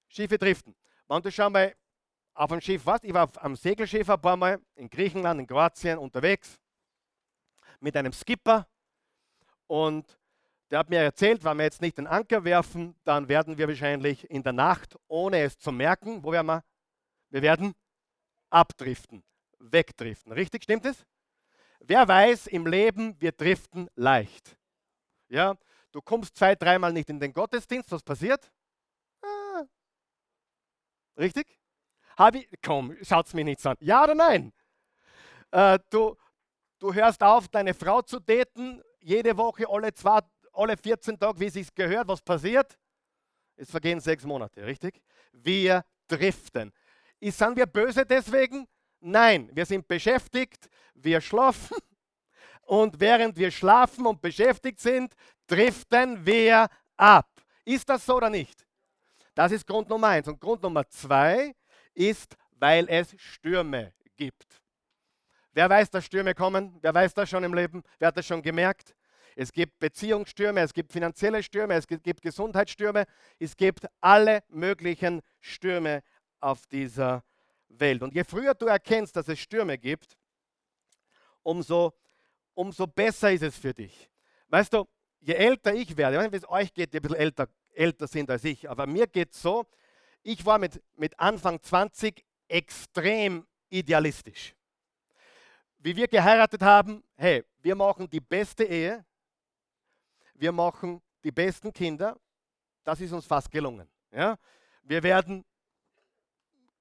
Schiffe 0.07 0.37
driften. 0.37 0.75
Wenn 1.07 1.21
du 1.21 1.31
schon 1.31 1.51
mal 1.51 1.75
auf 2.33 2.51
einem 2.51 2.61
Schiff 2.61 2.85
warst, 2.85 3.03
ich 3.03 3.13
war 3.13 3.29
einem 3.43 3.55
Segelschiff 3.55 4.09
ein 4.09 4.21
paar 4.21 4.37
Mal 4.37 4.61
in 4.75 4.89
Griechenland, 4.89 5.39
in 5.39 5.47
Kroatien 5.47 5.97
unterwegs 5.97 6.59
mit 7.79 7.95
einem 7.97 8.13
Skipper 8.13 8.67
und 9.67 10.17
der 10.69 10.79
hat 10.79 10.89
mir 10.89 10.99
erzählt, 10.99 11.43
wenn 11.43 11.57
wir 11.57 11.65
jetzt 11.65 11.81
nicht 11.81 11.97
den 11.97 12.07
Anker 12.07 12.45
werfen, 12.45 12.95
dann 13.03 13.27
werden 13.27 13.57
wir 13.57 13.67
wahrscheinlich 13.67 14.29
in 14.29 14.41
der 14.41 14.53
Nacht, 14.53 14.97
ohne 15.07 15.41
es 15.41 15.57
zu 15.57 15.71
merken, 15.71 16.23
wo 16.23 16.31
werden 16.31 16.47
wir? 16.47 16.63
Wir 17.29 17.41
werden 17.41 17.73
abdriften, 18.49 19.23
wegdriften. 19.59 20.31
Richtig, 20.31 20.63
stimmt 20.63 20.85
es? 20.85 21.05
Wer 21.83 22.07
weiß 22.07 22.47
im 22.47 22.67
Leben, 22.67 23.15
wir 23.19 23.31
driften 23.31 23.89
leicht. 23.95 24.57
Ja, 25.29 25.55
du 25.91 26.01
kommst 26.01 26.37
zwei, 26.37 26.55
dreimal 26.55 26.93
nicht 26.93 27.09
in 27.09 27.19
den 27.19 27.33
Gottesdienst, 27.33 27.91
was 27.91 28.03
passiert? 28.03 28.51
Ah. 29.21 29.63
Richtig? 31.17 31.59
Hab 32.17 32.35
ich, 32.35 32.47
komm, 32.63 32.95
schaut's 33.01 33.33
mir 33.33 33.43
nicht 33.43 33.65
an. 33.65 33.77
Ja 33.79 34.03
oder 34.03 34.15
nein? 34.15 34.53
Äh, 35.51 35.79
du, 35.89 36.15
du 36.79 36.93
hörst 36.93 37.23
auf, 37.23 37.47
deine 37.47 37.73
Frau 37.73 38.01
zu 38.01 38.19
daten, 38.19 38.81
jede 38.99 39.35
Woche, 39.37 39.67
alle, 39.67 39.93
zwei, 39.93 40.19
alle 40.53 40.77
14 40.77 41.19
Tage, 41.19 41.39
wie 41.39 41.47
es 41.47 41.53
sich 41.53 41.73
gehört, 41.73 42.07
was 42.07 42.21
passiert? 42.21 42.77
Es 43.55 43.71
vergehen 43.71 43.99
sechs 43.99 44.23
Monate, 44.23 44.65
richtig? 44.65 45.01
Wir 45.31 45.83
driften. 46.07 46.71
Sind 47.21 47.55
wir 47.55 47.65
böse 47.65 48.05
deswegen? 48.05 48.67
Nein, 49.01 49.49
wir 49.53 49.65
sind 49.65 49.87
beschäftigt, 49.87 50.69
wir 50.93 51.19
schlafen 51.19 51.77
und 52.61 52.99
während 52.99 53.35
wir 53.35 53.49
schlafen 53.49 54.05
und 54.05 54.21
beschäftigt 54.21 54.79
sind, 54.79 55.13
driften 55.47 56.25
wir 56.25 56.67
ab. 56.97 57.27
Ist 57.65 57.89
das 57.89 58.05
so 58.05 58.17
oder 58.17 58.29
nicht? 58.29 58.65
Das 59.33 59.51
ist 59.51 59.65
Grund 59.65 59.89
Nummer 59.89 60.07
eins. 60.07 60.27
Und 60.27 60.39
Grund 60.39 60.61
Nummer 60.61 60.87
zwei 60.87 61.55
ist, 61.93 62.37
weil 62.51 62.87
es 62.89 63.15
Stürme 63.17 63.93
gibt. 64.15 64.61
Wer 65.53 65.69
weiß, 65.69 65.89
dass 65.89 66.05
Stürme 66.05 66.35
kommen? 66.35 66.77
Wer 66.81 66.93
weiß 66.93 67.13
das 67.15 67.29
schon 67.29 67.43
im 67.43 67.53
Leben? 67.53 67.83
Wer 67.97 68.09
hat 68.09 68.17
das 68.17 68.25
schon 68.27 68.41
gemerkt? 68.41 68.95
Es 69.35 69.51
gibt 69.51 69.79
Beziehungsstürme, 69.79 70.59
es 70.61 70.73
gibt 70.73 70.91
finanzielle 70.91 71.41
Stürme, 71.41 71.73
es 71.73 71.87
gibt 71.87 72.21
Gesundheitsstürme, 72.21 73.05
es 73.39 73.55
gibt 73.55 73.87
alle 74.01 74.43
möglichen 74.49 75.21
Stürme 75.39 76.03
auf 76.39 76.67
dieser 76.67 77.23
Welt. 77.79 78.01
Und 78.01 78.13
je 78.13 78.23
früher 78.23 78.53
du 78.53 78.67
erkennst, 78.67 79.15
dass 79.15 79.27
es 79.27 79.39
Stürme 79.39 79.77
gibt, 79.77 80.17
umso, 81.43 81.93
umso 82.53 82.87
besser 82.87 83.31
ist 83.31 83.43
es 83.43 83.57
für 83.57 83.73
dich. 83.73 84.09
Weißt 84.47 84.73
du, 84.73 84.87
je 85.19 85.33
älter 85.33 85.73
ich 85.73 85.95
werde, 85.97 86.15
ich 86.15 86.19
weiß 86.19 86.31
nicht, 86.31 86.33
wie 86.33 86.45
es 86.45 86.49
euch 86.49 86.73
geht, 86.73 86.93
die 86.93 86.97
ein 86.97 87.01
bisschen 87.01 87.17
älter, 87.17 87.47
älter 87.73 88.07
sind 88.07 88.29
als 88.29 88.43
ich, 88.43 88.69
aber 88.69 88.85
mir 88.85 89.07
geht 89.07 89.33
es 89.33 89.41
so, 89.41 89.65
ich 90.23 90.45
war 90.45 90.59
mit, 90.59 90.81
mit 90.95 91.19
Anfang 91.19 91.61
20 91.61 92.23
extrem 92.47 93.47
idealistisch. 93.69 94.55
Wie 95.79 95.95
wir 95.95 96.07
geheiratet 96.07 96.61
haben, 96.61 97.03
hey, 97.15 97.43
wir 97.61 97.75
machen 97.75 98.09
die 98.09 98.19
beste 98.19 98.63
Ehe, 98.63 99.03
wir 100.35 100.51
machen 100.51 101.01
die 101.23 101.31
besten 101.31 101.71
Kinder, 101.71 102.19
das 102.83 102.99
ist 103.01 103.11
uns 103.11 103.25
fast 103.25 103.49
gelungen. 103.49 103.87
Ja? 104.11 104.37
Wir 104.83 105.01
werden 105.03 105.45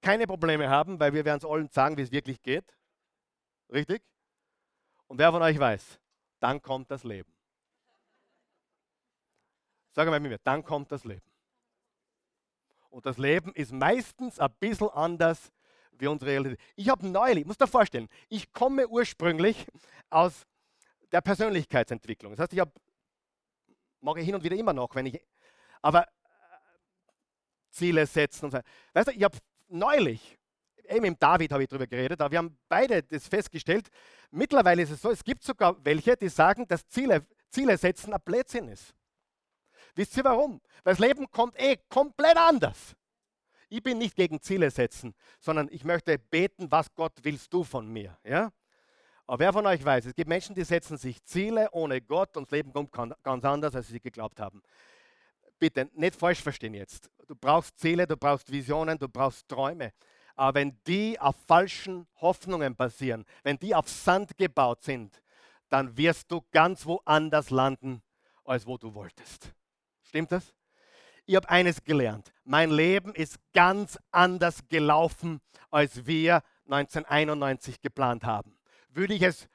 keine 0.00 0.26
Probleme 0.26 0.68
haben, 0.68 0.98
weil 0.98 1.12
wir 1.12 1.24
werden 1.24 1.38
es 1.38 1.44
allen 1.44 1.68
sagen, 1.68 1.96
wie 1.96 2.02
es 2.02 2.12
wirklich 2.12 2.42
geht. 2.42 2.64
Richtig? 3.72 4.02
Und 5.06 5.18
wer 5.18 5.30
von 5.30 5.42
euch 5.42 5.58
weiß, 5.58 6.00
dann 6.40 6.62
kommt 6.62 6.90
das 6.90 7.04
Leben. 7.04 7.32
Sag 9.92 10.08
mal 10.08 10.20
mit 10.20 10.30
mir, 10.30 10.38
dann 10.38 10.64
kommt 10.64 10.92
das 10.92 11.04
Leben. 11.04 11.26
Und 12.90 13.06
das 13.06 13.18
Leben 13.18 13.52
ist 13.54 13.72
meistens 13.72 14.38
ein 14.38 14.52
bisschen 14.58 14.88
anders 14.90 15.52
wie 15.92 16.06
unsere 16.06 16.30
Realität. 16.30 16.60
Ich 16.76 16.88
habe 16.88 17.06
neulich, 17.06 17.44
muss 17.44 17.58
dir 17.58 17.66
vorstellen, 17.66 18.08
ich 18.28 18.52
komme 18.52 18.88
ursprünglich 18.88 19.66
aus 20.08 20.46
der 21.12 21.20
Persönlichkeitsentwicklung. 21.20 22.32
Das 22.32 22.40
heißt, 22.40 22.52
ich 22.52 22.60
habe, 22.60 22.72
mache 24.00 24.20
hin 24.20 24.34
und 24.34 24.42
wieder 24.42 24.56
immer 24.56 24.72
noch, 24.72 24.94
wenn 24.94 25.06
ich, 25.06 25.20
aber 25.82 26.02
äh, 26.02 26.08
Ziele 27.70 28.06
setzen 28.06 28.46
und 28.46 28.50
so. 28.52 28.60
Weißt 28.94 29.08
du, 29.08 29.12
ich 29.12 29.22
habe 29.22 29.36
neulich, 29.70 30.38
eben 30.88 31.02
mit 31.02 31.22
David 31.22 31.52
habe 31.52 31.62
ich 31.62 31.68
darüber 31.68 31.86
geredet, 31.86 32.20
aber 32.20 32.30
wir 32.30 32.38
haben 32.38 32.58
beide 32.68 33.02
das 33.02 33.28
festgestellt. 33.28 33.88
Mittlerweile 34.30 34.82
ist 34.82 34.90
es 34.90 35.02
so, 35.02 35.10
es 35.10 35.24
gibt 35.24 35.42
sogar 35.42 35.76
welche, 35.84 36.16
die 36.16 36.28
sagen, 36.28 36.66
dass 36.66 36.86
Ziele, 36.88 37.26
Ziele 37.48 37.76
setzen 37.76 38.12
ein 38.12 38.20
Blödsinn 38.24 38.68
ist. 38.68 38.94
Wisst 39.94 40.16
ihr 40.16 40.24
warum? 40.24 40.60
Weil 40.84 40.94
das 40.94 40.98
Leben 40.98 41.30
kommt 41.30 41.60
eh 41.60 41.76
komplett 41.88 42.36
anders. 42.36 42.94
Ich 43.68 43.82
bin 43.82 43.98
nicht 43.98 44.16
gegen 44.16 44.40
Ziele 44.40 44.70
setzen, 44.70 45.14
sondern 45.38 45.68
ich 45.70 45.84
möchte 45.84 46.18
beten, 46.18 46.70
was 46.70 46.92
Gott 46.94 47.12
willst 47.22 47.52
du 47.52 47.62
von 47.62 47.86
mir. 47.86 48.18
Ja? 48.24 48.52
Aber 49.26 49.38
wer 49.38 49.52
von 49.52 49.64
euch 49.66 49.84
weiß, 49.84 50.06
es 50.06 50.14
gibt 50.14 50.28
Menschen, 50.28 50.56
die 50.56 50.64
setzen 50.64 50.96
sich 50.96 51.22
Ziele 51.22 51.68
ohne 51.70 52.00
Gott 52.00 52.36
und 52.36 52.44
das 52.44 52.50
Leben 52.50 52.72
kommt 52.72 53.14
ganz 53.22 53.44
anders, 53.44 53.76
als 53.76 53.88
sie 53.88 54.00
geglaubt 54.00 54.40
haben. 54.40 54.60
Bitte, 55.60 55.90
nicht 55.92 56.16
falsch 56.16 56.40
verstehen 56.40 56.72
jetzt. 56.72 57.10
Du 57.28 57.36
brauchst 57.36 57.78
Ziele, 57.78 58.06
du 58.06 58.16
brauchst 58.16 58.50
Visionen, 58.50 58.98
du 58.98 59.08
brauchst 59.08 59.46
Träume. 59.46 59.92
Aber 60.34 60.58
wenn 60.58 60.78
die 60.86 61.20
auf 61.20 61.36
falschen 61.46 62.06
Hoffnungen 62.20 62.74
basieren, 62.74 63.26
wenn 63.42 63.58
die 63.58 63.74
auf 63.74 63.86
Sand 63.86 64.38
gebaut 64.38 64.82
sind, 64.82 65.22
dann 65.68 65.96
wirst 65.98 66.32
du 66.32 66.40
ganz 66.50 66.86
woanders 66.86 67.50
landen, 67.50 68.02
als 68.44 68.66
wo 68.66 68.78
du 68.78 68.94
wolltest. 68.94 69.52
Stimmt 70.02 70.32
das? 70.32 70.54
Ich 71.26 71.36
habe 71.36 71.48
eines 71.50 71.84
gelernt. 71.84 72.32
Mein 72.44 72.70
Leben 72.70 73.14
ist 73.14 73.38
ganz 73.52 73.98
anders 74.10 74.66
gelaufen, 74.68 75.42
als 75.70 76.06
wir 76.06 76.42
1991 76.64 77.82
geplant 77.82 78.24
haben. 78.24 78.58
Würde 78.88 79.12
ich 79.12 79.22
es 79.22 79.46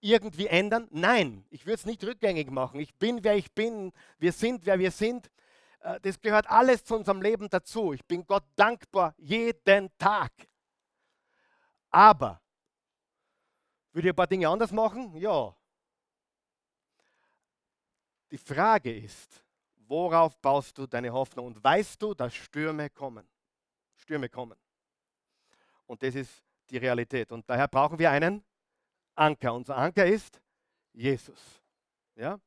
irgendwie 0.00 0.46
ändern? 0.46 0.88
Nein, 0.90 1.46
ich 1.48 1.64
würde 1.64 1.76
es 1.76 1.86
nicht 1.86 2.04
rückgängig 2.04 2.50
machen. 2.50 2.78
Ich 2.80 2.94
bin, 2.96 3.24
wer 3.24 3.34
ich 3.34 3.50
bin. 3.52 3.92
Wir 4.18 4.32
sind, 4.32 4.66
wer 4.66 4.78
wir 4.78 4.90
sind. 4.90 5.30
Äh, 5.84 6.00
das 6.00 6.20
gehört 6.20 6.48
alles 6.48 6.84
zu 6.84 6.96
unserem 6.96 7.22
Leben 7.22 7.48
dazu. 7.48 7.92
Ich 7.92 8.04
bin 8.04 8.26
Gott 8.26 8.44
dankbar 8.56 9.14
jeden 9.18 9.96
Tag. 9.96 10.32
Aber 11.90 12.40
würde 13.92 14.08
ich 14.08 14.12
ein 14.12 14.16
paar 14.16 14.26
Dinge 14.26 14.48
anders 14.48 14.72
machen? 14.72 15.14
Ja. 15.16 15.56
Die 18.32 18.38
Frage 18.38 18.96
ist, 18.96 19.44
Worauf 19.86 20.36
baust 20.40 20.78
du 20.78 20.86
deine 20.86 21.12
Hoffnung? 21.12 21.46
Und 21.46 21.62
weißt 21.62 22.00
du, 22.00 22.14
dass 22.14 22.34
Stürme 22.34 22.88
kommen? 22.90 23.28
Stürme 23.96 24.28
kommen. 24.28 24.58
Und 25.86 26.02
das 26.02 26.14
ist 26.14 26.42
die 26.70 26.78
Realität. 26.78 27.30
Und 27.32 27.48
daher 27.48 27.68
brauchen 27.68 27.98
wir 27.98 28.10
einen 28.10 28.42
Anker. 29.14 29.52
Unser 29.52 29.76
Anker 29.76 30.06
ist 30.06 30.40
Jesus. 30.92 31.62
Ja? 32.14 32.40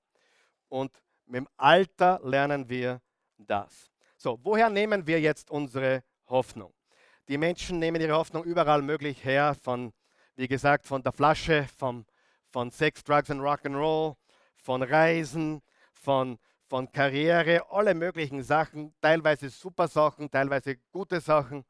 Und 0.67 0.91
mit 1.25 1.41
dem 1.41 1.47
Alter 1.57 2.19
lernen 2.23 2.67
wir 2.67 3.01
das. 3.45 3.91
So, 4.17 4.39
woher 4.43 4.69
nehmen 4.69 5.05
wir 5.05 5.19
jetzt 5.19 5.51
unsere 5.51 6.03
Hoffnung? 6.27 6.73
Die 7.27 7.37
Menschen 7.37 7.79
nehmen 7.79 8.01
ihre 8.01 8.15
Hoffnung 8.15 8.43
überall 8.43 8.81
möglich 8.81 9.23
her, 9.23 9.55
von, 9.61 9.93
wie 10.35 10.47
gesagt, 10.47 10.87
von 10.87 11.03
der 11.03 11.11
Flasche, 11.11 11.67
vom, 11.77 12.05
von 12.49 12.71
Sex, 12.71 13.03
Drugs 13.03 13.29
und 13.29 13.41
Rock'n'Roll, 13.41 14.15
von 14.55 14.81
Reisen, 14.81 15.61
von 15.91 16.39
von 16.67 16.91
Karriere, 16.91 17.71
alle 17.71 17.93
möglichen 17.93 18.43
Sachen, 18.43 18.93
teilweise 19.01 19.49
super 19.49 19.87
Sachen, 19.87 20.29
teilweise 20.29 20.77
gute 20.91 21.21
Sachen, 21.21 21.63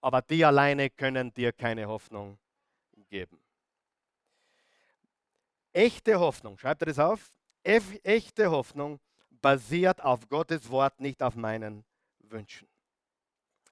aber 0.00 0.22
die 0.22 0.44
alleine 0.44 0.90
können 0.90 1.32
dir 1.34 1.52
keine 1.52 1.86
Hoffnung 1.88 2.38
geben. 3.08 3.38
Echte 5.72 6.20
Hoffnung, 6.20 6.56
schreibt 6.56 6.82
ihr 6.82 6.86
das 6.86 6.98
auf? 6.98 7.32
Echte 7.64 8.50
Hoffnung 8.50 9.00
basiert 9.42 10.02
auf 10.02 10.28
Gottes 10.28 10.70
Wort, 10.70 10.98
nicht 11.00 11.22
auf 11.22 11.34
meinen 11.34 11.84
Wünschen. 12.20 12.68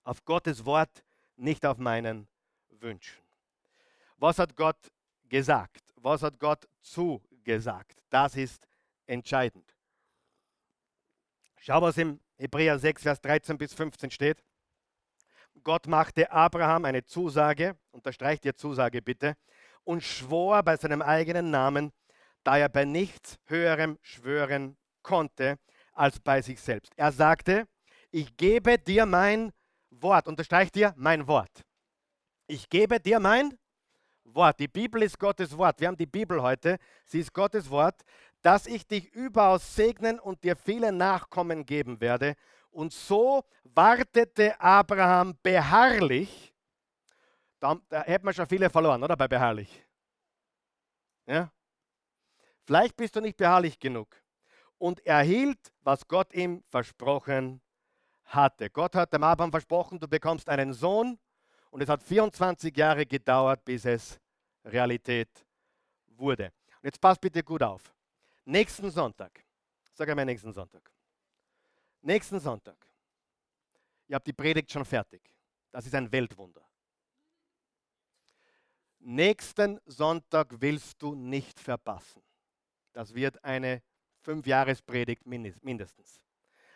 Auf 0.03 0.25
Gottes 0.25 0.65
Wort, 0.67 1.05
nicht 1.37 1.65
auf 1.65 1.79
meinen 1.79 2.29
Wünschen. 2.69 3.23
Was 4.17 4.39
hat 4.39 4.57
Gott 4.57 4.93
gesagt? 5.29 5.83
Was 5.97 6.23
hat 6.23 6.39
Gott 6.39 6.69
zugesagt? 6.83 8.03
Das 8.11 8.37
ist 8.37 8.67
entscheidend. 9.07 9.75
Schau, 11.57 11.81
was 11.81 11.97
im 11.99 12.21
Hebräer 12.37 12.79
6, 12.79 13.03
Vers 13.03 13.21
13 13.21 13.57
bis 13.57 13.73
15 13.75 14.11
steht. 14.11 14.43
Gott 15.63 15.87
machte 15.87 16.31
Abraham 16.31 16.87
eine 16.87 17.05
Zusage, 17.05 17.77
unterstreicht 17.91 18.45
ihr 18.45 18.57
Zusage 18.57 19.03
bitte, 19.03 19.37
und 19.85 20.03
schwor 20.03 20.63
bei 20.63 20.77
seinem 20.77 21.03
eigenen 21.03 21.51
Namen, 21.51 21.93
da 22.45 22.57
er 22.57 22.69
bei 22.69 22.85
nichts 22.85 23.39
Höherem 23.45 23.99
schwören 24.01 24.77
konnte 25.03 25.59
als 25.93 26.19
bei 26.21 26.43
sich 26.43 26.61
selbst. 26.61 26.93
Er 26.97 27.13
sagte, 27.13 27.67
ich 28.11 28.37
gebe 28.37 28.79
dir 28.79 29.07
mein 29.07 29.53
Wort, 29.91 30.29
unterstreicht 30.29 30.77
ihr 30.77 30.95
mein 30.97 31.27
Wort. 31.27 31.63
Ich 32.47 32.69
gebe 32.69 32.99
dir 33.01 33.21
mein 33.21 33.57
Wort. 34.25 34.59
Die 34.59 34.69
Bibel 34.69 35.03
ist 35.03 35.19
Gottes 35.19 35.57
Wort. 35.57 35.81
Wir 35.81 35.89
haben 35.89 35.97
die 35.97 36.07
Bibel 36.07 36.43
heute. 36.43 36.79
Sie 37.05 37.21
ist 37.21 37.33
Gottes 37.33 37.69
Wort 37.71 38.03
dass 38.43 38.67
ich 38.67 38.87
dich 38.87 39.13
überaus 39.13 39.75
segnen 39.75 40.19
und 40.19 40.43
dir 40.45 40.57
viele 40.57 40.93
Nachkommen 40.93 41.67
geben 41.67 42.01
werde 42.01 42.37
Und 42.71 42.93
so 42.93 43.45
wartete 43.65 44.59
Abraham 44.61 45.37
beharrlich. 45.43 46.55
Da, 47.59 47.79
da 47.89 48.03
hätten 48.05 48.27
wir 48.27 48.33
schon 48.33 48.47
viele 48.47 48.71
verloren, 48.71 49.03
oder? 49.03 49.17
Bei 49.17 49.29
beharrlich. 49.29 49.85
Ja? 51.27 51.53
Vielleicht 52.65 52.97
bist 52.97 53.17
du 53.17 53.21
nicht 53.21 53.37
beharrlich 53.37 53.79
genug. 53.79 54.20
Und 54.81 55.05
erhielt, 55.07 55.59
was 55.83 56.09
Gott 56.09 56.33
ihm 56.33 56.63
versprochen 56.71 57.61
hatte. 58.25 58.71
Gott 58.71 58.95
hat 58.95 59.13
dem 59.13 59.23
Abraham 59.23 59.51
versprochen, 59.51 60.01
du 60.01 60.09
bekommst 60.09 60.49
einen 60.49 60.73
Sohn. 60.73 61.19
Und 61.71 61.83
es 61.83 61.89
hat 61.89 62.03
24 62.03 62.75
Jahre 62.75 63.05
gedauert, 63.05 63.63
bis 63.63 63.85
es 63.85 64.19
Realität 64.65 65.29
wurde. 66.07 66.47
Und 66.47 66.85
jetzt 66.85 67.01
passt 67.01 67.21
bitte 67.21 67.43
gut 67.43 67.63
auf. 67.63 67.95
Nächsten 68.47 68.91
Sonntag, 68.91 69.45
sag 69.93 70.09
einmal 70.09 70.25
nächsten 70.25 70.53
Sonntag. 70.53 70.91
Nächsten 72.01 72.41
Sonntag. 72.41 72.79
Ihr 74.09 74.15
habt 74.15 74.27
die 74.27 74.33
Predigt 74.33 74.73
schon 74.73 74.87
fertig. 74.87 75.21
Das 75.71 75.85
ist 75.85 75.95
ein 75.95 76.11
Weltwunder. 76.11 76.67
Nächsten 78.99 79.79
Sonntag 79.85 80.49
willst 80.61 81.03
du 81.03 81.15
nicht 81.15 81.61
verpassen. 81.61 82.23
Das 82.93 83.15
wird 83.15 83.45
eine 83.45 83.83
Fünfjahrespredigt 84.23 85.27
mindestens. 85.27 86.21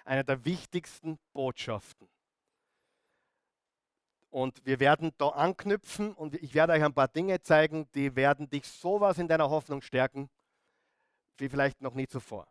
Eine 0.05 0.25
der 0.25 0.45
wichtigsten 0.45 1.19
Botschaften. 1.33 2.09
Und 4.31 4.65
wir 4.67 4.81
werden 4.81 5.13
da 5.17 5.29
anknüpfen 5.29 6.13
und 6.13 6.35
ich 6.35 6.55
werde 6.55 6.73
euch 6.73 6.83
ein 6.83 6.95
paar 6.95 7.09
Dinge 7.09 7.41
zeigen, 7.41 7.89
die 7.95 8.17
werden 8.17 8.51
dich 8.51 8.67
sowas 8.67 9.19
in 9.19 9.29
deiner 9.29 9.49
Hoffnung 9.49 9.81
stärken, 9.81 10.29
wie 11.39 11.49
vielleicht 11.49 11.81
noch 11.81 11.95
nie 11.95 12.09
zuvor. 12.09 12.49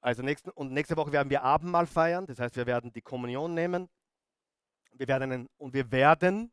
Also 0.00 0.22
nächsten, 0.22 0.50
und 0.50 0.72
nächste 0.72 0.96
Woche 0.96 1.12
werden 1.12 1.28
wir 1.28 1.42
Abendmahl 1.42 1.86
feiern, 1.86 2.26
das 2.26 2.38
heißt, 2.38 2.56
wir 2.56 2.66
werden 2.66 2.92
die 2.92 3.02
Kommunion 3.02 3.52
nehmen 3.52 3.90
wir 4.98 5.08
werden 5.08 5.48
und 5.58 5.74
wir 5.74 5.90
werden 5.90 6.52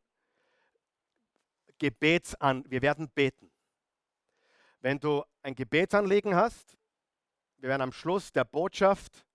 Gebetsan, 1.77 2.63
wir 2.69 2.81
werden 2.81 3.09
beten. 3.09 3.51
Wenn 4.83 4.99
du 4.99 5.23
ein 5.41 5.55
Gebetsanliegen 5.55 6.35
hast, 6.35 6.77
wir 7.55 7.69
werden 7.69 7.83
am 7.83 7.93
Schluss 7.93 8.33
der 8.33 8.43
Botschaft 8.43 9.25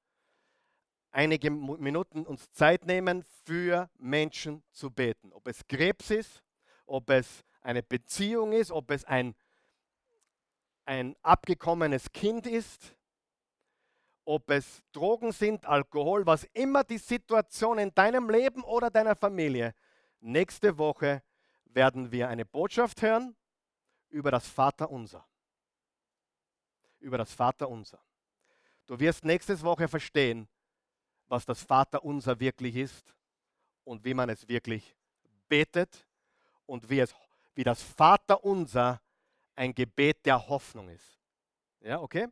einige 1.10 1.50
Minuten 1.50 2.26
uns 2.26 2.52
Zeit 2.52 2.84
nehmen, 2.84 3.24
für 3.46 3.88
Menschen 3.96 4.62
zu 4.72 4.90
beten. 4.90 5.32
Ob 5.32 5.48
es 5.48 5.66
Krebs 5.66 6.10
ist, 6.10 6.44
ob 6.84 7.08
es 7.08 7.46
eine 7.62 7.82
Beziehung 7.82 8.52
ist, 8.52 8.70
ob 8.70 8.90
es 8.90 9.06
ein, 9.06 9.34
ein 10.84 11.16
abgekommenes 11.22 12.12
Kind 12.12 12.46
ist, 12.46 12.94
ob 14.26 14.50
es 14.50 14.82
Drogen 14.92 15.32
sind, 15.32 15.64
Alkohol, 15.64 16.26
was 16.26 16.44
immer 16.52 16.84
die 16.84 16.98
Situation 16.98 17.78
in 17.78 17.94
deinem 17.94 18.28
Leben 18.28 18.62
oder 18.64 18.90
deiner 18.90 19.16
Familie. 19.16 19.74
Nächste 20.20 20.76
Woche 20.76 21.22
werden 21.64 22.12
wir 22.12 22.28
eine 22.28 22.44
Botschaft 22.44 23.00
hören 23.00 23.34
über 24.10 24.30
das 24.30 24.46
Vaterunser. 24.46 25.26
Über 27.00 27.18
das 27.18 27.32
Vaterunser. 27.32 28.00
Du 28.86 28.98
wirst 28.98 29.24
nächste 29.24 29.60
Woche 29.62 29.88
verstehen, 29.88 30.48
was 31.26 31.44
das 31.44 31.62
Vaterunser 31.62 32.40
wirklich 32.40 32.76
ist 32.76 33.14
und 33.84 34.04
wie 34.04 34.14
man 34.14 34.28
es 34.30 34.48
wirklich 34.48 34.96
betet 35.48 36.06
und 36.66 36.88
wie, 36.88 37.00
es, 37.00 37.14
wie 37.54 37.64
das 37.64 37.82
Vaterunser 37.82 39.00
ein 39.54 39.74
Gebet 39.74 40.24
der 40.24 40.48
Hoffnung 40.48 40.88
ist. 40.88 41.18
Ja, 41.80 42.00
okay? 42.00 42.28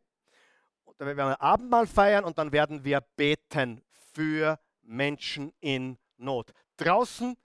da 0.99 1.07
werden 1.07 1.19
wir 1.19 1.41
Abendmahl 1.41 1.87
feiern 1.87 2.25
und 2.25 2.39
dann 2.39 2.53
werden 2.53 2.83
wir 2.85 3.01
beten 3.01 3.83
für 4.13 4.59
Menschen 4.83 5.53
in 5.61 5.99
Not. 6.17 6.53
Draußen 6.77 7.37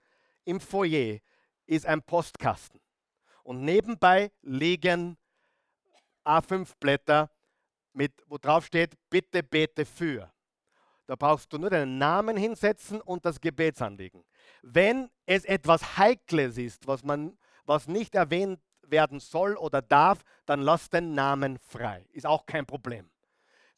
im 0.44 0.60
Foyer 0.60 1.18
ist 1.66 1.86
ein 1.86 2.02
Postkasten 2.02 2.80
und 3.42 3.62
nebenbei 3.62 4.32
liegen 4.42 5.18
A5-Blätter, 6.24 7.30
mit, 7.92 8.12
wo 8.26 8.38
drauf 8.38 8.66
steht, 8.66 8.94
bitte 9.10 9.42
bete 9.42 9.84
für. 9.84 10.30
Da 11.06 11.16
brauchst 11.16 11.52
du 11.52 11.58
nur 11.58 11.70
deinen 11.70 11.98
Namen 11.98 12.36
hinsetzen 12.36 13.00
und 13.00 13.24
das 13.24 13.40
Gebetsanliegen. 13.40 14.24
Wenn 14.62 15.10
es 15.26 15.44
etwas 15.44 15.98
Heikles 15.98 16.56
ist, 16.56 16.86
was, 16.86 17.02
man, 17.02 17.36
was 17.64 17.88
nicht 17.88 18.14
erwähnt 18.14 18.60
werden 18.82 19.20
soll 19.20 19.56
oder 19.56 19.82
darf, 19.82 20.22
dann 20.46 20.60
lass 20.60 20.88
den 20.90 21.14
Namen 21.14 21.58
frei. 21.58 22.06
Ist 22.12 22.26
auch 22.26 22.46
kein 22.46 22.66
Problem. 22.66 23.10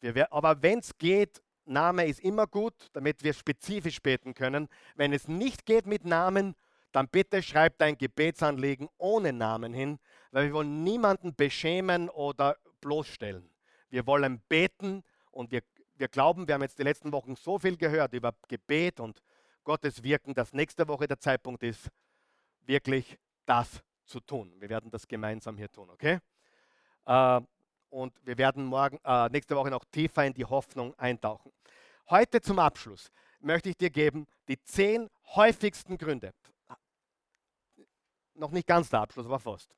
Wir, 0.01 0.33
aber 0.33 0.63
wenn 0.63 0.81
es 0.81 0.97
geht, 0.99 1.43
Name 1.65 2.07
ist 2.07 2.21
immer 2.21 2.47
gut, 2.47 2.75
damit 2.93 3.25
wir 3.25 3.33
spezifisch 3.33 4.03
beten 4.03 4.35
können. 4.35 4.69
Wenn 4.97 5.13
es 5.13 5.29
nicht 5.29 5.65
geht 5.65 5.87
mit 5.87 6.05
Namen, 6.05 6.55
dann 6.93 7.09
bitte 7.09 7.43
schreib 7.43 7.79
dein 7.79 7.97
Gebetsanliegen 7.97 8.89
ohne 8.99 9.33
Namen 9.33 9.73
hin, 9.73 9.99
weil 10.35 10.47
wir 10.47 10.55
wollen 10.55 10.83
niemanden 10.83 11.33
beschämen 11.37 12.09
oder 12.09 12.57
bloßstellen. 12.81 13.49
Wir 13.89 14.05
wollen 14.05 14.41
beten 14.49 15.05
und 15.31 15.53
wir, 15.53 15.63
wir 15.95 16.09
glauben, 16.09 16.49
wir 16.49 16.55
haben 16.55 16.63
jetzt 16.63 16.77
die 16.77 16.83
letzten 16.83 17.13
Wochen 17.13 17.37
so 17.37 17.57
viel 17.57 17.77
gehört 17.77 18.13
über 18.15 18.35
Gebet 18.49 18.99
und 18.99 19.23
Gottes 19.63 20.03
Wirken, 20.03 20.35
dass 20.35 20.53
nächste 20.53 20.89
Woche 20.89 21.07
der 21.07 21.21
Zeitpunkt 21.21 21.63
ist, 21.63 21.89
wirklich 22.63 23.17
das 23.47 23.81
zu 24.07 24.19
tun. 24.19 24.53
Wir 24.59 24.69
werden 24.69 24.91
das 24.91 25.07
gemeinsam 25.07 25.57
hier 25.57 25.71
tun, 25.71 25.89
okay? 25.91 26.19
Äh, 27.07 27.41
und 27.91 28.13
wir 28.27 28.37
werden 28.37 28.65
morgen, 28.65 28.99
äh, 29.05 29.29
nächste 29.29 29.55
Woche 29.55 29.71
noch 29.71 29.85
tiefer 29.85 30.25
in 30.25 30.35
die 30.35 30.45
Hoffnung 30.45 30.99
eintauchen. 30.99 31.53
Heute 32.11 32.41
zum 32.41 32.59
Abschluss 32.59 33.13
möchte 33.39 33.69
ich 33.69 33.77
dir 33.77 33.91
geben 33.91 34.27
die 34.49 34.61
zehn 34.65 35.09
häufigsten 35.37 35.97
Gründe. 35.97 36.35
Noch 38.35 38.51
nicht 38.51 38.67
ganz 38.67 38.91
der 38.91 39.03
Abschluss, 39.03 39.27
aber 39.27 39.39
fast. 39.39 39.73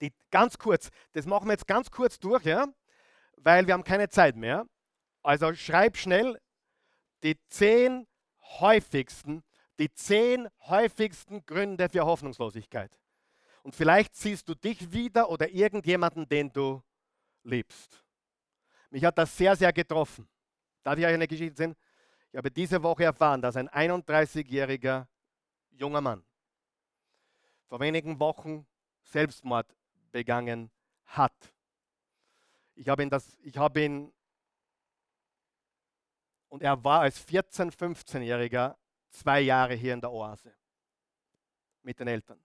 Die 0.00 0.12
ganz 0.30 0.58
kurz, 0.58 0.90
das 1.12 1.26
machen 1.26 1.46
wir 1.46 1.52
jetzt 1.52 1.66
ganz 1.66 1.90
kurz 1.90 2.18
durch, 2.18 2.44
ja, 2.44 2.66
weil 3.36 3.66
wir 3.66 3.74
haben 3.74 3.84
keine 3.84 4.08
Zeit 4.08 4.36
mehr. 4.36 4.66
Also 5.22 5.54
schreib 5.54 5.96
schnell 5.96 6.40
die 7.22 7.36
zehn 7.48 8.06
häufigsten, 8.60 9.42
die 9.78 9.92
zehn 9.92 10.48
häufigsten 10.60 11.44
Gründe 11.44 11.88
für 11.88 12.04
Hoffnungslosigkeit. 12.04 12.98
Und 13.62 13.74
vielleicht 13.74 14.14
siehst 14.14 14.48
du 14.48 14.54
dich 14.54 14.92
wieder 14.92 15.28
oder 15.28 15.48
irgendjemanden, 15.48 16.28
den 16.28 16.52
du 16.52 16.82
liebst. 17.42 18.04
Mich 18.90 19.04
hat 19.04 19.18
das 19.18 19.36
sehr, 19.36 19.56
sehr 19.56 19.72
getroffen. 19.72 20.28
Darf 20.82 20.98
ich 20.98 21.04
euch 21.04 21.14
eine 21.14 21.26
Geschichte 21.26 21.56
sehen? 21.56 21.76
Ich 22.30 22.36
habe 22.36 22.50
diese 22.50 22.82
Woche 22.82 23.04
erfahren, 23.04 23.42
dass 23.42 23.56
ein 23.56 23.68
31-jähriger 23.68 25.06
junger 25.70 26.00
Mann 26.00 26.24
vor 27.66 27.80
wenigen 27.80 28.20
Wochen 28.20 28.66
Selbstmord 29.02 29.66
begangen 30.16 30.70
hat. 31.04 31.54
Ich 32.74 32.88
habe 32.88 33.02
ihn, 33.02 33.10
das, 33.10 33.36
ich 33.42 33.58
habe 33.58 33.84
ihn 33.84 34.10
und 36.48 36.62
er 36.62 36.82
war 36.82 37.02
als 37.02 37.28
14-, 37.28 37.70
15-Jähriger 37.70 38.76
zwei 39.10 39.42
Jahre 39.42 39.74
hier 39.74 39.92
in 39.92 40.00
der 40.00 40.10
Oase 40.10 40.54
mit 41.82 42.00
den 42.00 42.08
Eltern. 42.08 42.42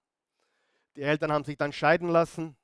Die 0.98 1.02
Eltern 1.02 1.32
haben 1.32 1.46
sich 1.46 1.56
dann 1.56 1.72
scheiden 1.72 2.10
lassen. 2.10 2.58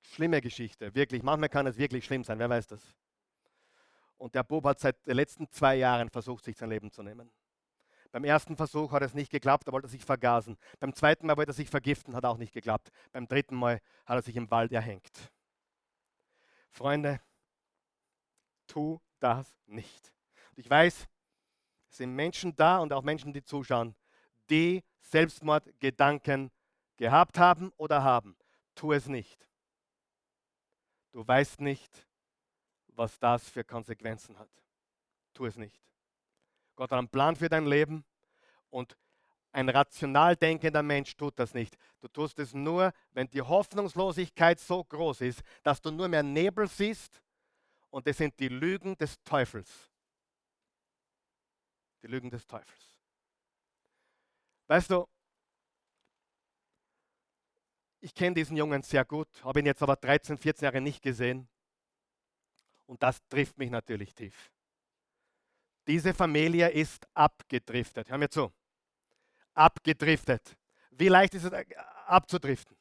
Schlimme 0.00 0.40
Geschichte, 0.40 0.94
wirklich. 0.94 1.22
Manchmal 1.22 1.50
kann 1.50 1.66
es 1.66 1.76
wirklich 1.76 2.06
schlimm 2.06 2.24
sein, 2.24 2.38
wer 2.38 2.48
weiß 2.48 2.68
das. 2.68 2.96
Und 4.16 4.34
der 4.34 4.44
Bub 4.44 4.64
hat 4.64 4.80
seit 4.80 5.06
den 5.06 5.16
letzten 5.16 5.50
zwei 5.50 5.76
Jahren 5.76 6.08
versucht, 6.08 6.42
sich 6.42 6.56
sein 6.56 6.70
Leben 6.70 6.90
zu 6.90 7.02
nehmen. 7.02 7.30
Beim 8.14 8.22
ersten 8.22 8.56
Versuch 8.56 8.92
hat 8.92 9.02
es 9.02 9.12
nicht 9.12 9.32
geklappt, 9.32 9.66
da 9.66 9.72
wollte 9.72 9.88
er 9.88 9.90
sich 9.90 10.04
vergasen. 10.04 10.56
Beim 10.78 10.94
zweiten 10.94 11.26
Mal 11.26 11.36
wollte 11.36 11.50
er 11.50 11.54
sich 11.54 11.68
vergiften, 11.68 12.14
hat 12.14 12.24
auch 12.24 12.36
nicht 12.36 12.52
geklappt. 12.52 12.92
Beim 13.10 13.26
dritten 13.26 13.56
Mal 13.56 13.80
hat 14.06 14.16
er 14.16 14.22
sich 14.22 14.36
im 14.36 14.48
Wald 14.52 14.70
erhängt. 14.70 15.32
Freunde, 16.70 17.20
tu 18.68 19.00
das 19.18 19.58
nicht. 19.66 20.12
Und 20.50 20.60
ich 20.60 20.70
weiß, 20.70 21.08
es 21.90 21.96
sind 21.96 22.14
Menschen 22.14 22.54
da 22.54 22.78
und 22.78 22.92
auch 22.92 23.02
Menschen, 23.02 23.32
die 23.32 23.42
zuschauen, 23.42 23.96
die 24.48 24.84
Selbstmordgedanken 25.00 26.52
gehabt 26.96 27.36
haben 27.36 27.72
oder 27.78 28.04
haben. 28.04 28.36
Tu 28.76 28.92
es 28.92 29.08
nicht. 29.08 29.48
Du 31.10 31.26
weißt 31.26 31.60
nicht, 31.60 32.06
was 32.90 33.18
das 33.18 33.48
für 33.48 33.64
Konsequenzen 33.64 34.38
hat. 34.38 34.50
Tu 35.32 35.46
es 35.46 35.56
nicht. 35.56 35.84
Gott 36.76 36.90
hat 36.90 36.98
einen 36.98 37.08
Plan 37.08 37.36
für 37.36 37.48
dein 37.48 37.66
Leben 37.66 38.04
und 38.70 38.96
ein 39.52 39.68
rational 39.68 40.34
denkender 40.34 40.82
Mensch 40.82 41.16
tut 41.16 41.38
das 41.38 41.54
nicht. 41.54 41.76
Du 42.00 42.08
tust 42.08 42.38
es 42.40 42.52
nur, 42.54 42.92
wenn 43.12 43.28
die 43.28 43.40
Hoffnungslosigkeit 43.40 44.58
so 44.58 44.82
groß 44.82 45.20
ist, 45.20 45.42
dass 45.62 45.80
du 45.80 45.92
nur 45.92 46.08
mehr 46.08 46.24
Nebel 46.24 46.66
siehst 46.66 47.22
und 47.90 48.06
es 48.08 48.16
sind 48.16 48.38
die 48.40 48.48
Lügen 48.48 48.96
des 48.96 49.22
Teufels. 49.22 49.70
Die 52.02 52.08
Lügen 52.08 52.30
des 52.30 52.44
Teufels. 52.46 52.98
Weißt 54.66 54.90
du, 54.90 55.06
ich 58.00 58.12
kenne 58.12 58.34
diesen 58.34 58.56
Jungen 58.56 58.82
sehr 58.82 59.04
gut, 59.04 59.28
habe 59.44 59.60
ihn 59.60 59.66
jetzt 59.66 59.82
aber 59.82 59.94
13, 59.96 60.36
14 60.36 60.64
Jahre 60.64 60.80
nicht 60.80 61.00
gesehen. 61.00 61.48
Und 62.86 63.02
das 63.02 63.24
trifft 63.28 63.56
mich 63.56 63.70
natürlich 63.70 64.14
tief. 64.14 64.53
Diese 65.86 66.14
Familie 66.14 66.70
ist 66.70 67.06
abgedriftet. 67.14 68.08
Hör 68.10 68.18
mir 68.18 68.30
zu. 68.30 68.52
Abgedriftet. 69.52 70.56
Wie 70.90 71.08
leicht 71.08 71.34
ist 71.34 71.44
es 71.44 71.52
äh, 71.52 71.64
abzudriften? 72.06 72.76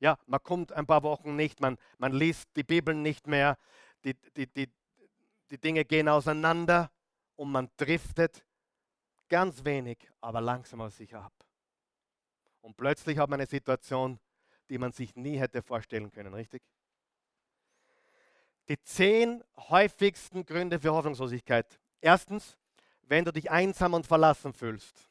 Ja, 0.00 0.18
man 0.26 0.42
kommt 0.42 0.72
ein 0.72 0.86
paar 0.86 1.02
Wochen 1.02 1.36
nicht, 1.36 1.60
man, 1.60 1.78
man 1.98 2.12
liest 2.12 2.48
die 2.56 2.64
Bibel 2.64 2.94
nicht 2.94 3.26
mehr, 3.26 3.58
die, 4.04 4.14
die, 4.36 4.46
die, 4.46 4.70
die 5.50 5.58
Dinge 5.58 5.84
gehen 5.84 6.08
auseinander 6.08 6.90
und 7.36 7.50
man 7.50 7.70
driftet 7.76 8.44
ganz 9.28 9.64
wenig, 9.64 9.98
aber 10.20 10.40
langsam 10.40 10.82
aus 10.82 10.96
sich 10.96 11.14
ab. 11.14 11.32
Und 12.60 12.76
plötzlich 12.76 13.18
hat 13.18 13.30
man 13.30 13.40
eine 13.40 13.46
Situation, 13.46 14.20
die 14.68 14.78
man 14.78 14.92
sich 14.92 15.14
nie 15.16 15.38
hätte 15.38 15.62
vorstellen 15.62 16.10
können, 16.10 16.34
richtig? 16.34 16.62
Die 18.68 18.80
zehn 18.82 19.44
häufigsten 19.56 20.44
Gründe 20.44 20.80
für 20.80 20.92
Hoffnungslosigkeit. 20.92 21.78
Erstens, 22.00 22.56
wenn 23.02 23.24
du 23.24 23.32
dich 23.32 23.50
einsam 23.50 23.94
und 23.94 24.06
verlassen 24.06 24.52
fühlst. 24.52 25.08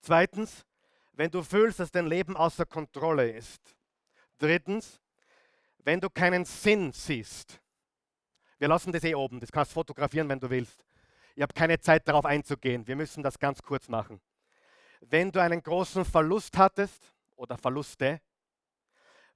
Zweitens, 0.00 0.66
wenn 1.12 1.30
du 1.30 1.42
fühlst, 1.42 1.80
dass 1.80 1.90
dein 1.90 2.06
Leben 2.06 2.36
außer 2.36 2.66
Kontrolle 2.66 3.30
ist. 3.30 3.76
Drittens, 4.38 5.00
wenn 5.78 6.00
du 6.00 6.10
keinen 6.10 6.44
Sinn 6.44 6.92
siehst. 6.92 7.60
Wir 8.58 8.68
lassen 8.68 8.92
das 8.92 9.04
eh 9.04 9.14
oben, 9.14 9.40
das 9.40 9.50
kannst 9.50 9.72
du 9.72 9.74
fotografieren, 9.74 10.28
wenn 10.28 10.40
du 10.40 10.48
willst. 10.48 10.84
Ich 11.34 11.42
habe 11.42 11.52
keine 11.52 11.78
Zeit 11.80 12.06
darauf 12.06 12.24
einzugehen, 12.24 12.86
wir 12.86 12.96
müssen 12.96 13.22
das 13.22 13.38
ganz 13.38 13.62
kurz 13.62 13.88
machen. 13.88 14.20
Wenn 15.00 15.32
du 15.32 15.40
einen 15.40 15.62
großen 15.62 16.04
Verlust 16.04 16.56
hattest 16.56 17.12
oder 17.36 17.58
Verluste, 17.58 18.20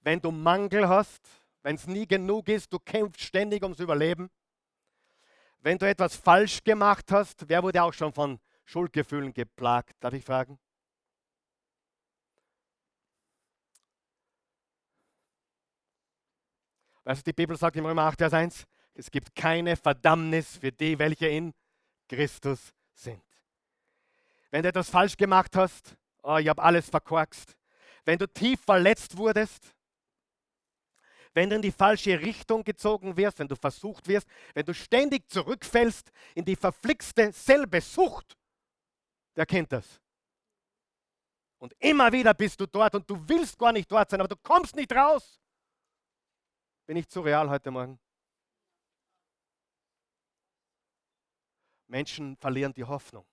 wenn 0.00 0.20
du 0.20 0.30
Mangel 0.30 0.88
hast, 0.88 1.22
wenn 1.62 1.74
es 1.74 1.86
nie 1.86 2.06
genug 2.06 2.48
ist, 2.48 2.72
du 2.72 2.78
kämpfst 2.78 3.22
ständig 3.22 3.62
ums 3.64 3.80
Überleben, 3.80 4.30
wenn 5.66 5.78
du 5.78 5.88
etwas 5.88 6.14
falsch 6.14 6.62
gemacht 6.62 7.10
hast, 7.10 7.48
wer 7.48 7.60
wurde 7.60 7.82
auch 7.82 7.92
schon 7.92 8.12
von 8.12 8.38
Schuldgefühlen 8.66 9.34
geplagt, 9.34 9.96
darf 9.98 10.14
ich 10.14 10.24
fragen? 10.24 10.60
Du, 17.04 17.12
die 17.14 17.32
Bibel 17.32 17.56
sagt 17.56 17.74
im 17.74 17.84
Römer 17.84 18.02
8, 18.02 18.16
Vers 18.16 18.32
1, 18.32 18.64
es 18.94 19.10
gibt 19.10 19.34
keine 19.34 19.74
Verdammnis 19.76 20.56
für 20.56 20.70
die, 20.70 20.96
welche 21.00 21.26
in 21.26 21.52
Christus 22.08 22.72
sind. 22.94 23.24
Wenn 24.52 24.62
du 24.62 24.68
etwas 24.68 24.88
falsch 24.88 25.16
gemacht 25.16 25.56
hast, 25.56 25.96
oh, 26.22 26.36
ich 26.36 26.46
habe 26.46 26.62
alles 26.62 26.88
verkorkst. 26.88 27.56
Wenn 28.04 28.20
du 28.20 28.28
tief 28.28 28.60
verletzt 28.60 29.16
wurdest, 29.16 29.74
wenn 31.36 31.50
du 31.50 31.56
in 31.56 31.62
die 31.62 31.70
falsche 31.70 32.18
Richtung 32.18 32.64
gezogen 32.64 33.14
wirst, 33.14 33.38
wenn 33.38 33.46
du 33.46 33.56
versucht 33.56 34.08
wirst, 34.08 34.26
wenn 34.54 34.64
du 34.64 34.72
ständig 34.72 35.28
zurückfällst 35.28 36.10
in 36.34 36.46
die 36.46 36.56
verflixte 36.56 37.30
selbe 37.30 37.82
Sucht, 37.82 38.38
wer 39.34 39.44
kennt 39.44 39.70
das? 39.70 40.00
Und 41.58 41.74
immer 41.78 42.10
wieder 42.10 42.32
bist 42.32 42.58
du 42.58 42.66
dort 42.66 42.94
und 42.94 43.08
du 43.10 43.28
willst 43.28 43.58
gar 43.58 43.72
nicht 43.72 43.92
dort 43.92 44.08
sein, 44.08 44.20
aber 44.20 44.28
du 44.28 44.36
kommst 44.36 44.74
nicht 44.76 44.90
raus. 44.92 45.38
Bin 46.86 46.96
ich 46.96 47.06
zu 47.06 47.20
real 47.20 47.50
heute 47.50 47.70
Morgen? 47.70 48.00
Menschen 51.86 52.38
verlieren 52.38 52.72
die 52.72 52.84
Hoffnung. 52.84 53.26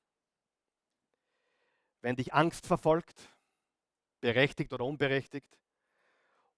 Wenn 2.02 2.18
dich 2.18 2.34
Angst 2.34 2.68
verfolgt, 2.68 3.34
berechtigt 4.20 4.74
oder 4.74 4.84
unberechtigt, 4.84 5.48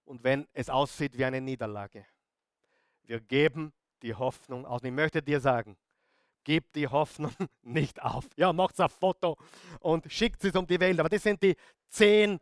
und 0.06 0.24
wenn 0.24 0.46
es 0.54 0.70
aussieht 0.70 1.16
wie 1.18 1.24
eine 1.24 1.40
Niederlage. 1.40 2.06
Wir 3.02 3.20
geben 3.20 3.72
die 4.02 4.14
Hoffnung 4.14 4.64
aus. 4.64 4.82
Ich 4.82 4.90
möchte 4.90 5.22
dir 5.22 5.40
sagen, 5.40 5.76
gib 6.44 6.72
die 6.72 6.88
Hoffnung 6.88 7.32
nicht 7.62 8.00
auf. 8.02 8.26
Ja, 8.36 8.52
macht 8.52 8.80
ein 8.80 8.88
Foto 8.88 9.36
und 9.80 10.10
schickt 10.10 10.42
es 10.44 10.54
um 10.54 10.66
die 10.66 10.80
Welt. 10.80 10.98
Aber 10.98 11.08
das 11.08 11.22
sind 11.22 11.42
die 11.42 11.56
zehn 11.88 12.38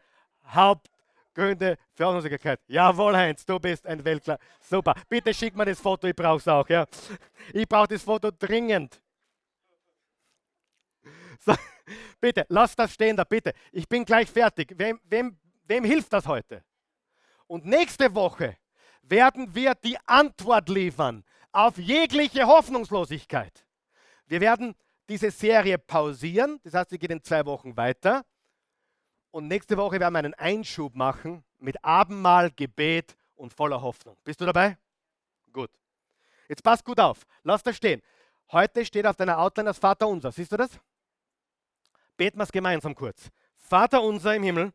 Haupt 0.54 0.90
Gründe 1.34 1.76
für 1.92 2.04
Hoffnungslosigkeit. 2.04 2.60
Jawohl, 2.68 3.16
Heinz, 3.16 3.44
du 3.44 3.58
bist 3.58 3.86
ein 3.86 4.04
Weltklasse. 4.04 4.40
Super. 4.60 4.94
Bitte 5.08 5.34
schick 5.34 5.56
mir 5.56 5.64
das 5.64 5.80
Foto, 5.80 6.06
ich 6.06 6.14
brauche 6.14 6.36
es 6.36 6.46
auch. 6.46 6.68
Ja. 6.68 6.86
Ich 7.52 7.68
brauche 7.68 7.88
das 7.88 8.02
Foto 8.02 8.30
dringend. 8.30 9.00
So, 11.40 11.54
bitte, 12.20 12.46
lass 12.48 12.76
das 12.76 12.94
stehen 12.94 13.16
da, 13.16 13.24
bitte. 13.24 13.52
Ich 13.72 13.88
bin 13.88 14.04
gleich 14.04 14.30
fertig. 14.30 14.72
Wem, 14.78 15.00
wem, 15.04 15.36
wem 15.64 15.84
hilft 15.84 16.12
das 16.12 16.26
heute? 16.26 16.62
Und 17.54 17.66
nächste 17.66 18.12
Woche 18.16 18.56
werden 19.02 19.54
wir 19.54 19.76
die 19.76 19.96
Antwort 20.06 20.68
liefern 20.68 21.22
auf 21.52 21.78
jegliche 21.78 22.48
Hoffnungslosigkeit. 22.48 23.64
Wir 24.26 24.40
werden 24.40 24.74
diese 25.08 25.30
Serie 25.30 25.78
pausieren, 25.78 26.58
das 26.64 26.74
heißt, 26.74 26.90
sie 26.90 26.98
geht 26.98 27.12
in 27.12 27.22
zwei 27.22 27.46
Wochen 27.46 27.76
weiter. 27.76 28.24
Und 29.30 29.46
nächste 29.46 29.76
Woche 29.76 30.00
werden 30.00 30.14
wir 30.14 30.18
einen 30.18 30.34
Einschub 30.34 30.96
machen 30.96 31.44
mit 31.60 31.76
Abendmahl, 31.84 32.50
Gebet 32.50 33.16
und 33.36 33.54
voller 33.54 33.80
Hoffnung. 33.80 34.16
Bist 34.24 34.40
du 34.40 34.46
dabei? 34.46 34.76
Gut. 35.52 35.70
Jetzt 36.48 36.64
pass 36.64 36.82
gut 36.82 36.98
auf. 36.98 37.24
Lass 37.44 37.62
das 37.62 37.76
stehen. 37.76 38.02
Heute 38.50 38.84
steht 38.84 39.06
auf 39.06 39.14
deiner 39.14 39.38
Outline 39.38 39.68
das 39.68 39.78
Vater 39.78 40.08
unser. 40.08 40.32
Siehst 40.32 40.50
du 40.50 40.56
das? 40.56 40.70
Beten 42.16 42.36
wir 42.36 42.42
es 42.42 42.50
gemeinsam 42.50 42.96
kurz. 42.96 43.30
Vater 43.54 44.02
unser 44.02 44.34
im 44.34 44.42
Himmel, 44.42 44.72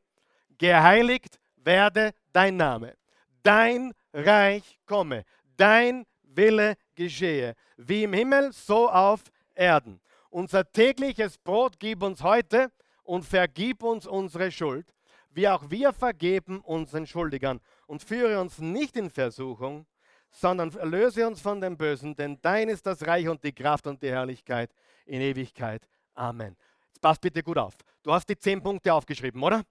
geheiligt 0.58 1.42
werde 1.70 2.14
dein 2.34 2.58
Name. 2.58 2.96
Dein 3.44 3.94
Reich 4.12 4.80
komme. 4.88 5.24
Dein 5.56 6.06
Wille 6.24 6.76
geschehe. 6.96 7.54
Wie 7.78 8.04
im 8.06 8.14
Himmel, 8.14 8.52
so 8.52 8.90
auf 8.90 9.22
Erden. 9.54 10.02
Unser 10.32 10.64
tägliches 10.72 11.38
Brot 11.38 11.80
gib 11.80 12.02
uns 12.02 12.24
heute 12.24 12.72
und 13.04 13.24
vergib 13.24 13.84
uns 13.84 14.08
unsere 14.08 14.52
Schuld, 14.52 14.88
wie 15.30 15.48
auch 15.48 15.70
wir 15.70 15.94
vergeben 15.94 16.60
unseren 16.62 17.06
Schuldigern. 17.06 17.60
Und 17.86 18.02
führe 18.02 18.42
uns 18.42 18.58
nicht 18.58 18.98
in 18.98 19.12
Versuchung, 19.12 19.86
sondern 20.32 20.76
erlöse 20.76 21.28
uns 21.28 21.40
von 21.40 21.62
dem 21.62 21.78
Bösen, 21.78 22.16
denn 22.16 22.40
dein 22.42 22.70
ist 22.70 22.86
das 22.88 23.06
Reich 23.06 23.28
und 23.28 23.44
die 23.44 23.54
Kraft 23.54 23.86
und 23.86 24.02
die 24.02 24.10
Herrlichkeit 24.10 24.72
in 25.06 25.22
Ewigkeit. 25.22 25.88
Amen. 26.16 26.56
Jetzt 26.88 27.02
pass 27.02 27.20
bitte 27.20 27.44
gut 27.44 27.60
auf. 27.60 27.76
Du 28.02 28.12
hast 28.12 28.28
die 28.28 28.38
zehn 28.38 28.62
Punkte 28.62 28.92
aufgeschrieben, 28.92 29.44
oder? 29.44 29.64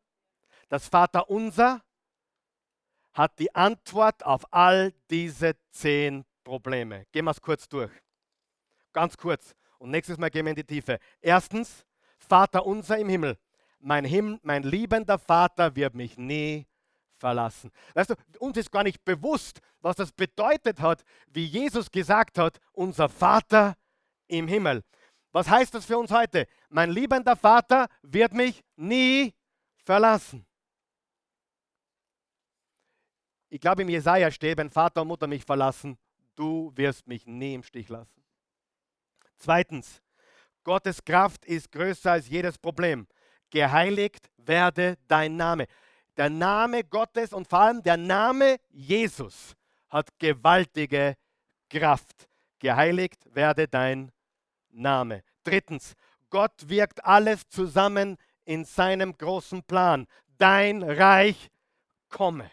Das 0.69 0.87
Vaterunser 0.87 1.81
hat 3.19 3.37
die 3.41 3.53
Antwort 3.53 4.25
auf 4.25 4.51
all 4.53 4.93
diese 5.11 5.57
zehn 5.73 6.25
Probleme. 6.45 7.05
Gehen 7.11 7.25
wir 7.25 7.33
es 7.33 7.41
kurz 7.41 7.69
durch. 7.69 7.91
Ganz 8.93 9.17
kurz. 9.17 9.57
Und 9.79 9.91
nächstes 9.91 10.19
Mal 10.19 10.31
gehen 10.31 10.47
wir 10.47 10.51
in 10.51 10.57
die 10.57 10.65
Tiefe. 10.65 11.01
Erstens, 11.21 11.85
Vater 12.17 12.65
unser 12.65 12.97
im 12.97 13.09
Himmel, 13.09 13.37
mein, 13.81 14.05
Himmel, 14.05 14.39
mein 14.43 14.63
liebender 14.63 15.19
Vater 15.19 15.75
wird 15.75 15.95
mich 15.95 16.17
nie 16.17 16.69
verlassen. 17.17 17.73
Weißt 17.95 18.11
du, 18.11 18.15
uns 18.39 18.57
ist 18.57 18.71
gar 18.71 18.85
nicht 18.85 19.05
bewusst, 19.05 19.61
was 19.81 19.97
das 19.97 20.13
bedeutet 20.13 20.81
hat, 20.81 21.03
wie 21.27 21.45
Jesus 21.45 21.91
gesagt 21.91 22.39
hat, 22.39 22.61
unser 22.73 23.09
Vater 23.09 23.75
im 24.29 24.47
Himmel. 24.47 24.85
Was 25.33 25.51
heißt 25.51 25.75
das 25.75 25.87
für 25.87 25.99
uns 25.99 26.13
heute? 26.13 26.47
Mein 26.69 26.91
liebender 26.91 27.35
Vater 27.35 27.89
wird 28.03 28.33
mich 28.33 28.63
nie 28.77 29.35
verlassen. 29.85 30.48
Ich 33.51 33.61
glaube, 33.61 33.83
im 33.83 33.89
Jesaja 33.89 34.31
steht, 34.31 34.59
wenn 34.59 34.71
Vater 34.71 35.03
und 35.03 35.09
Mutter 35.09 35.27
mich 35.27 35.45
verlassen, 35.45 35.99
du 36.37 36.73
wirst 36.75 37.07
mich 37.07 37.27
nie 37.27 37.55
im 37.55 37.63
Stich 37.63 37.89
lassen. 37.89 38.23
Zweitens, 39.39 40.03
Gottes 40.65 41.03
Kraft 41.05 41.45
ist 41.47 41.73
größer 41.73 42.13
als 42.13 42.29
jedes 42.29 42.59
Problem. 42.59 43.07
Geheiligt 43.51 44.31
werde 44.37 44.99
dein 45.07 45.37
Name. 45.37 45.67
Der 46.17 46.29
Name 46.29 46.85
Gottes 46.85 47.33
und 47.33 47.49
vor 47.49 47.61
allem 47.61 47.83
der 47.83 47.97
Name 47.97 48.57
Jesus 48.69 49.55
hat 49.89 50.11
gewaltige 50.19 51.17
Kraft. 51.71 52.29
Geheiligt 52.59 53.25
werde 53.35 53.69
dein 53.69 54.11
Name. 54.71 55.23
Drittens, 55.45 55.95
Gott 56.29 56.69
wirkt 56.69 57.05
alles 57.05 57.49
zusammen 57.49 58.19
in 58.45 58.65
seinem 58.65 59.17
großen 59.17 59.63
Plan. 59.63 60.07
Dein 60.37 60.83
Reich 60.83 61.49
komme. 62.11 62.51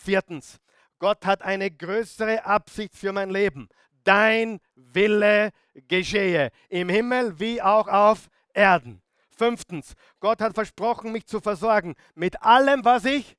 Viertens, 0.00 0.58
Gott 0.98 1.26
hat 1.26 1.42
eine 1.42 1.70
größere 1.70 2.44
Absicht 2.44 2.96
für 2.96 3.12
mein 3.12 3.30
Leben 3.30 3.68
dein 4.04 4.60
Wille 4.74 5.50
geschehe, 5.88 6.50
im 6.68 6.88
Himmel 6.88 7.38
wie 7.38 7.60
auch 7.60 7.86
auf 7.86 8.28
Erden. 8.54 9.02
Fünftens, 9.36 9.94
Gott 10.20 10.40
hat 10.40 10.54
versprochen, 10.54 11.12
mich 11.12 11.26
zu 11.26 11.40
versorgen 11.40 11.94
mit 12.14 12.42
allem, 12.42 12.84
was 12.84 13.04
ich 13.04 13.36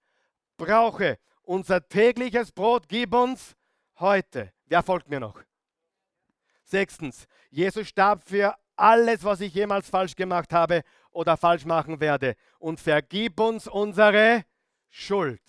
brauche. 0.57 1.17
Unser 1.41 1.87
tägliches 1.87 2.51
Brot 2.51 2.87
gib 2.87 3.13
uns 3.13 3.55
heute. 3.99 4.51
Wer 4.65 4.83
folgt 4.83 5.09
mir 5.09 5.19
noch? 5.19 5.41
Sechstens, 6.63 7.25
Jesus 7.49 7.87
starb 7.87 8.23
für 8.23 8.55
alles, 8.75 9.23
was 9.23 9.41
ich 9.41 9.53
jemals 9.53 9.89
falsch 9.89 10.15
gemacht 10.15 10.53
habe 10.53 10.83
oder 11.09 11.37
falsch 11.37 11.65
machen 11.65 11.99
werde. 11.99 12.35
Und 12.59 12.79
vergib 12.79 13.39
uns 13.39 13.67
unsere 13.67 14.43
Schuld. 14.89 15.41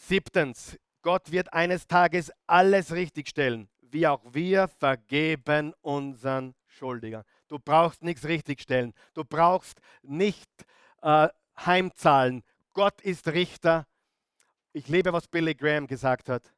Siebtens, 0.00 0.78
Gott 1.02 1.30
wird 1.30 1.52
eines 1.52 1.86
Tages 1.86 2.32
alles 2.46 2.92
richtigstellen, 2.92 3.68
wie 3.82 4.06
auch 4.06 4.22
wir 4.32 4.66
vergeben 4.66 5.74
unseren 5.82 6.54
Schuldigern. 6.66 7.22
Du 7.48 7.58
brauchst 7.58 8.02
nichts 8.02 8.24
richtigstellen. 8.24 8.94
Du 9.12 9.24
brauchst 9.24 9.78
nicht 10.02 10.50
äh, 11.02 11.28
heimzahlen. 11.58 12.42
Gott 12.72 13.00
ist 13.02 13.28
Richter. 13.28 13.86
Ich 14.72 14.88
liebe, 14.88 15.12
was 15.12 15.28
Billy 15.28 15.54
Graham 15.54 15.86
gesagt 15.86 16.30
hat. 16.30 16.50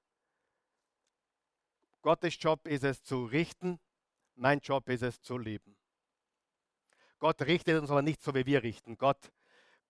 Gottes 2.01 2.37
Job 2.41 2.67
ist 2.69 2.85
es 2.85 3.03
zu 3.03 3.25
richten, 3.25 3.81
mein 4.37 4.61
Job 4.61 4.89
ist 4.89 5.03
es 5.03 5.21
zu 5.21 5.37
lieben. 5.37 5.77
Gott 7.19 7.43
richtet 7.43 7.81
uns 7.81 7.91
aber 7.91 8.03
nicht 8.03 8.23
so, 8.23 8.35
wie 8.35 8.47
wir 8.47 8.63
richten. 8.63 8.97
Gott, 8.97 9.33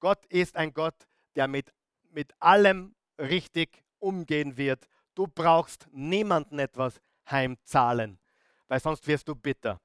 Gott 0.01 0.25
ist 0.27 0.57
ein 0.57 0.73
Gott, 0.73 1.07
der 1.37 1.49
mit, 1.49 1.73
mit 2.11 2.33
allem 2.41 2.95
richtig 3.19 3.85
umgehen 3.99 4.57
wird. 4.57 4.87
Du 5.15 5.27
brauchst 5.27 5.87
niemanden 5.93 6.59
etwas 6.59 7.01
heimzahlen, 7.31 8.19
weil 8.69 8.81
sonst 8.81 9.07
wirst 9.07 9.29
du 9.29 9.35
bitter. 9.35 9.81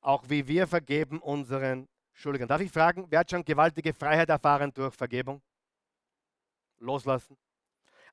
Auch 0.00 0.24
wie 0.28 0.46
wir 0.48 0.66
vergeben 0.66 1.20
unseren 1.20 1.88
Schuldigern. 2.12 2.48
Darf 2.48 2.60
ich 2.60 2.70
fragen, 2.70 3.06
wer 3.08 3.20
hat 3.20 3.30
schon 3.30 3.44
gewaltige 3.44 3.94
Freiheit 3.94 4.28
erfahren 4.28 4.72
durch 4.74 4.94
Vergebung? 4.94 5.40
Loslassen. 6.78 7.36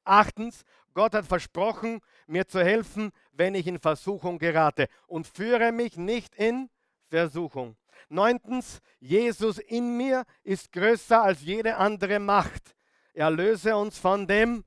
Achtens, 0.03 0.63
Gott 0.93 1.13
hat 1.13 1.25
versprochen, 1.25 1.99
mir 2.27 2.47
zu 2.47 2.63
helfen, 2.63 3.11
wenn 3.31 3.55
ich 3.55 3.67
in 3.67 3.79
Versuchung 3.79 4.39
gerate 4.39 4.87
und 5.07 5.27
führe 5.27 5.71
mich 5.71 5.97
nicht 5.97 6.35
in 6.35 6.69
Versuchung. 7.09 7.75
Neuntens, 8.07 8.79
Jesus 8.99 9.57
in 9.59 9.97
mir 9.97 10.23
ist 10.43 10.71
größer 10.71 11.21
als 11.21 11.41
jede 11.41 11.75
andere 11.75 12.19
Macht. 12.19 12.75
Er 13.19 13.29
löse 13.29 13.75
uns 13.75 13.97
von 13.97 14.25
dem 14.25 14.63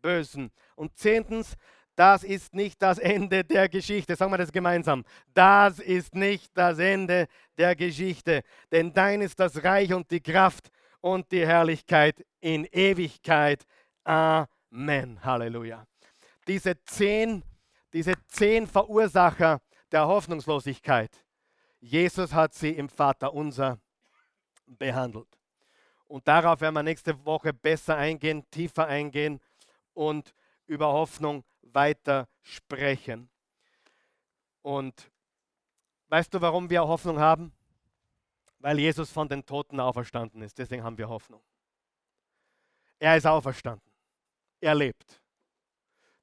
Bösen. 0.00 0.50
Und 0.76 0.96
zehntens, 0.96 1.56
das 1.94 2.22
ist 2.22 2.54
nicht 2.54 2.80
das 2.80 2.98
Ende 2.98 3.42
der 3.44 3.68
Geschichte. 3.68 4.14
Sagen 4.16 4.32
wir 4.32 4.38
das 4.38 4.52
gemeinsam. 4.52 5.04
Das 5.34 5.78
ist 5.78 6.14
nicht 6.14 6.56
das 6.56 6.78
Ende 6.78 7.26
der 7.58 7.74
Geschichte. 7.74 8.42
Denn 8.70 8.92
dein 8.92 9.22
ist 9.22 9.40
das 9.40 9.64
Reich 9.64 9.92
und 9.92 10.10
die 10.10 10.20
Kraft 10.20 10.68
und 11.00 11.30
die 11.32 11.46
Herrlichkeit 11.46 12.24
in 12.40 12.64
Ewigkeit. 12.66 13.64
Amen. 14.04 15.24
Halleluja. 15.24 15.84
Diese 16.46 16.80
zehn, 16.84 17.42
diese 17.92 18.14
zehn 18.28 18.66
Verursacher 18.66 19.60
der 19.90 20.06
Hoffnungslosigkeit 20.06 21.10
Jesus 21.80 22.32
hat 22.32 22.52
sie 22.54 22.70
im 22.70 22.88
Vater 22.88 23.32
unser 23.32 23.78
behandelt. 24.66 25.28
Und 26.08 26.28
darauf 26.28 26.60
werden 26.60 26.74
wir 26.74 26.82
nächste 26.82 27.24
Woche 27.24 27.52
besser 27.52 27.96
eingehen, 27.96 28.48
tiefer 28.50 28.86
eingehen 28.86 29.40
und 29.94 30.34
über 30.66 30.92
Hoffnung 30.92 31.44
weiter 31.62 32.28
sprechen. 32.42 33.28
Und 34.62 35.10
weißt 36.08 36.32
du, 36.32 36.40
warum 36.40 36.70
wir 36.70 36.86
Hoffnung 36.86 37.18
haben? 37.18 37.52
Weil 38.58 38.78
Jesus 38.78 39.10
von 39.10 39.28
den 39.28 39.44
Toten 39.44 39.80
auferstanden 39.80 40.42
ist. 40.42 40.58
Deswegen 40.58 40.82
haben 40.82 40.98
wir 40.98 41.08
Hoffnung. 41.08 41.42
Er 42.98 43.16
ist 43.16 43.26
auferstanden. 43.26 43.92
Er 44.60 44.74
lebt. 44.74 45.20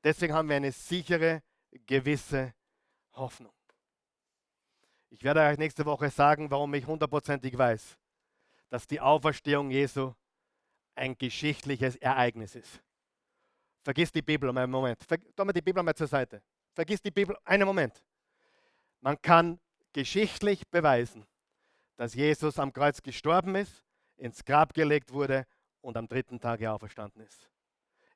Deswegen 0.04 0.34
haben 0.34 0.50
wir 0.50 0.58
eine 0.58 0.72
sichere, 0.72 1.42
gewisse 1.86 2.54
Hoffnung. 3.14 3.54
Ich 5.10 5.24
werde 5.24 5.42
euch 5.42 5.58
nächste 5.58 5.86
Woche 5.86 6.10
sagen, 6.10 6.50
warum 6.50 6.74
ich 6.74 6.86
hundertprozentig 6.86 7.58
weiß, 7.58 7.98
dass 8.74 8.88
die 8.88 9.00
Auferstehung 9.00 9.70
Jesu 9.70 10.16
ein 10.96 11.16
geschichtliches 11.16 11.96
Ereignis 11.98 12.56
ist. 12.56 12.82
Vergiss 13.84 14.12
die 14.12 14.24
Bibel 14.24 14.50
um 14.50 14.58
einen 14.58 14.72
Moment. 14.72 15.00
Tu 15.08 15.46
mal 15.46 15.54
die 15.54 15.62
Bibel 15.62 15.84
mal 15.84 15.94
zur 15.94 16.08
Seite. 16.08 16.42
Vergiss 16.74 17.00
die 17.00 17.12
Bibel 17.12 17.38
einen 17.46 17.68
Moment. 17.68 18.04
Man 19.00 19.22
kann 19.22 19.60
geschichtlich 19.92 20.68
beweisen, 20.70 21.24
dass 21.98 22.16
Jesus 22.16 22.58
am 22.58 22.74
Kreuz 22.74 23.00
gestorben 23.00 23.54
ist, 23.54 23.86
ins 24.16 24.44
Grab 24.44 24.74
gelegt 24.74 25.14
wurde 25.14 25.46
und 25.82 25.96
am 25.96 26.08
dritten 26.08 26.40
Tag 26.40 26.64
auferstanden 26.64 27.22
ist. 27.22 27.48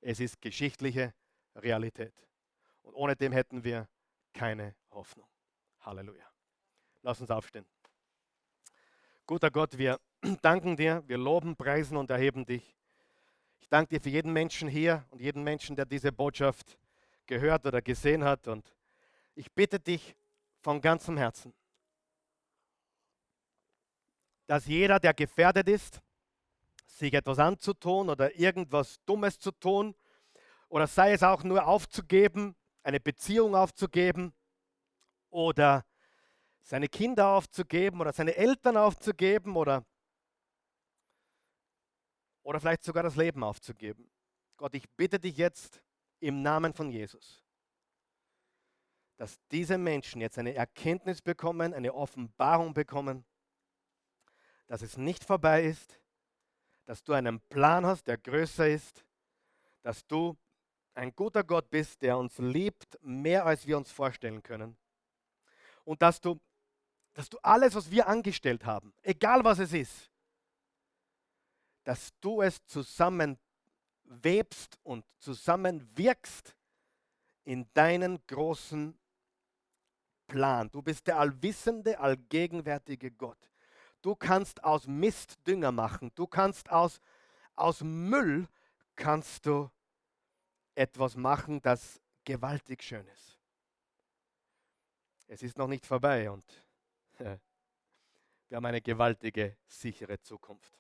Es 0.01 0.19
ist 0.19 0.41
geschichtliche 0.41 1.13
Realität. 1.53 2.15
Und 2.81 2.95
ohne 2.95 3.15
dem 3.15 3.31
hätten 3.31 3.63
wir 3.63 3.87
keine 4.33 4.75
Hoffnung. 4.89 5.27
Halleluja. 5.81 6.25
Lass 7.03 7.21
uns 7.21 7.29
aufstehen. 7.29 7.67
Guter 9.27 9.51
Gott, 9.51 9.77
wir 9.77 9.99
danken 10.41 10.77
dir, 10.77 11.03
wir 11.05 11.17
loben, 11.17 11.57
preisen 11.57 11.97
und 11.97 12.09
erheben 12.09 12.45
dich. 12.45 12.77
Ich 13.59 13.67
danke 13.67 13.89
dir 13.89 14.01
für 14.01 14.09
jeden 14.09 14.31
Menschen 14.31 14.69
hier 14.69 15.03
und 15.09 15.19
jeden 15.19 15.43
Menschen, 15.43 15.75
der 15.75 15.85
diese 15.85 16.13
Botschaft 16.13 16.77
gehört 17.25 17.65
oder 17.65 17.81
gesehen 17.81 18.23
hat. 18.23 18.47
Und 18.47 18.73
ich 19.35 19.51
bitte 19.51 19.81
dich 19.81 20.15
von 20.61 20.79
ganzem 20.79 21.17
Herzen, 21.17 21.53
dass 24.45 24.65
jeder, 24.65 24.97
der 24.97 25.13
gefährdet 25.13 25.67
ist, 25.67 26.01
sich 26.85 27.13
etwas 27.13 27.37
anzutun 27.37 28.09
oder 28.09 28.33
irgendwas 28.39 29.03
Dummes 29.05 29.37
zu 29.37 29.51
tun, 29.51 29.93
oder 30.69 30.87
sei 30.87 31.11
es 31.11 31.21
auch 31.21 31.43
nur 31.43 31.67
aufzugeben, 31.67 32.55
eine 32.81 33.01
Beziehung 33.01 33.55
aufzugeben 33.55 34.33
oder 35.29 35.85
seine 36.67 36.89
Kinder 36.89 37.29
aufzugeben 37.29 38.01
oder 38.01 38.11
seine 38.11 38.35
Eltern 38.35 38.75
aufzugeben 38.75 39.55
oder, 39.55 39.85
oder 42.43 42.59
vielleicht 42.59 42.83
sogar 42.83 43.03
das 43.03 43.15
Leben 43.15 43.41
aufzugeben. 43.41 44.11
Gott, 44.57 44.75
ich 44.75 44.89
bitte 44.89 45.17
dich 45.17 45.37
jetzt 45.37 45.81
im 46.19 46.41
Namen 46.41 46.73
von 46.73 46.89
Jesus, 46.89 47.41
dass 49.15 49.39
diese 49.49 49.77
Menschen 49.77 50.19
jetzt 50.19 50.37
eine 50.37 50.55
Erkenntnis 50.55 51.21
bekommen, 51.21 51.73
eine 51.73 51.93
Offenbarung 51.93 52.73
bekommen, 52.73 53.23
dass 54.67 54.81
es 54.81 54.97
nicht 54.97 55.23
vorbei 55.23 55.63
ist, 55.63 56.01
dass 56.83 57.01
du 57.01 57.13
einen 57.13 57.39
Plan 57.47 57.85
hast, 57.85 58.07
der 58.07 58.17
größer 58.17 58.67
ist, 58.67 59.05
dass 59.83 60.05
du 60.05 60.35
ein 60.95 61.15
guter 61.15 61.45
Gott 61.45 61.69
bist, 61.69 62.01
der 62.01 62.17
uns 62.17 62.37
liebt, 62.39 62.97
mehr 63.01 63.45
als 63.45 63.65
wir 63.67 63.77
uns 63.77 63.89
vorstellen 63.89 64.43
können. 64.43 64.75
Und 65.85 66.01
dass 66.01 66.19
du 66.19 66.41
dass 67.17 67.29
du 67.29 67.39
alles, 67.41 67.73
was 67.73 67.89
wir 67.89 68.07
angestellt 68.07 68.63
haben, 68.63 68.93
egal 69.01 69.43
was 69.43 69.57
es 69.57 69.73
ist, 69.73 70.11
dass 71.83 72.13
du 72.21 72.43
es 72.43 72.63
zusammenwebst 72.67 73.39
und 74.83 75.03
zusammenwirkst 75.17 76.55
in 77.43 77.67
deinen 77.73 78.23
großen 78.27 78.95
Plan. 80.27 80.69
Du 80.69 80.83
bist 80.83 81.07
der 81.07 81.17
allwissende, 81.17 81.99
allgegenwärtige 81.99 83.09
Gott. 83.09 83.49
Du 84.03 84.15
kannst 84.15 84.63
aus 84.63 84.85
Mist 84.85 85.39
Dünger 85.47 85.71
machen. 85.71 86.11
Du 86.13 86.27
kannst 86.27 86.69
aus, 86.69 87.01
aus 87.55 87.81
Müll 87.81 88.47
kannst 88.95 89.47
du 89.47 89.71
etwas 90.75 91.15
machen, 91.15 91.63
das 91.63 91.99
gewaltig 92.23 92.83
schön 92.83 93.07
ist. 93.07 93.39
Es 95.25 95.41
ist 95.41 95.57
noch 95.57 95.67
nicht 95.67 95.87
vorbei 95.87 96.29
und 96.29 96.66
wir 97.19 98.55
haben 98.55 98.65
eine 98.65 98.81
gewaltige, 98.81 99.57
sichere 99.67 100.19
Zukunft, 100.21 100.79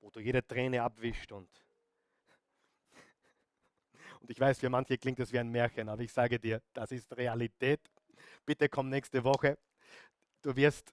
wo 0.00 0.10
du 0.10 0.20
jede 0.20 0.46
Träne 0.46 0.82
abwischt 0.82 1.32
und 1.32 1.48
und 4.20 4.30
ich 4.30 4.38
weiß, 4.38 4.60
für 4.60 4.70
manche 4.70 4.98
klingt 4.98 5.18
das 5.18 5.32
wie 5.32 5.38
ein 5.38 5.48
Märchen, 5.48 5.88
aber 5.88 6.02
ich 6.02 6.12
sage 6.12 6.38
dir, 6.38 6.62
das 6.72 6.92
ist 6.92 7.16
Realität. 7.16 7.80
Bitte 8.44 8.68
komm 8.68 8.88
nächste 8.88 9.22
Woche. 9.24 9.58
Du 10.42 10.54
wirst 10.54 10.92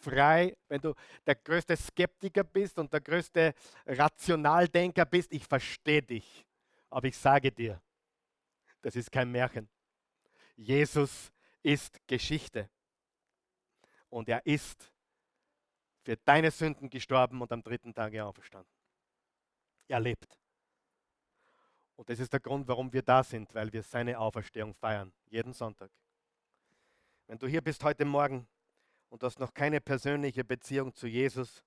frei, 0.00 0.56
wenn 0.68 0.80
du 0.80 0.94
der 1.26 1.36
größte 1.36 1.76
Skeptiker 1.76 2.44
bist 2.44 2.78
und 2.78 2.92
der 2.92 3.00
größte 3.00 3.54
Rationaldenker 3.86 5.04
bist. 5.04 5.32
Ich 5.32 5.46
verstehe 5.46 6.02
dich, 6.02 6.46
aber 6.88 7.08
ich 7.08 7.16
sage 7.16 7.52
dir, 7.52 7.80
das 8.82 8.96
ist 8.96 9.12
kein 9.12 9.30
Märchen. 9.30 9.68
Jesus 10.56 11.30
ist 11.62 12.00
Geschichte 12.06 12.68
und 14.10 14.28
er 14.28 14.44
ist 14.44 14.92
für 16.02 16.16
deine 16.16 16.50
Sünden 16.50 16.90
gestorben 16.90 17.40
und 17.40 17.50
am 17.52 17.62
dritten 17.62 17.94
Tag 17.94 18.14
auferstanden. 18.16 18.70
Er 19.88 20.00
lebt. 20.00 20.38
Und 21.96 22.08
das 22.08 22.18
ist 22.18 22.32
der 22.32 22.40
Grund, 22.40 22.66
warum 22.68 22.92
wir 22.92 23.02
da 23.02 23.22
sind, 23.22 23.54
weil 23.54 23.72
wir 23.72 23.82
seine 23.82 24.18
Auferstehung 24.18 24.74
feiern, 24.74 25.12
jeden 25.26 25.52
Sonntag. 25.52 25.90
Wenn 27.26 27.38
du 27.38 27.46
hier 27.46 27.60
bist 27.60 27.84
heute 27.84 28.04
Morgen 28.04 28.48
und 29.10 29.22
hast 29.22 29.38
noch 29.38 29.52
keine 29.52 29.80
persönliche 29.80 30.42
Beziehung 30.42 30.94
zu 30.94 31.06
Jesus, 31.06 31.62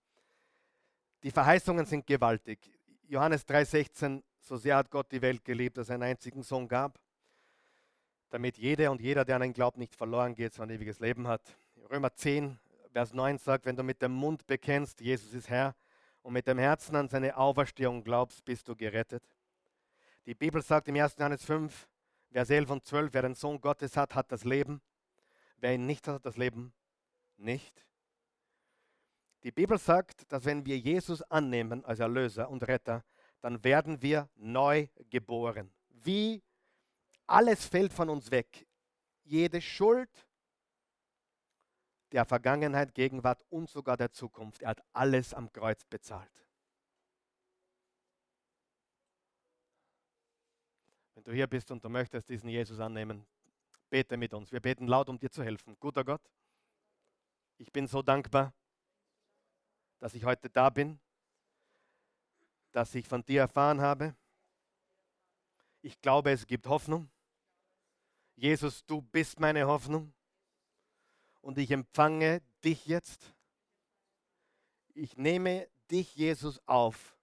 die 1.21 1.31
Verheißungen 1.31 1.85
sind 1.85 2.05
gewaltig. 2.05 2.59
Johannes 3.07 3.45
3:16, 3.45 4.23
so 4.39 4.57
sehr 4.57 4.75
hat 4.75 4.89
Gott 4.89 5.11
die 5.11 5.21
Welt 5.21 5.45
geliebt, 5.45 5.77
dass 5.77 5.89
er 5.89 5.95
einen 5.95 6.03
einzigen 6.03 6.43
Sohn 6.43 6.67
gab, 6.67 6.99
damit 8.29 8.57
jeder 8.57 8.91
und 8.91 9.01
jeder, 9.01 9.23
der 9.23 9.35
an 9.37 9.43
ihn 9.43 9.53
glaubt, 9.53 9.77
nicht 9.77 9.95
verloren 9.95 10.33
geht, 10.35 10.53
sondern 10.53 10.77
ewiges 10.77 10.99
Leben 10.99 11.27
hat. 11.27 11.57
Römer 11.93 12.11
10, 12.11 12.57
Vers 12.91 13.13
9 13.13 13.37
sagt, 13.37 13.67
wenn 13.67 13.75
du 13.75 13.83
mit 13.83 14.01
dem 14.01 14.13
Mund 14.13 14.47
bekennst, 14.47 14.99
Jesus 14.99 15.31
ist 15.31 15.47
Herr, 15.47 15.75
und 16.23 16.33
mit 16.33 16.47
dem 16.47 16.57
Herzen 16.57 16.95
an 16.95 17.07
seine 17.07 17.37
Auferstehung 17.37 18.03
glaubst, 18.03 18.43
bist 18.43 18.67
du 18.67 18.75
gerettet. 18.75 19.23
Die 20.25 20.33
Bibel 20.33 20.63
sagt 20.63 20.87
im 20.87 20.95
1. 20.95 21.17
Johannes 21.19 21.45
5, 21.45 21.87
Vers 22.31 22.49
11 22.49 22.69
und 22.71 22.83
12, 22.83 23.13
wer 23.13 23.21
den 23.21 23.35
Sohn 23.35 23.61
Gottes 23.61 23.95
hat, 23.95 24.15
hat 24.15 24.31
das 24.31 24.43
Leben. 24.43 24.81
Wer 25.57 25.75
ihn 25.75 25.85
nicht 25.85 26.07
hat, 26.07 26.15
hat 26.15 26.25
das 26.25 26.35
Leben 26.35 26.73
nicht. 27.37 27.85
Die 29.43 29.51
Bibel 29.51 29.77
sagt, 29.77 30.31
dass 30.31 30.45
wenn 30.45 30.65
wir 30.65 30.79
Jesus 30.79 31.21
annehmen 31.21 31.85
als 31.85 31.99
Erlöser 31.99 32.49
und 32.49 32.67
Retter, 32.67 33.03
dann 33.39 33.63
werden 33.63 34.01
wir 34.01 34.27
neu 34.33 34.87
geboren. 35.11 35.71
Wie 35.89 36.41
alles 37.27 37.67
fällt 37.67 37.93
von 37.93 38.09
uns 38.09 38.31
weg. 38.31 38.65
Jede 39.23 39.61
Schuld 39.61 40.09
der 42.13 42.25
Vergangenheit, 42.25 42.93
Gegenwart 42.93 43.43
und 43.49 43.69
sogar 43.69 43.97
der 43.97 44.11
Zukunft. 44.11 44.61
Er 44.61 44.69
hat 44.69 44.83
alles 44.93 45.33
am 45.33 45.51
Kreuz 45.51 45.83
bezahlt. 45.83 46.31
Wenn 51.15 51.23
du 51.23 51.33
hier 51.33 51.47
bist 51.47 51.71
und 51.71 51.83
du 51.83 51.89
möchtest 51.89 52.29
diesen 52.29 52.49
Jesus 52.49 52.79
annehmen, 52.79 53.25
bete 53.89 54.15
mit 54.15 54.31
uns. 54.33 54.51
Wir 54.51 54.59
beten 54.59 54.87
laut, 54.87 55.09
um 55.09 55.17
dir 55.17 55.31
zu 55.31 55.43
helfen. 55.43 55.75
Guter 55.79 56.03
Gott, 56.03 56.21
ich 57.57 57.71
bin 57.71 57.87
so 57.87 58.03
dankbar, 58.03 58.53
dass 59.97 60.13
ich 60.13 60.23
heute 60.23 60.51
da 60.51 60.69
bin, 60.69 60.99
dass 62.71 62.93
ich 62.93 63.07
von 63.07 63.25
dir 63.25 63.41
erfahren 63.41 63.81
habe. 63.81 64.15
Ich 65.81 65.99
glaube, 65.99 66.31
es 66.31 66.45
gibt 66.45 66.67
Hoffnung. 66.67 67.09
Jesus, 68.35 68.85
du 68.85 69.01
bist 69.01 69.39
meine 69.39 69.65
Hoffnung. 69.65 70.13
Und 71.43 71.57
ich 71.57 71.71
empfange 71.71 72.41
dich 72.63 72.85
jetzt. 72.85 73.35
Ich 74.93 75.17
nehme 75.17 75.69
dich, 75.91 76.15
Jesus, 76.15 76.65
auf. 76.65 77.17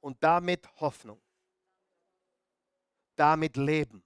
Und 0.00 0.22
damit 0.22 0.64
Hoffnung. 0.80 1.20
Damit 3.16 3.56
Leben. 3.56 4.04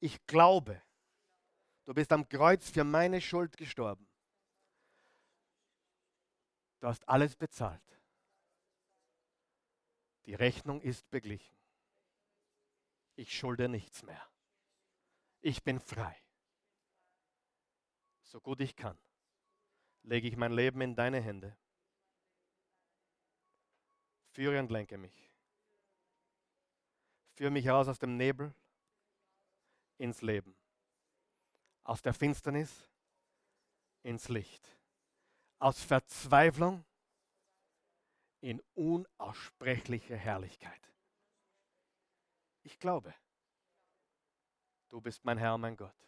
Ich 0.00 0.26
glaube, 0.26 0.82
du 1.84 1.94
bist 1.94 2.12
am 2.12 2.28
Kreuz 2.28 2.68
für 2.68 2.82
meine 2.82 3.20
Schuld 3.20 3.56
gestorben. 3.56 4.08
Du 6.80 6.88
hast 6.88 7.08
alles 7.08 7.36
bezahlt. 7.36 7.80
Die 10.24 10.34
Rechnung 10.34 10.80
ist 10.80 11.08
beglichen. 11.10 11.56
Ich 13.14 13.38
schulde 13.38 13.68
nichts 13.68 14.02
mehr. 14.02 14.28
Ich 15.40 15.62
bin 15.62 15.78
frei. 15.78 16.20
So 18.28 18.40
gut 18.40 18.60
ich 18.60 18.76
kann, 18.76 18.96
lege 20.02 20.28
ich 20.28 20.36
mein 20.36 20.52
Leben 20.52 20.80
in 20.80 20.94
deine 20.94 21.20
Hände. 21.20 21.56
Führe 24.30 24.58
und 24.60 24.70
lenke 24.70 24.96
mich. 24.96 25.30
Führe 27.34 27.50
mich 27.50 27.68
raus 27.68 27.88
aus 27.88 27.98
dem 27.98 28.16
Nebel 28.16 28.54
ins 29.98 30.22
Leben. 30.22 30.54
Aus 31.84 32.02
der 32.02 32.14
Finsternis 32.14 32.88
ins 34.02 34.28
Licht 34.28 34.78
aus 35.58 35.82
Verzweiflung 35.82 36.84
in 38.40 38.62
unaussprechliche 38.74 40.16
Herrlichkeit. 40.16 40.80
Ich 42.62 42.78
glaube, 42.78 43.14
du 44.88 45.00
bist 45.00 45.24
mein 45.24 45.38
Herr, 45.38 45.58
mein 45.58 45.76
Gott. 45.76 46.07